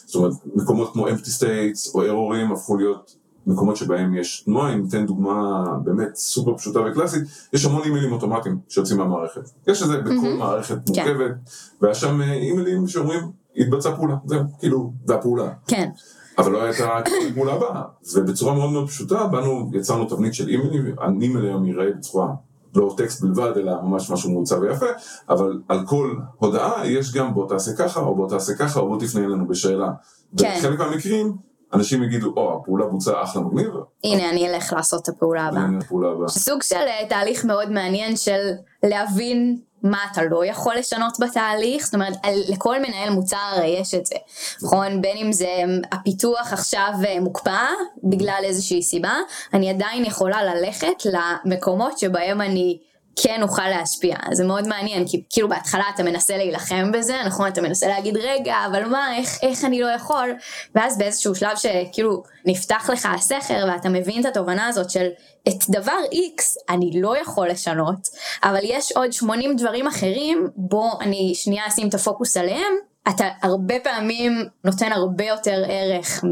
זאת 0.07 0.14
אומרת 0.14 0.33
מקומות 0.55 0.92
כמו 0.92 1.09
empty 1.09 1.40
states 1.40 1.94
או 1.94 2.07
ארורים 2.07 2.53
הפכו 2.53 2.77
להיות 2.77 3.26
מקומות 3.47 3.77
שבהם 3.77 4.15
יש 4.15 4.41
תנועה, 4.41 4.75
אם 4.75 4.83
ניתן 4.83 5.07
דוגמה 5.07 5.65
באמת 5.85 6.15
סופר 6.15 6.57
פשוטה 6.57 6.81
וקלאסית, 6.81 7.23
יש 7.53 7.65
המון 7.65 7.83
אימיילים 7.83 8.13
אוטומטיים 8.13 8.59
שיוצאים 8.69 8.99
מהמערכת. 8.99 9.51
יש 9.67 9.83
את 9.83 9.87
זה 9.87 9.99
בכל 9.99 10.13
מהמם. 10.13 10.39
מערכת 10.39 10.79
כן. 10.95 11.05
מורכבת, 11.05 11.37
והיה 11.81 11.95
שם 11.95 12.21
אה, 12.21 12.33
אימיילים 12.33 12.89
שאומרים, 12.89 13.21
התבצעה 13.57 13.97
פעולה, 13.97 14.17
זהו, 14.25 14.41
כאילו, 14.59 14.93
והפעולה. 15.07 15.51
כן 15.67 15.91
אבל 16.39 16.53
לא 16.53 16.63
הייתה 16.63 16.89
פעולה 17.35 17.53
הבאה. 17.53 17.83
ובצורה 18.15 18.55
מאוד 18.55 18.71
מאוד 18.71 18.89
פשוטה, 18.89 19.27
באנו, 19.27 19.71
יצרנו 19.75 20.05
תבנית 20.05 20.35
של 20.35 20.49
אימיילים, 20.49 20.95
האימייל 20.99 21.45
היום 21.45 21.65
ייראה 21.65 21.91
בצורה 21.99 22.29
לא 22.75 22.95
טקסט 22.97 23.23
בלבד, 23.23 23.53
אלא 23.57 23.83
ממש 23.83 24.11
משהו 24.11 24.31
מעוצב 24.31 24.59
ויפה, 24.59 24.87
אבל 25.29 25.61
על 25.69 25.87
כל 25.87 26.15
הודעה 26.39 26.87
יש 26.87 27.13
גם 27.13 27.35
בוא 27.35 27.49
תעשה 27.49 27.73
ככה, 27.77 28.01
או 28.01 28.15
בוא 28.15 28.29
תעשה 28.29 28.55
ככה, 28.55 28.81
או 28.81 28.89
בוא 28.89 29.01
תפנה 29.01 29.25
אלינו 29.25 29.49
בשאלה. 29.49 29.91
כן. 30.39 30.55
בחלק 30.59 30.79
מהמקרים, 30.79 31.37
אנשים 31.72 32.02
יגידו, 32.02 32.33
או, 32.37 32.61
הפעולה 32.61 32.87
בוצעה 32.87 33.22
אחלה 33.22 33.42
מגניב, 33.42 33.70
הנה 34.05 34.31
אני 34.31 34.48
אלך 34.48 34.72
לעשות 34.72 35.02
את 35.02 35.09
הפעולה 35.09 35.46
הבאה. 35.46 35.62
הנה 35.62 35.79
הפעולה 35.79 36.09
הבאה. 36.09 36.29
סוג 36.29 36.62
של 36.62 36.76
אה, 36.76 37.07
תהליך 37.09 37.44
מאוד 37.44 37.70
מעניין 37.70 38.16
של 38.16 38.50
להבין 38.83 39.59
מה 39.83 39.98
אתה 40.12 40.22
לא 40.22 40.44
יכול 40.44 40.74
לשנות 40.74 41.12
בתהליך, 41.20 41.85
זאת 41.85 41.94
אומרת 41.94 42.14
לכל 42.48 42.79
מנהל 42.79 43.11
מוצר 43.11 43.37
הרי 43.52 43.66
יש 43.66 43.94
את 43.94 44.07
זה, 44.07 44.16
נכון? 44.62 45.02
בין 45.02 45.16
אם 45.16 45.33
זה 45.33 45.48
הפיתוח 45.92 46.52
עכשיו 46.52 46.92
אה, 47.07 47.20
מוקפא 47.20 47.66
בגלל 48.05 48.40
איזושהי 48.42 48.83
סיבה, 48.83 49.14
אני 49.55 49.70
עדיין 49.70 50.05
יכולה 50.05 50.55
ללכת 50.55 51.02
למקומות 51.44 51.98
שבהם 51.98 52.40
אני 52.40 52.79
כן 53.22 53.42
אוכל 53.42 53.68
להשפיע, 53.68 54.16
זה 54.33 54.44
מאוד 54.44 54.68
מעניין, 54.68 55.09
כי 55.09 55.22
כאילו 55.31 55.48
בהתחלה 55.48 55.85
אתה 55.94 56.02
מנסה 56.02 56.37
להילחם 56.37 56.92
בזה, 56.92 57.16
נכון? 57.26 57.48
אתה 57.48 57.62
מנסה 57.62 57.88
להגיד 57.88 58.16
רגע, 58.16 58.55
אבל 58.70 58.85
מה, 58.85 59.16
איך, 59.16 59.38
איך 59.42 59.64
אני 59.64 59.81
לא 59.81 59.87
יכול? 59.87 60.35
ואז 60.74 60.98
באיזשהו 60.98 61.35
שלב 61.35 61.57
שכאילו 61.57 62.22
נפתח 62.44 62.90
לך 62.92 63.09
הסכר 63.14 63.66
ואתה 63.68 63.88
מבין 63.88 64.20
את 64.20 64.26
התובנה 64.26 64.66
הזאת 64.66 64.90
של 64.90 65.07
את 65.48 65.70
דבר 65.70 65.98
X 66.12 66.42
אני 66.68 67.00
לא 67.00 67.18
יכול 67.18 67.48
לשנות, 67.48 68.08
אבל 68.42 68.60
יש 68.62 68.92
עוד 68.92 69.12
80 69.12 69.56
דברים 69.56 69.87
אחרים, 69.87 70.48
בוא 70.56 70.90
אני 71.00 71.33
שנייה 71.35 71.67
אשים 71.69 71.88
את 71.88 71.94
הפוקוס 71.94 72.37
עליהם, 72.37 72.73
אתה 73.08 73.25
הרבה 73.42 73.75
פעמים 73.81 74.33
נותן 74.64 74.92
הרבה 74.92 75.25
יותר 75.25 75.64
ערך. 75.69 76.25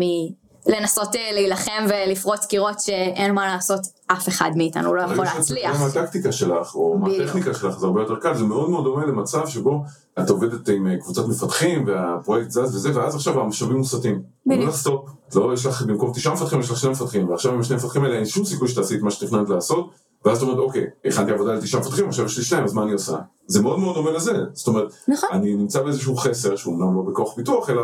לנסות 0.66 1.16
אה, 1.16 1.32
להילחם 1.32 1.86
ולפרוץ 1.88 2.44
קירות 2.44 2.80
שאין 2.80 3.34
מה 3.34 3.46
לעשות, 3.46 3.80
אף 4.06 4.28
אחד 4.28 4.50
מאיתנו 4.56 4.94
לא 4.94 5.02
יכול 5.02 5.24
להצליח. 5.24 5.70
מתחילה 5.70 6.02
מהטקטיקה 6.02 6.32
שלך, 6.32 6.74
או 6.74 6.98
בדיוק. 6.98 7.20
מהטכניקה 7.20 7.54
שלך, 7.54 7.78
זה 7.78 7.86
הרבה 7.86 8.00
יותר 8.00 8.16
קל, 8.16 8.34
זה 8.34 8.44
מאוד 8.44 8.70
מאוד 8.70 8.84
דומה 8.84 9.06
למצב 9.06 9.46
שבו 9.46 9.84
את 10.18 10.30
עובדת 10.30 10.68
עם 10.68 10.86
אה, 10.86 10.96
קבוצת 10.96 11.28
מפתחים, 11.28 11.84
והפרויקט 11.86 12.50
זז 12.50 12.76
וזה, 12.76 12.98
ואז 13.00 13.14
עכשיו 13.14 13.40
המשאבים 13.40 13.76
מוסטים. 13.76 14.22
בדיוק. 14.46 14.66
לא 14.66 14.72
סטופ, 14.72 15.08
לא, 15.34 15.54
יש 15.54 15.66
לך 15.66 15.82
במקום 15.82 16.12
תשעה 16.12 16.34
מפתחים, 16.34 16.60
יש 16.60 16.70
לך 16.70 16.76
שני 16.76 16.90
מפתחים, 16.90 17.28
ועכשיו 17.28 17.52
עם 17.52 17.60
השני 17.60 17.76
מפתחים 17.76 18.04
האלה 18.04 18.16
אין 18.16 18.26
שום 18.26 18.44
סיכוי 18.44 18.68
שתעשי 18.68 18.94
את 18.94 19.02
מה 19.02 19.10
שתכננת 19.10 19.48
לעשות, 19.48 19.90
ואז 20.24 20.36
את 20.36 20.42
אומרת, 20.42 20.58
אוקיי, 20.58 20.86
הכנתי 21.04 21.32
עבודה 21.32 21.52
לתשעה 21.52 21.80
מפתחים, 21.80 22.08
עכשיו 22.08 22.24
יש 22.24 22.38
לי 22.38 22.44
שניים, 22.44 22.64
אז 22.64 22.72
מה 22.72 22.82
אני 22.82 22.92
עושה? 22.92 23.16
זה 23.46 23.62
מאוד 23.62 23.78
מאוד 23.78 23.94
דומה 23.94 24.10
לזה, 24.10 24.32
זאת 24.52 24.66
אומרת, 24.66 24.92
נכון. 25.08 25.28
אני 25.32 25.54
נמצא 25.54 25.82
באיזשהו 25.82 26.16
חסר, 26.16 26.56
שהוא 26.56 26.74
אומנם 26.74 26.96
לא 26.96 27.02
בכוח 27.02 27.34
פיתוח, 27.34 27.70
אלא 27.70 27.82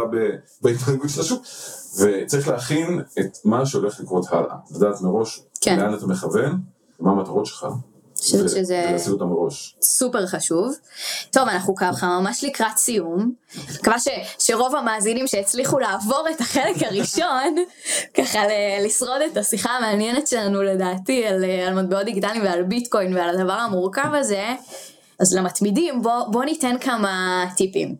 בהתנהגות 0.62 1.10
של 1.10 1.20
השוק, 1.20 1.42
וצריך 1.98 2.48
להכין 2.48 3.00
את 3.20 3.38
מה 3.44 3.66
שהולך 3.66 4.00
לקרות 4.00 4.26
הלאה, 4.30 4.56
לדעת 4.76 5.00
מראש 5.00 5.42
כן. 5.60 5.78
לאן 5.80 5.94
אתה 5.94 6.06
מכוון, 6.06 6.58
מה 7.00 7.10
המטרות 7.10 7.46
שלך, 7.46 7.66
חושבת 8.20 8.50
שזה-. 8.50 8.86
סופר 9.82 10.26
חשוב. 10.26 10.74
טוב, 11.30 11.48
אנחנו 11.48 11.74
ככה 11.74 12.06
ממש 12.06 12.44
לקראת 12.44 12.76
סיום. 12.76 13.32
מקווה 13.74 13.98
ש, 13.98 14.08
שרוב 14.38 14.74
המאזינים 14.76 15.26
שהצליחו 15.26 15.78
לעבור 15.78 16.26
את 16.34 16.40
החלק 16.40 16.82
הראשון, 16.82 17.54
ככה 18.16 18.38
ל- 18.46 18.84
לשרוד 18.86 19.20
את 19.32 19.36
השיחה 19.36 19.70
המעניינת 19.70 20.26
שלנו 20.26 20.62
לדעתי 20.62 21.26
על, 21.26 21.44
על 21.44 21.82
מטבעות 21.82 22.04
דיגיטליים 22.04 22.42
ועל 22.42 22.62
ביטקוין 22.62 23.16
ועל 23.16 23.38
הדבר 23.38 23.52
המורכב 23.52 24.14
הזה, 24.14 24.54
אז 25.20 25.34
למתמידים 25.34 26.02
בוא, 26.02 26.28
בוא 26.28 26.44
ניתן 26.44 26.74
כמה 26.80 27.44
טיפים. 27.56 27.94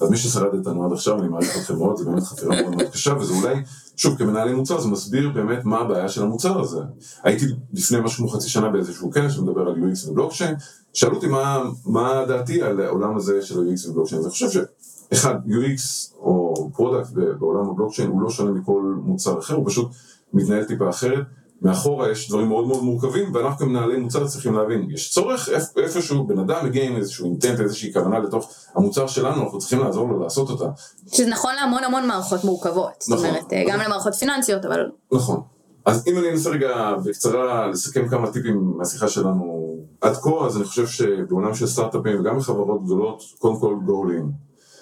אז 0.00 0.10
מי 0.10 0.16
ששרד 0.16 0.54
איתנו 0.54 0.86
עד 0.86 0.92
עכשיו, 0.92 1.20
אני 1.20 1.28
מעריך 1.28 1.58
אתכם 1.58 1.76
מאוד, 1.78 1.96
זה 1.96 2.04
באמת 2.04 2.22
חקירה 2.22 2.62
מאוד 2.62 2.76
מאוד 2.76 2.90
קשה, 2.92 3.14
וזה 3.20 3.34
אולי, 3.34 3.54
שוב, 3.96 4.18
כמנהלי 4.18 4.54
מוצר, 4.54 4.80
זה 4.80 4.88
מסביר 4.88 5.30
באמת 5.34 5.64
מה 5.64 5.78
הבעיה 5.78 6.08
של 6.08 6.22
המוצר 6.22 6.60
הזה. 6.60 6.80
הייתי 7.22 7.46
לפני 7.72 7.98
משהו 8.00 8.18
כמו 8.18 8.28
חצי 8.28 8.48
שנה 8.48 8.68
באיזשהו 8.68 9.10
כנס 9.10 9.32
שמדבר 9.32 9.60
על 9.60 9.74
UX 9.74 10.10
ובלוקצ'יין, 10.10 10.54
שאלו 10.92 11.14
אותי 11.14 11.26
מה, 11.26 11.62
מה 11.86 12.24
דעתי 12.28 12.62
על 12.62 12.80
העולם 12.80 13.16
הזה 13.16 13.42
של 13.42 13.54
UX 13.54 13.90
ובלוקצ'יין, 13.90 14.18
אז 14.18 14.26
אני 14.26 14.32
חושב 14.32 14.48
שאחד, 14.50 15.34
UX 15.46 16.12
או 16.18 16.54
product 16.74 17.10
בעולם 17.12 17.70
הבלוקצ'יין 17.70 18.08
הוא 18.08 18.22
לא 18.22 18.30
שונה 18.30 18.50
מכל 18.50 18.94
מוצר 19.02 19.38
אחר, 19.38 19.54
הוא 19.54 19.66
פשוט 19.66 19.88
מתנהל 20.32 20.64
טיפה 20.64 20.88
אחרת. 20.88 21.24
מאחורה 21.64 22.10
יש 22.10 22.28
דברים 22.28 22.48
מאוד 22.48 22.66
מאוד 22.66 22.82
מורכבים, 22.84 23.34
ואנחנו 23.34 23.58
כמנהלי 23.58 23.96
מוצר 23.96 24.26
צריכים 24.26 24.54
להבין, 24.54 24.90
יש 24.90 25.10
צורך 25.12 25.48
איפ- 25.48 25.78
איפשהו, 25.82 26.26
בן 26.26 26.38
אדם 26.38 26.64
מגיע 26.66 26.84
עם 26.84 26.96
איזשהו 26.96 27.26
אינטנט, 27.26 27.60
איזושהי 27.60 27.92
כוונה 27.92 28.18
לתוך 28.18 28.50
המוצר 28.74 29.06
שלנו, 29.06 29.42
אנחנו 29.42 29.58
צריכים 29.58 29.78
לעזור 29.78 30.08
לו 30.08 30.20
לעשות 30.22 30.50
אותה. 30.50 30.64
שזה 31.12 31.26
נכון 31.26 31.54
להמון 31.54 31.84
המון 31.84 32.06
מערכות 32.06 32.44
מורכבות. 32.44 32.90
זאת 33.00 33.18
נכון. 33.18 33.28
אומרת, 33.28 33.52
אה, 33.52 33.62
גם 33.68 33.80
למערכות 33.80 34.14
פיננסיות, 34.14 34.64
אבל 34.64 34.80
נכון. 35.12 35.40
אז 35.84 36.04
אם 36.06 36.18
אני 36.18 36.30
אנסה 36.30 36.50
רגע 36.50 36.94
בקצרה 37.04 37.66
לסכם 37.66 38.08
כמה 38.08 38.30
טיפים 38.30 38.72
מהשיחה 38.76 39.08
שלנו 39.08 39.74
עד 40.00 40.16
כה, 40.16 40.46
אז 40.46 40.56
אני 40.56 40.64
חושב 40.64 40.86
שבעולם 40.86 41.54
של 41.54 41.66
סטארט-אפים 41.66 42.20
וגם 42.20 42.38
בחברות 42.38 42.84
גדולות, 42.84 43.22
קודם 43.38 43.60
כל 43.60 43.74
גולין. 43.86 44.30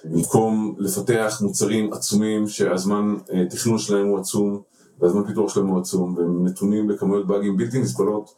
במקום 0.05 0.75
לפתח 0.79 1.39
מוצרים 1.43 1.93
עצומים 1.93 2.49
שהזמן 2.49 3.15
אה, 3.33 3.45
תכנון 3.51 3.79
שלהם 3.79 4.07
הוא 4.07 4.19
עצום, 4.19 4.61
והזמן 5.01 5.27
פיתוח 5.27 5.55
שלהם 5.55 5.67
הוא 5.67 5.81
עצום, 5.81 6.15
והם 6.17 6.47
נתונים 6.47 6.87
בכמויות 6.87 7.27
באגים 7.27 7.57
בלתי 7.57 7.81
נסבלות, 7.81 8.31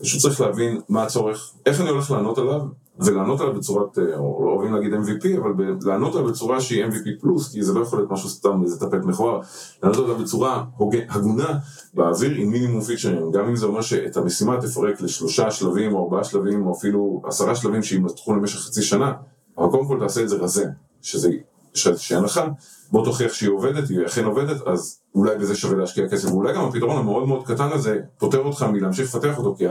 פשוט 0.00 0.20
צריך 0.20 0.40
להבין 0.40 0.80
מה 0.88 1.02
הצורך, 1.02 1.52
איך 1.66 1.80
אני 1.80 1.90
הולך 1.90 2.10
לענות 2.10 2.38
עליו, 2.38 2.60
ולענות 2.98 3.40
עליו 3.40 3.54
בצורת, 3.54 3.98
אה, 3.98 4.18
או 4.18 4.44
לא 4.44 4.50
אוהבים 4.50 4.74
להגיד 4.74 4.92
MVP, 4.92 5.38
אבל 5.38 5.50
לענות 5.82 6.14
עליו 6.14 6.28
בצורה 6.28 6.60
שהיא 6.60 6.84
MVP 6.84 7.20
פלוס, 7.20 7.52
כי 7.52 7.62
זה 7.62 7.72
לא 7.72 7.80
יכול 7.80 7.98
להיות 7.98 8.10
משהו 8.10 8.28
סתם, 8.28 8.62
איזה 8.62 8.80
טפט 8.80 9.04
מכוער, 9.04 9.40
לענות 9.82 9.98
עליו 9.98 10.18
בצורה 10.18 10.64
הגונה, 11.08 11.58
באוויר 11.94 12.30
עם 12.30 12.50
מינימום 12.50 12.80
פיצ'רים, 12.80 13.30
גם 13.30 13.48
אם 13.48 13.56
זה 13.56 13.66
אומר 13.66 13.80
שאת 13.80 14.16
המשימה 14.16 14.60
תפרק 14.60 15.00
לשלושה 15.00 15.50
שלבים, 15.50 15.94
או 15.94 16.04
ארבעה 16.04 16.24
שלבים, 16.24 16.66
או 16.66 16.72
אפילו 16.72 17.22
עשרה 17.24 17.54
שלבים 17.54 17.82
שימתחו 17.82 18.34
למשך 18.34 18.58
חצי 18.58 18.82
שנה, 18.82 19.12
אבל 19.58 19.70
קודם 19.70 19.86
כל 19.86 19.98
תעשה 20.00 20.22
את 20.22 20.28
זה 20.28 20.36
רזה, 20.36 20.66
שזה, 21.02 21.30
יש 21.74 21.86
לך 21.86 21.92
איזושהי 21.92 22.16
הנחה, 22.16 22.48
בוא 22.90 23.04
תוכיח 23.04 23.32
שהיא 23.32 23.50
עובדת, 23.50 23.88
היא 23.88 24.06
אכן 24.06 24.24
עובדת, 24.24 24.66
אז 24.66 25.00
אולי 25.14 25.38
בזה 25.38 25.56
שווה 25.56 25.76
להשקיע 25.76 26.08
כסף, 26.08 26.28
ואולי 26.28 26.54
גם 26.54 26.64
הפתרון 26.64 26.98
המאוד 26.98 27.28
מאוד 27.28 27.46
קטן 27.46 27.68
הזה 27.72 28.00
פותר 28.18 28.38
אותך 28.38 28.62
מלהמשיך 28.62 29.14
לפתח 29.14 29.38
אותו, 29.38 29.54
כי 29.58 29.64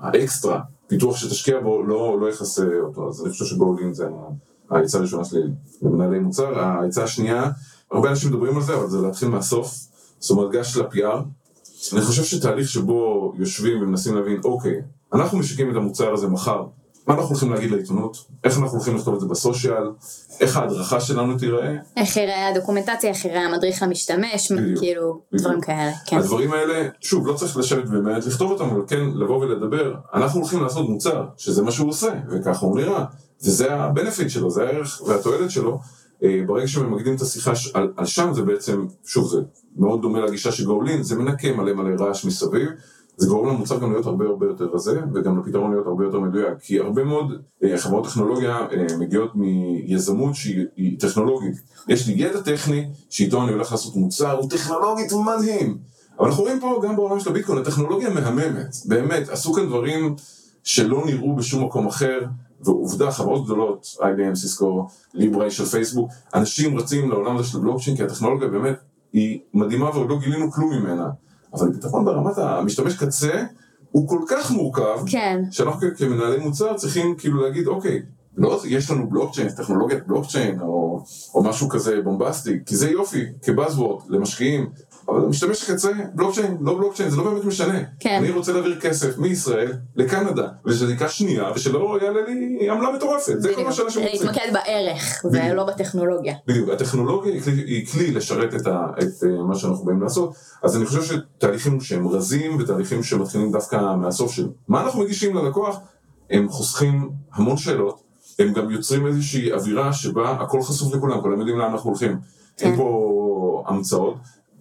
האקסטרה, 0.00 0.60
פיתוח 0.86 1.16
שתשקיע 1.16 1.60
בו, 1.60 1.82
לא, 1.82 2.20
לא 2.20 2.30
יכסה 2.30 2.66
אותו, 2.80 3.08
אז 3.08 3.22
אני 3.22 3.30
חושב 3.30 3.44
שגולדין 3.44 3.94
זה 3.94 4.08
העצה 4.70 4.98
הראשונה 4.98 5.24
שלי 5.24 5.42
למנהלי 5.82 6.18
מוצר, 6.18 6.58
העצה 6.58 7.04
השנייה, 7.04 7.50
הרבה 7.90 8.10
אנשים 8.10 8.30
מדברים 8.30 8.56
על 8.56 8.62
זה, 8.62 8.74
אבל 8.74 8.88
זה 8.88 8.98
להתחיל 8.98 9.28
מהסוף, 9.28 9.74
זאת 10.18 10.30
אומרת 10.30 10.50
גש 10.50 10.76
ל-PR, 10.76 11.22
אני 11.92 12.00
חושב 12.00 12.24
שתהליך 12.24 12.68
שבו 12.68 13.32
יושבים 13.38 13.82
ומנסים 13.82 14.16
להבין, 14.16 14.40
אוקיי, 14.44 14.82
אנחנו 15.12 15.38
משיקים 15.38 15.70
את 15.70 15.76
המוצר 15.76 16.12
הזה 16.12 16.28
מחר, 16.28 16.64
מה 17.10 17.16
אנחנו 17.16 17.28
הולכים 17.28 17.52
להגיד 17.52 17.70
לעיתונות, 17.70 18.24
איך 18.44 18.58
אנחנו 18.58 18.76
הולכים 18.76 18.96
לכתוב 18.96 19.14
את 19.14 19.20
זה 19.20 19.26
בסושיאל, 19.26 19.90
איך 20.40 20.56
ההדרכה 20.56 21.00
שלנו 21.00 21.38
תיראה, 21.38 21.76
איך 21.96 22.16
יראה 22.16 22.48
הדוקומנטציה, 22.48 23.10
איך 23.10 23.24
יראה 23.24 23.46
המדריך 23.46 23.82
בדיוק. 24.56 24.78
כאילו, 24.78 25.20
בדיוק. 25.32 25.46
דברים 25.46 25.60
כאלה, 25.60 25.92
כן. 26.06 26.18
הדברים 26.18 26.52
האלה, 26.52 26.88
שוב, 27.00 27.26
לא 27.26 27.32
צריך 27.32 27.56
לשבת 27.56 27.88
באמת 27.88 28.26
לכתוב 28.26 28.50
אותם, 28.50 28.64
אבל 28.64 28.82
כן 28.86 29.00
לבוא 29.14 29.36
ולדבר. 29.36 29.94
אנחנו 30.14 30.40
הולכים 30.40 30.62
לעשות 30.62 30.88
מוצר, 30.88 31.24
שזה 31.36 31.62
מה 31.62 31.70
שהוא 31.70 31.88
עושה, 31.88 32.12
וככה 32.30 32.66
הוא 32.66 32.76
נראה. 32.76 33.04
וזה 33.44 33.74
ה-benefit 33.74 34.28
שלו, 34.28 34.50
זה 34.50 34.62
הערך 34.62 35.02
והתועלת 35.06 35.50
שלו. 35.50 35.80
אה, 36.22 36.40
ברגע 36.46 36.68
שממקדים 36.68 37.14
את 37.14 37.20
השיחה 37.20 37.52
על, 37.74 37.92
על 37.96 38.06
שם, 38.06 38.30
זה 38.34 38.42
בעצם, 38.42 38.86
שוב, 39.04 39.30
זה 39.30 39.38
מאוד 39.76 40.02
דומה 40.02 40.20
לגישה 40.20 40.52
של 40.52 40.64
גאולין, 40.64 41.02
זה 41.02 41.16
מנקה 41.16 41.52
מלא 41.52 41.72
מלא 41.72 42.04
רעש 42.04 42.24
מסביב. 42.24 42.68
זה 43.20 43.28
גורם 43.28 43.48
למוצר 43.48 43.78
גם 43.78 43.92
להיות 43.92 44.06
הרבה 44.06 44.24
הרבה 44.24 44.46
יותר 44.46 44.68
רזה, 44.72 45.00
וגם 45.14 45.38
לפתרון 45.38 45.70
להיות 45.70 45.86
הרבה 45.86 46.04
יותר 46.04 46.20
מדויק. 46.20 46.58
כי 46.60 46.78
הרבה 46.78 47.04
מאוד 47.04 47.32
אה, 47.64 47.78
חברות 47.78 48.04
טכנולוגיה 48.04 48.56
אה, 48.56 48.96
מגיעות 48.98 49.32
מיזמות 49.34 50.34
שהיא 50.34 50.66
היא 50.76 51.00
טכנולוגית. 51.00 51.54
יש 51.88 52.08
לי 52.08 52.14
ידע 52.16 52.40
טכני, 52.40 52.88
שאיתו 53.10 53.42
אני 53.42 53.52
הולך 53.52 53.72
לעשות 53.72 53.96
מוצר, 53.96 54.32
הוא 54.32 54.50
טכנולוגית 54.50 55.12
מדהים. 55.12 55.78
אבל 56.18 56.28
אנחנו 56.28 56.42
רואים 56.42 56.60
פה 56.60 56.80
גם 56.84 56.96
בעולם 56.96 57.20
של 57.20 57.30
הביטקוין, 57.30 57.58
הטכנולוגיה 57.58 58.10
מהממת, 58.10 58.76
באמת, 58.84 59.28
עשו 59.28 59.52
כאן 59.52 59.66
דברים 59.66 60.14
שלא 60.64 61.02
נראו 61.06 61.36
בשום 61.36 61.64
מקום 61.64 61.86
אחר, 61.86 62.20
ועובדה, 62.60 63.10
חברות 63.10 63.44
גדולות, 63.44 63.86
IBM, 64.00 64.34
סיסקו, 64.34 64.86
ליברה 65.14 65.50
של 65.50 65.64
פייסבוק, 65.64 66.10
אנשים 66.34 66.78
רצים 66.78 67.10
לעולם 67.10 67.36
הזה 67.36 67.48
של 67.48 67.58
בלוקצ'יין, 67.58 67.96
כי 67.96 68.02
הטכנולוגיה 68.02 68.48
באמת 68.48 68.76
היא 69.12 69.40
מדהימה 69.54 69.90
ועוד 69.90 70.10
לא 70.10 70.18
גילינו 70.18 70.52
כלום 70.52 70.72
ממנה. 70.72 71.10
אבל 71.54 71.72
פתרון 71.72 72.04
ברמת 72.04 72.38
המשתמש 72.38 72.96
קצה 72.96 73.44
הוא 73.90 74.08
כל 74.08 74.20
כך 74.28 74.50
מורכב, 74.50 74.98
כן. 75.06 75.42
שאנחנו 75.50 75.88
כמנהלי 75.96 76.38
מוצר 76.38 76.76
צריכים 76.76 77.14
כאילו 77.18 77.42
להגיד, 77.42 77.66
אוקיי, 77.66 78.02
לא 78.36 78.60
יש 78.64 78.90
לנו 78.90 79.10
בלוקצ'יין, 79.10 79.48
טכנולוגיית 79.48 80.06
בלוקצ'יין, 80.06 80.60
או, 80.60 81.04
או 81.34 81.42
משהו 81.42 81.68
כזה 81.68 82.00
בומבסטי, 82.04 82.58
כי 82.66 82.76
זה 82.76 82.90
יופי, 82.90 83.24
כבאזוורד, 83.42 84.02
למשקיעים, 84.08 84.70
אבל 85.10 85.24
המשתמש 85.24 85.70
הקצה, 85.70 85.90
בלוקצ'יין, 86.14 86.56
לא 86.60 86.74
בלוקצ'יין, 86.74 87.10
זה 87.10 87.16
לא 87.16 87.24
באמת 87.24 87.44
משנה. 87.44 87.78
כן. 88.00 88.16
אני 88.18 88.30
רוצה 88.30 88.52
להעביר 88.52 88.80
כסף 88.80 89.18
מישראל 89.18 89.72
לקנדה, 89.96 90.48
ושזה 90.66 90.92
ייקח 90.92 91.10
שנייה, 91.10 91.50
ושלא 91.54 91.98
יעלה 92.02 92.20
לי 92.28 92.70
עמלה 92.70 92.92
מטורפת, 92.96 93.34
זה 93.38 93.54
כל 93.54 93.64
מה 93.64 93.72
שאנשים 93.72 94.02
רוצים. 94.02 94.26
להתמקד 94.26 94.52
בערך. 94.52 95.24
ולא 95.32 95.64
בטכנולוגיה. 95.64 96.34
בדיוק, 96.46 96.68
הטכנולוגיה 96.68 97.32
היא 97.32 97.42
כלי, 97.42 97.62
היא 97.66 97.86
כלי 97.86 98.10
לשרת 98.10 98.54
את, 98.54 98.66
ה, 98.66 98.86
את 98.98 99.24
אה, 99.24 99.42
מה 99.42 99.54
שאנחנו 99.54 99.84
באים 99.84 100.02
לעשות, 100.02 100.34
אז 100.62 100.76
אני 100.76 100.86
חושב 100.86 101.02
שתהליכים 101.02 101.80
שהם 101.80 102.08
רזים 102.08 102.56
ותהליכים 102.58 103.02
שמתחילים 103.02 103.52
דווקא 103.52 103.94
מהסוף 103.96 104.32
של 104.32 104.48
מה 104.68 104.82
אנחנו 104.82 105.00
מגישים 105.00 105.36
ללקוח, 105.36 105.80
הם 106.30 106.48
חוסכים 106.48 107.10
המון 107.32 107.56
שאלות, 107.56 108.02
הם 108.38 108.52
גם 108.52 108.70
יוצרים 108.70 109.06
איזושהי 109.06 109.52
אווירה 109.52 109.92
שבה 109.92 110.30
הכל 110.30 110.62
חשוף 110.62 110.94
לכולם, 110.94 111.20
כולם 111.20 111.38
יודעים 111.38 111.58
לאן 111.58 111.70
אנחנו 111.70 111.90
הולכים, 111.90 112.18
כן. 112.56 112.66
אין 112.66 112.76
פה 112.76 113.64
המצאות, 113.66 114.16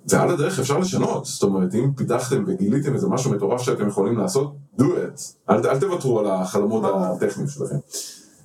ועל 0.10 0.30
הדרך 0.30 0.60
אפשר 0.60 0.78
לשנות, 0.78 1.26
זאת 1.26 1.44
אומרת 1.44 1.76
אם 1.76 1.94
פיתחתם 1.94 2.44
וגיליתם 2.48 2.94
איזה 2.94 3.08
משהו 3.08 3.32
מטורף 3.32 3.62
שאתם 3.62 3.88
יכולים 3.88 4.18
לעשות, 4.18 4.56
do 4.80 4.84
it, 4.84 5.22
אל, 5.50 5.68
אל 5.68 5.80
תוותרו 5.80 6.20
על 6.20 6.28
החלומות 6.28 6.84
הטכניים 6.96 7.50
שלכם. 7.50 7.76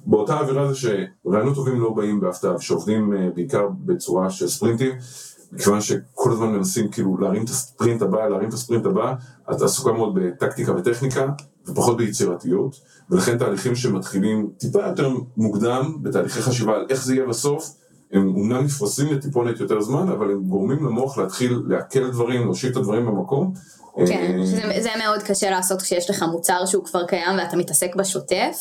באותה 0.06 0.40
אווירה 0.40 0.72
זה 0.72 0.74
שרעיונות 0.74 1.54
טובים 1.54 1.80
לא 1.80 1.90
באים 1.90 2.20
בהפתעה, 2.20 2.60
שעובדים 2.60 3.12
אה, 3.12 3.28
בעיקר 3.34 3.68
בצורה 3.84 4.30
של 4.30 4.48
ספרינטים, 4.48 4.92
מכיוון 5.52 5.80
שכל 5.80 6.32
הזמן 6.32 6.48
מנסים 6.48 6.88
כאילו 6.88 7.16
להרים 7.18 7.44
את 7.44 7.48
הספרינט 7.48 8.02
הבא, 8.02 8.28
להרים 8.28 8.48
את 8.48 8.54
הספרינט 8.54 8.86
הבא, 8.86 9.14
את 9.52 9.62
עסוקה 9.62 9.92
מאוד 9.92 10.14
בטקטיקה 10.14 10.72
וטכניקה, 10.72 11.26
ופחות 11.66 11.96
ביצירתיות, 11.96 12.80
ולכן 13.10 13.38
תהליכים 13.38 13.74
שמתחילים 13.74 14.50
טיפה 14.58 14.86
יותר 14.86 15.10
מוקדם, 15.36 15.98
בתהליכי 16.02 16.42
חשיבה 16.42 16.74
על 16.74 16.86
איך 16.90 17.04
זה 17.04 17.14
יהיה 17.14 17.26
בסוף, 17.26 17.74
הם 18.12 18.34
אומנם 18.36 18.64
נפרסים 18.64 19.12
לטיפונת 19.12 19.61
יותר 19.61 19.80
זמן, 19.80 20.09
אבל 20.09 20.30
הם 20.30 20.44
גורמים 20.44 20.84
למוח 20.84 21.18
להתחיל 21.18 21.62
לעכל 21.68 22.11
דברים, 22.11 22.40
להושיב 22.40 22.70
את 22.70 22.76
הדברים 22.76 23.07
במקום. 23.07 23.52
כן, 23.96 24.38
אה, 24.40 24.46
שזה, 24.46 24.82
זה 24.82 24.90
מאוד 25.05 25.22
קשה 25.22 25.50
לעשות 25.50 25.82
כשיש 25.82 26.11
לך 26.11 26.22
מוצר 26.22 26.66
שהוא 26.66 26.84
כבר 26.84 27.07
קיים 27.07 27.38
ואתה 27.38 27.57
מתעסק 27.57 27.96
בשוטף, 27.96 28.57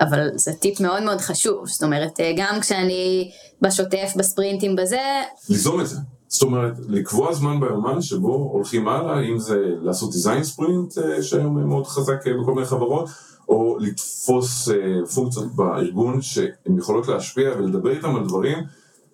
אבל 0.00 0.28
זה 0.34 0.52
טיפ 0.52 0.80
מאוד 0.80 1.02
מאוד 1.02 1.20
חשוב, 1.20 1.68
זאת 1.68 1.82
אומרת, 1.82 2.20
אה, 2.20 2.32
גם 2.36 2.60
כשאני 2.60 3.30
בשוטף, 3.62 4.12
בספרינטים, 4.16 4.76
בזה, 4.76 5.00
ליזום 5.48 5.80
את 5.80 5.86
זה. 5.86 5.96
זאת 6.28 6.42
אומרת, 6.42 6.72
לקבוע 6.88 7.34
זמן 7.34 7.60
ביומן 7.60 8.02
שבו 8.02 8.34
הולכים 8.52 8.88
הלאה, 8.88 9.20
אם 9.20 9.38
זה 9.38 9.56
לעשות 9.82 10.12
דיזיין 10.12 10.44
ספרינט 10.44 10.92
שהיום 11.22 11.68
מאוד 11.68 11.86
חזק 11.86 12.26
בכל 12.42 12.54
מיני 12.54 12.66
חברות, 12.66 13.08
או 13.50 13.76
לתפוס 13.80 14.68
פונקציות 15.14 15.54
בארגון 15.54 16.22
שהן 16.22 16.78
יכולות 16.78 17.08
להשפיע 17.08 17.50
ולדבר 17.58 17.90
איתם 17.90 18.16
על 18.16 18.24
דברים. 18.24 18.58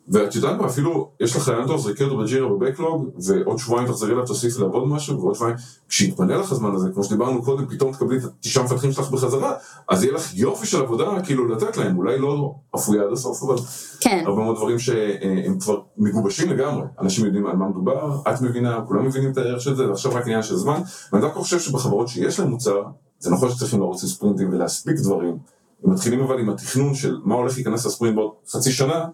ואת 0.09 0.35
יודעת 0.35 0.61
מה, 0.61 0.67
אפילו 0.67 1.11
יש 1.21 1.37
לך 1.37 1.49
רעיון 1.49 1.67
טוב, 1.67 1.81
זרקי 1.81 2.05
אותו 2.05 2.19
בג'ירה 2.19 2.49
בבקלוג, 2.49 3.09
ועוד 3.27 3.59
שבועיים 3.59 3.89
תחזרי 3.89 4.13
אליו, 4.13 4.27
תוסיף 4.27 4.59
לעבוד 4.59 4.89
משהו, 4.89 5.21
ועוד 5.21 5.35
שבועיים, 5.35 5.57
כשיתפנה 5.89 6.37
לך 6.37 6.53
הזמן 6.53 6.75
הזה, 6.75 6.89
כמו 6.95 7.05
שדיברנו 7.05 7.43
קודם, 7.43 7.67
פתאום 7.67 7.93
תקבלי 7.93 8.17
את 8.19 8.25
התשעה 8.25 8.65
מפתחים 8.65 8.93
שלך 8.93 9.11
בחזרה, 9.11 9.53
אז 9.89 10.05
יהיה 10.05 10.15
לך 10.15 10.35
יופי 10.35 10.67
של 10.67 10.83
עבודה, 10.83 11.23
כאילו 11.25 11.49
לתת 11.49 11.77
להם, 11.77 11.99
אולי 11.99 12.19
לא 12.19 12.55
אפויה 12.77 13.03
עד 13.03 13.13
הסוף, 13.13 13.43
אבל 13.43 13.57
כן. 14.01 14.23
הרבה 14.27 14.43
מאוד 14.43 14.57
דברים 14.57 14.79
שהם 14.79 15.59
כבר 15.61 15.81
מגובשים 15.99 16.51
לגמרי, 16.51 16.83
אנשים 17.01 17.25
יודעים 17.25 17.47
על 17.47 17.57
מה 17.57 17.69
מדובר, 17.69 18.21
את 18.29 18.41
מבינה, 18.41 18.81
כולם 18.89 19.07
מבינים 19.07 19.31
את 19.31 19.39
הערך 19.39 19.61
של 19.61 19.77
זה, 19.77 19.89
ועכשיו 19.89 20.13
רק 20.15 20.25
עניין 20.25 20.43
של 20.43 20.57
זמן, 20.57 20.81
ואני 21.13 21.23
דווקא 21.23 21.41
חושב 21.41 21.59
שבחברות 21.59 22.09
שיש 22.09 22.41
להם 22.41 22.51
מוצר, 22.51 22.83
זה 23.27 23.33
נכון 23.33 23.51
שצריכים 23.51 23.81
לרוץ 23.81 24.05
ספרינטים 24.05 24.49
ולהספיק 24.53 24.97
דברים, 24.97 25.39
ומתחילים 25.85 26.21
אבל 26.21 26.39
עם 26.39 26.51
התכנון 26.51 26.95
של 26.95 27.17
מה 27.25 27.35
הולך 27.35 27.55
להיכנס 27.57 27.87
לספרינט 27.87 28.17
בעוד 28.17 28.31
חצי 28.51 28.73
שנה, 28.73 29.05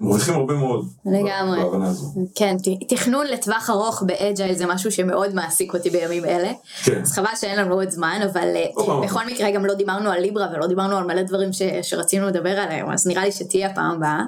מרוויחים 0.00 0.34
הרבה 0.34 0.54
מאוד. 0.54 0.88
לגמרי. 1.06 1.62
בהבנה 1.64 1.88
הזו. 1.88 2.06
כן, 2.34 2.56
תכנון 2.88 3.26
לטווח 3.26 3.70
ארוך 3.70 4.02
באג'ייל 4.06 4.54
זה 4.54 4.66
משהו 4.66 4.92
שמאוד 4.92 5.34
מעסיק 5.34 5.74
אותי 5.74 5.90
בימים 5.90 6.24
אלה. 6.24 6.52
כן. 6.84 7.00
אז 7.02 7.12
חבל 7.12 7.30
שאין 7.40 7.58
לנו 7.58 7.74
עוד 7.74 7.90
זמן, 7.90 8.20
אבל 8.32 8.48
אה. 8.56 9.00
בכל 9.02 9.26
מקרה 9.26 9.50
גם 9.50 9.66
לא 9.66 9.74
דיברנו 9.74 10.10
על 10.10 10.20
ליברה 10.20 10.46
ולא 10.54 10.66
דיברנו 10.66 10.96
על 10.96 11.04
מלא 11.04 11.22
דברים 11.22 11.52
ש- 11.52 11.62
שרצינו 11.82 12.26
לדבר 12.26 12.50
עליהם, 12.58 12.90
אז 12.90 13.06
נראה 13.06 13.24
לי 13.24 13.32
שתהיה 13.32 13.70
הפעם 13.70 13.96
הבאה. 13.96 14.22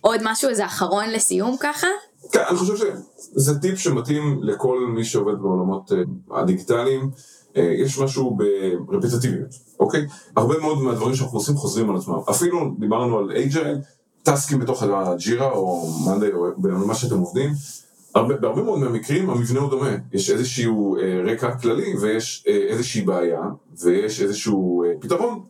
עוד 0.00 0.20
משהו, 0.24 0.48
איזה 0.50 0.66
אחרון 0.66 1.04
לסיום 1.10 1.56
ככה? 1.60 1.86
כן, 2.32 2.40
אני 2.48 2.56
חושב 2.58 2.74
שזה 2.76 3.58
טיפ 3.58 3.78
שמתאים 3.78 4.40
לכל 4.42 4.78
מי 4.94 5.04
שעובד 5.04 5.34
בעולמות 5.42 5.92
אה, 5.92 5.98
הדיגיטליים. 6.40 7.00
אה, 7.00 7.08
יש 7.58 7.98
משהו 7.98 8.38
ברפטטיביות, 8.86 9.50
אוקיי? 9.80 10.06
הרבה 10.36 10.58
מאוד 10.58 10.82
מהדברים 10.82 11.14
שאנחנו 11.14 11.38
עושים 11.38 11.54
חוזרים 11.54 11.90
על 11.90 11.96
עצמם. 11.96 12.18
אפילו 12.30 12.74
דיברנו 12.78 13.18
על 13.18 13.30
אייג'ייל, 13.30 13.78
טסקים 14.22 14.58
בתוך 14.58 14.82
הג'ירה 14.82 15.50
או 15.50 15.88
מאנדיי 16.06 16.32
או 16.32 16.46
במה 16.58 16.94
שאתם 16.94 17.18
עובדים. 17.18 17.50
הרבה, 18.14 18.36
בהרבה 18.36 18.62
מאוד 18.62 18.78
מהמקרים 18.78 19.30
המבנה 19.30 19.60
הוא 19.60 19.70
דומה, 19.70 19.96
יש 20.12 20.30
איזשהו 20.30 20.96
אה, 20.96 21.20
רקע 21.24 21.54
כללי 21.54 21.96
ויש 22.00 22.44
אה, 22.48 22.56
איזושהי 22.68 23.02
בעיה 23.02 23.40
ויש 23.82 24.22
איזשהו 24.22 24.84
אה, 24.84 24.90
פתרון. 25.00 25.40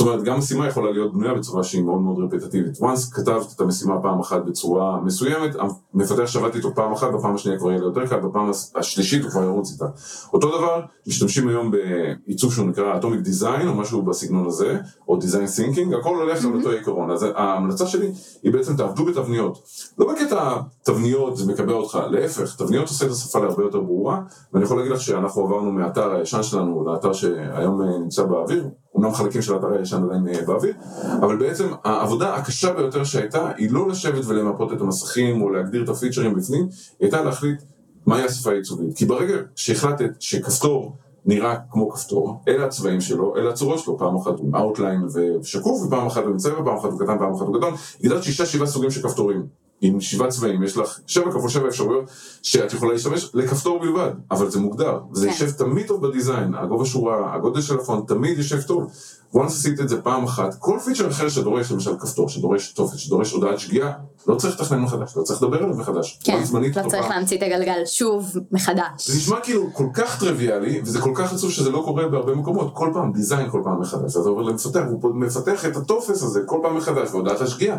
זאת 0.00 0.08
אומרת, 0.08 0.22
גם 0.22 0.38
משימה 0.38 0.68
יכולה 0.68 0.90
להיות 0.90 1.12
בנויה 1.12 1.34
בצורה 1.34 1.64
שהיא 1.64 1.82
מאוד 1.82 2.00
מאוד 2.00 2.34
רפטטיבית. 2.34 2.76
once 2.76 3.14
כתבת 3.14 3.52
את 3.56 3.60
המשימה 3.60 4.02
פעם 4.02 4.20
אחת 4.20 4.44
בצורה 4.44 5.00
מסוימת, 5.00 5.50
המפתח 5.94 6.26
שעבדתי 6.26 6.58
איתו 6.58 6.74
פעם 6.74 6.92
אחת, 6.92 7.12
בפעם 7.12 7.34
השנייה 7.34 7.58
כבר 7.58 7.70
יהיה 7.70 7.80
לו 7.80 7.86
יותר 7.86 8.06
קל, 8.06 8.20
בפעם 8.20 8.50
השלישית 8.74 9.22
הוא 9.22 9.30
כבר 9.30 9.42
ירוץ 9.42 9.72
איתה. 9.72 9.84
אותו 10.32 10.58
דבר, 10.58 10.80
משתמשים 11.06 11.48
היום 11.48 11.70
בעיצוב 11.70 12.52
שהוא 12.52 12.66
נקרא 12.66 13.00
Atomic 13.00 13.26
Design 13.26 13.66
או 13.66 13.74
משהו 13.74 14.02
בסגנון 14.02 14.46
הזה, 14.46 14.78
או 15.08 15.18
Design 15.18 15.58
Thinking, 15.58 15.96
הכל 15.96 16.16
הולך 16.16 16.44
על 16.44 16.54
אותו 16.54 16.70
עיקרון. 16.70 17.10
אז 17.10 17.26
ההמלצה 17.34 17.86
שלי 17.86 18.12
היא 18.42 18.52
בעצם 18.52 18.76
תעבדו 18.76 19.04
בתבניות. 19.04 19.58
לא 19.98 20.12
בקטע 20.12 20.56
תבניות 20.82 21.36
זה 21.36 21.52
מקבע 21.52 21.72
אותך, 21.72 21.98
להפך, 22.10 22.56
תבניות 22.56 22.88
עושה 22.88 23.06
את 23.06 23.10
השפה 23.10 23.38
להרבה 23.38 23.62
יותר 23.62 23.80
ברורה, 23.80 24.20
ואני 24.52 24.64
יכול 24.64 24.76
להגיד 24.76 24.92
לך 24.92 25.00
שאנחנו 25.00 25.42
עברנו 25.42 25.72
מהאתר 25.72 26.12
הישן 26.12 26.42
שלנו 26.42 26.84
לאתר 26.84 27.12
שהיום 27.12 27.82
אה, 27.82 27.98
נמצא 27.98 28.22
באוויר, 28.22 28.68
אומנם 28.94 29.14
חלקים 29.14 29.42
של 29.42 29.54
האתר 29.54 29.72
הישן 29.72 30.04
עדיין 30.04 30.28
אה, 30.28 30.44
באוויר, 30.46 30.74
אבל 31.20 31.36
בעצם 31.36 31.68
העבודה 31.84 32.34
הקשה 32.34 32.72
ביותר 32.72 33.04
שהייתה 33.04 33.50
היא 33.56 33.70
לא 33.70 33.88
לשבת 33.88 34.24
ולמפות 34.26 34.72
את 34.72 34.80
המסכים 34.80 35.42
או 35.42 35.50
להגדיר 35.50 35.84
את 35.84 35.88
הפיצ'רים 35.88 36.34
בפנים, 36.34 36.62
היא 36.62 36.68
הייתה 37.00 37.22
להחליט 37.22 37.62
מהי 38.06 38.24
השפה 38.24 38.50
העיצובית. 38.50 38.96
כי 38.96 39.04
ברגע 39.04 39.34
שהחלטת 39.54 40.10
שכפתור 40.20 40.96
נראה 41.24 41.56
כמו 41.70 41.90
כפתור, 41.90 42.42
אלה 42.48 42.64
הצבעים 42.64 43.00
שלו, 43.00 43.36
אלה 43.36 43.50
הצורות 43.50 43.78
שלו, 43.78 43.98
פעם 43.98 44.16
אחת 44.16 44.38
הוא 44.38 44.56
outline 44.56 45.06
ושקוף, 45.14 45.82
ופעם 45.82 46.06
אחת 46.06 46.22
הוא 46.22 46.30
עם 46.30 46.36
צבע, 46.36 46.64
פעם 46.64 46.76
אחת 46.76 46.90
הוא 46.90 47.00
קטן, 47.00 47.18
פעם 47.18 47.34
אחת 47.34 47.46
הוא 47.46 47.58
גדול, 47.58 47.72
הגדרת 48.00 48.22
שישה 48.22 48.46
שבעה 48.46 48.66
סוגים 48.66 48.90
של 48.90 49.02
כפתורים. 49.02 49.46
עם 49.80 50.00
שבעה 50.00 50.28
צבעים, 50.28 50.62
יש 50.62 50.76
לך 50.76 50.98
שבע 51.06 51.30
כפול 51.32 51.48
שבע 51.48 51.68
אפשרויות 51.68 52.04
שאת 52.42 52.72
יכולה 52.72 52.92
להשתמש 52.92 53.30
לכפתור 53.34 53.78
בלבד, 53.78 54.10
אבל 54.30 54.50
זה 54.50 54.60
מוגדר, 54.60 54.98
זה 55.12 55.26
כן. 55.26 55.32
יושב 55.32 55.50
תמיד 55.50 55.86
טוב 55.86 56.06
ב 56.06 56.12
design, 56.12 56.54
הגובה 56.54 56.84
שורה, 56.84 57.34
הגודל 57.34 57.60
של 57.60 57.74
הפונט 57.74 58.08
תמיד 58.08 58.38
יושב 58.38 58.62
טוב. 58.62 58.92
once 59.34 59.46
עשית 59.46 59.80
את 59.80 59.88
זה 59.88 60.02
פעם 60.02 60.24
אחת, 60.24 60.54
כל 60.58 60.78
פיצ'ר 60.84 61.08
אחר 61.08 61.28
שדורש 61.28 61.72
למשל 61.72 61.98
כפתור, 62.00 62.28
שדורש 62.28 62.72
טופס, 62.72 62.96
שדורש 62.96 63.32
הודעת 63.32 63.58
שגיאה, 63.58 63.92
לא 64.26 64.34
צריך 64.34 64.60
לתכנן 64.60 64.80
מחדש, 64.80 65.16
לא 65.16 65.22
צריך 65.22 65.42
לדבר 65.42 65.62
עליו 65.62 65.76
מחדש. 65.76 66.20
כן, 66.24 66.40
לא 66.76 66.88
צריך 66.88 67.02
פעם. 67.02 67.10
להמציא 67.10 67.38
את 67.38 67.42
הגלגל 67.42 67.82
שוב 67.84 68.36
מחדש. 68.52 69.10
זה 69.10 69.16
נשמע 69.16 69.40
כאילו 69.40 69.66
כל 69.72 69.86
כך 69.94 70.20
טריוויאלי, 70.20 70.80
וזה 70.84 71.00
כל 71.00 71.12
כך 71.14 71.32
עצוב 71.32 71.50
שזה 71.50 71.70
לא 71.70 71.82
קורה 71.84 72.08
בהרבה 72.08 72.34
מקומות, 72.34 72.70
כל 72.74 72.90
פעם 72.94 73.12
design 73.12 73.50
כל 73.50 73.60
פעם 73.64 73.80
מחדש, 73.80 74.16
אז 74.16 74.26
עובר 74.26 74.42
למפתח, 74.42 74.80
הוא 75.02 75.14
מפתח 75.14 75.64
את 75.64 75.76
הטופס 75.76 76.22
הזה 76.22 76.40
כל 76.46 76.58
פעם 76.62 76.76
מחדש, 76.76 77.08
והודעת 77.10 77.40
השגיאה. 77.40 77.76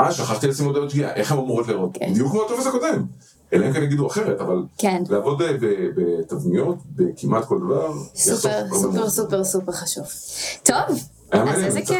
אה, 0.00 0.12
שכחתי 0.12 0.46
לשים 0.46 0.66
הודעות 0.66 0.90
שגיאה, 0.90 1.14
איך 1.14 1.32
הן 1.32 1.38
אמורות 1.38 1.68
לראות? 1.68 1.90
כן. 1.94 2.10
בדיוק 2.12 2.30
כמו 2.30 2.42
הטופס 2.42 2.66
הקודם. 2.66 3.04
אלא 3.52 3.66
אם 3.66 3.72
כן 3.72 3.82
יגידו 3.82 4.06
אחרת, 4.06 4.40
אבל 4.40 4.62
כן. 4.78 5.02
לעבוד 5.08 5.42
אה, 5.42 5.52
בתבניות, 5.96 6.76
בכמעט 6.96 7.44
כל 7.44 7.58
דבר, 7.58 7.92
סופר 8.14 8.62
סופר. 8.72 9.08
סופר 9.10 9.44
סופר 9.44 9.72
חשוב. 9.72 10.04
טוב, 10.62 10.98
אז 11.32 11.64
איזה 11.64 11.80
כיף. 11.80 11.98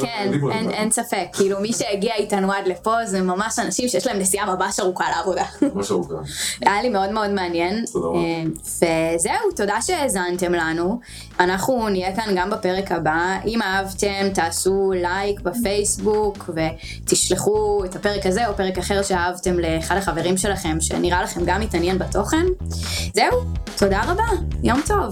כן, 0.00 0.30
אין- 0.70 0.90
ספק. 0.90 1.26
כאילו 1.32 1.60
מי 1.60 1.72
שהגיע 1.72 2.14
איתנו 2.14 2.52
עד 2.52 2.66
לפה 2.66 3.06
זה 3.06 3.22
ממש 3.22 3.58
אנשים 3.58 3.88
שיש 3.88 4.06
להם 4.06 4.18
נסיעה 4.18 4.54
ממש 4.54 4.80
ארוכה 4.80 5.04
לעבודה. 5.16 5.44
ממש 5.74 5.90
ארוכה. 5.90 6.14
היה 6.66 6.82
לי 6.82 6.88
מאוד 6.88 7.10
מאוד 7.10 7.30
מעניין. 7.30 7.84
אה, 7.96 8.42
וזהו, 9.16 9.50
תודה 9.56 9.76
שהאזנתם 9.82 10.52
לנו. 10.52 11.00
אנחנו 11.40 11.88
נהיה 11.88 12.16
כאן 12.16 12.34
גם 12.36 12.50
בפרק 12.50 12.92
הבא. 12.92 13.36
אם 13.46 13.62
אהבתם, 13.62 14.28
תעשו 14.34 14.92
לייק 14.96 15.40
בפייסבוק 15.40 16.50
ותשלחו 17.04 17.54
את 17.84 17.96
הפרק 17.96 18.26
הזה 18.26 18.46
או 18.48 18.54
פרק 18.56 18.78
אחר 18.78 19.02
שאהבתם 19.02 19.58
לאחד 19.58 19.96
החברים 19.96 20.36
שלכם 20.36 20.76
שנראה 20.80 21.22
לכם 21.22 21.40
גם 21.44 21.60
מתעניין 21.60 21.98
בתוכן. 21.98 22.46
זהו, 23.14 23.40
תודה 23.76 24.02
רבה, 24.06 24.24
יום 24.62 24.80
טוב. 24.86 25.08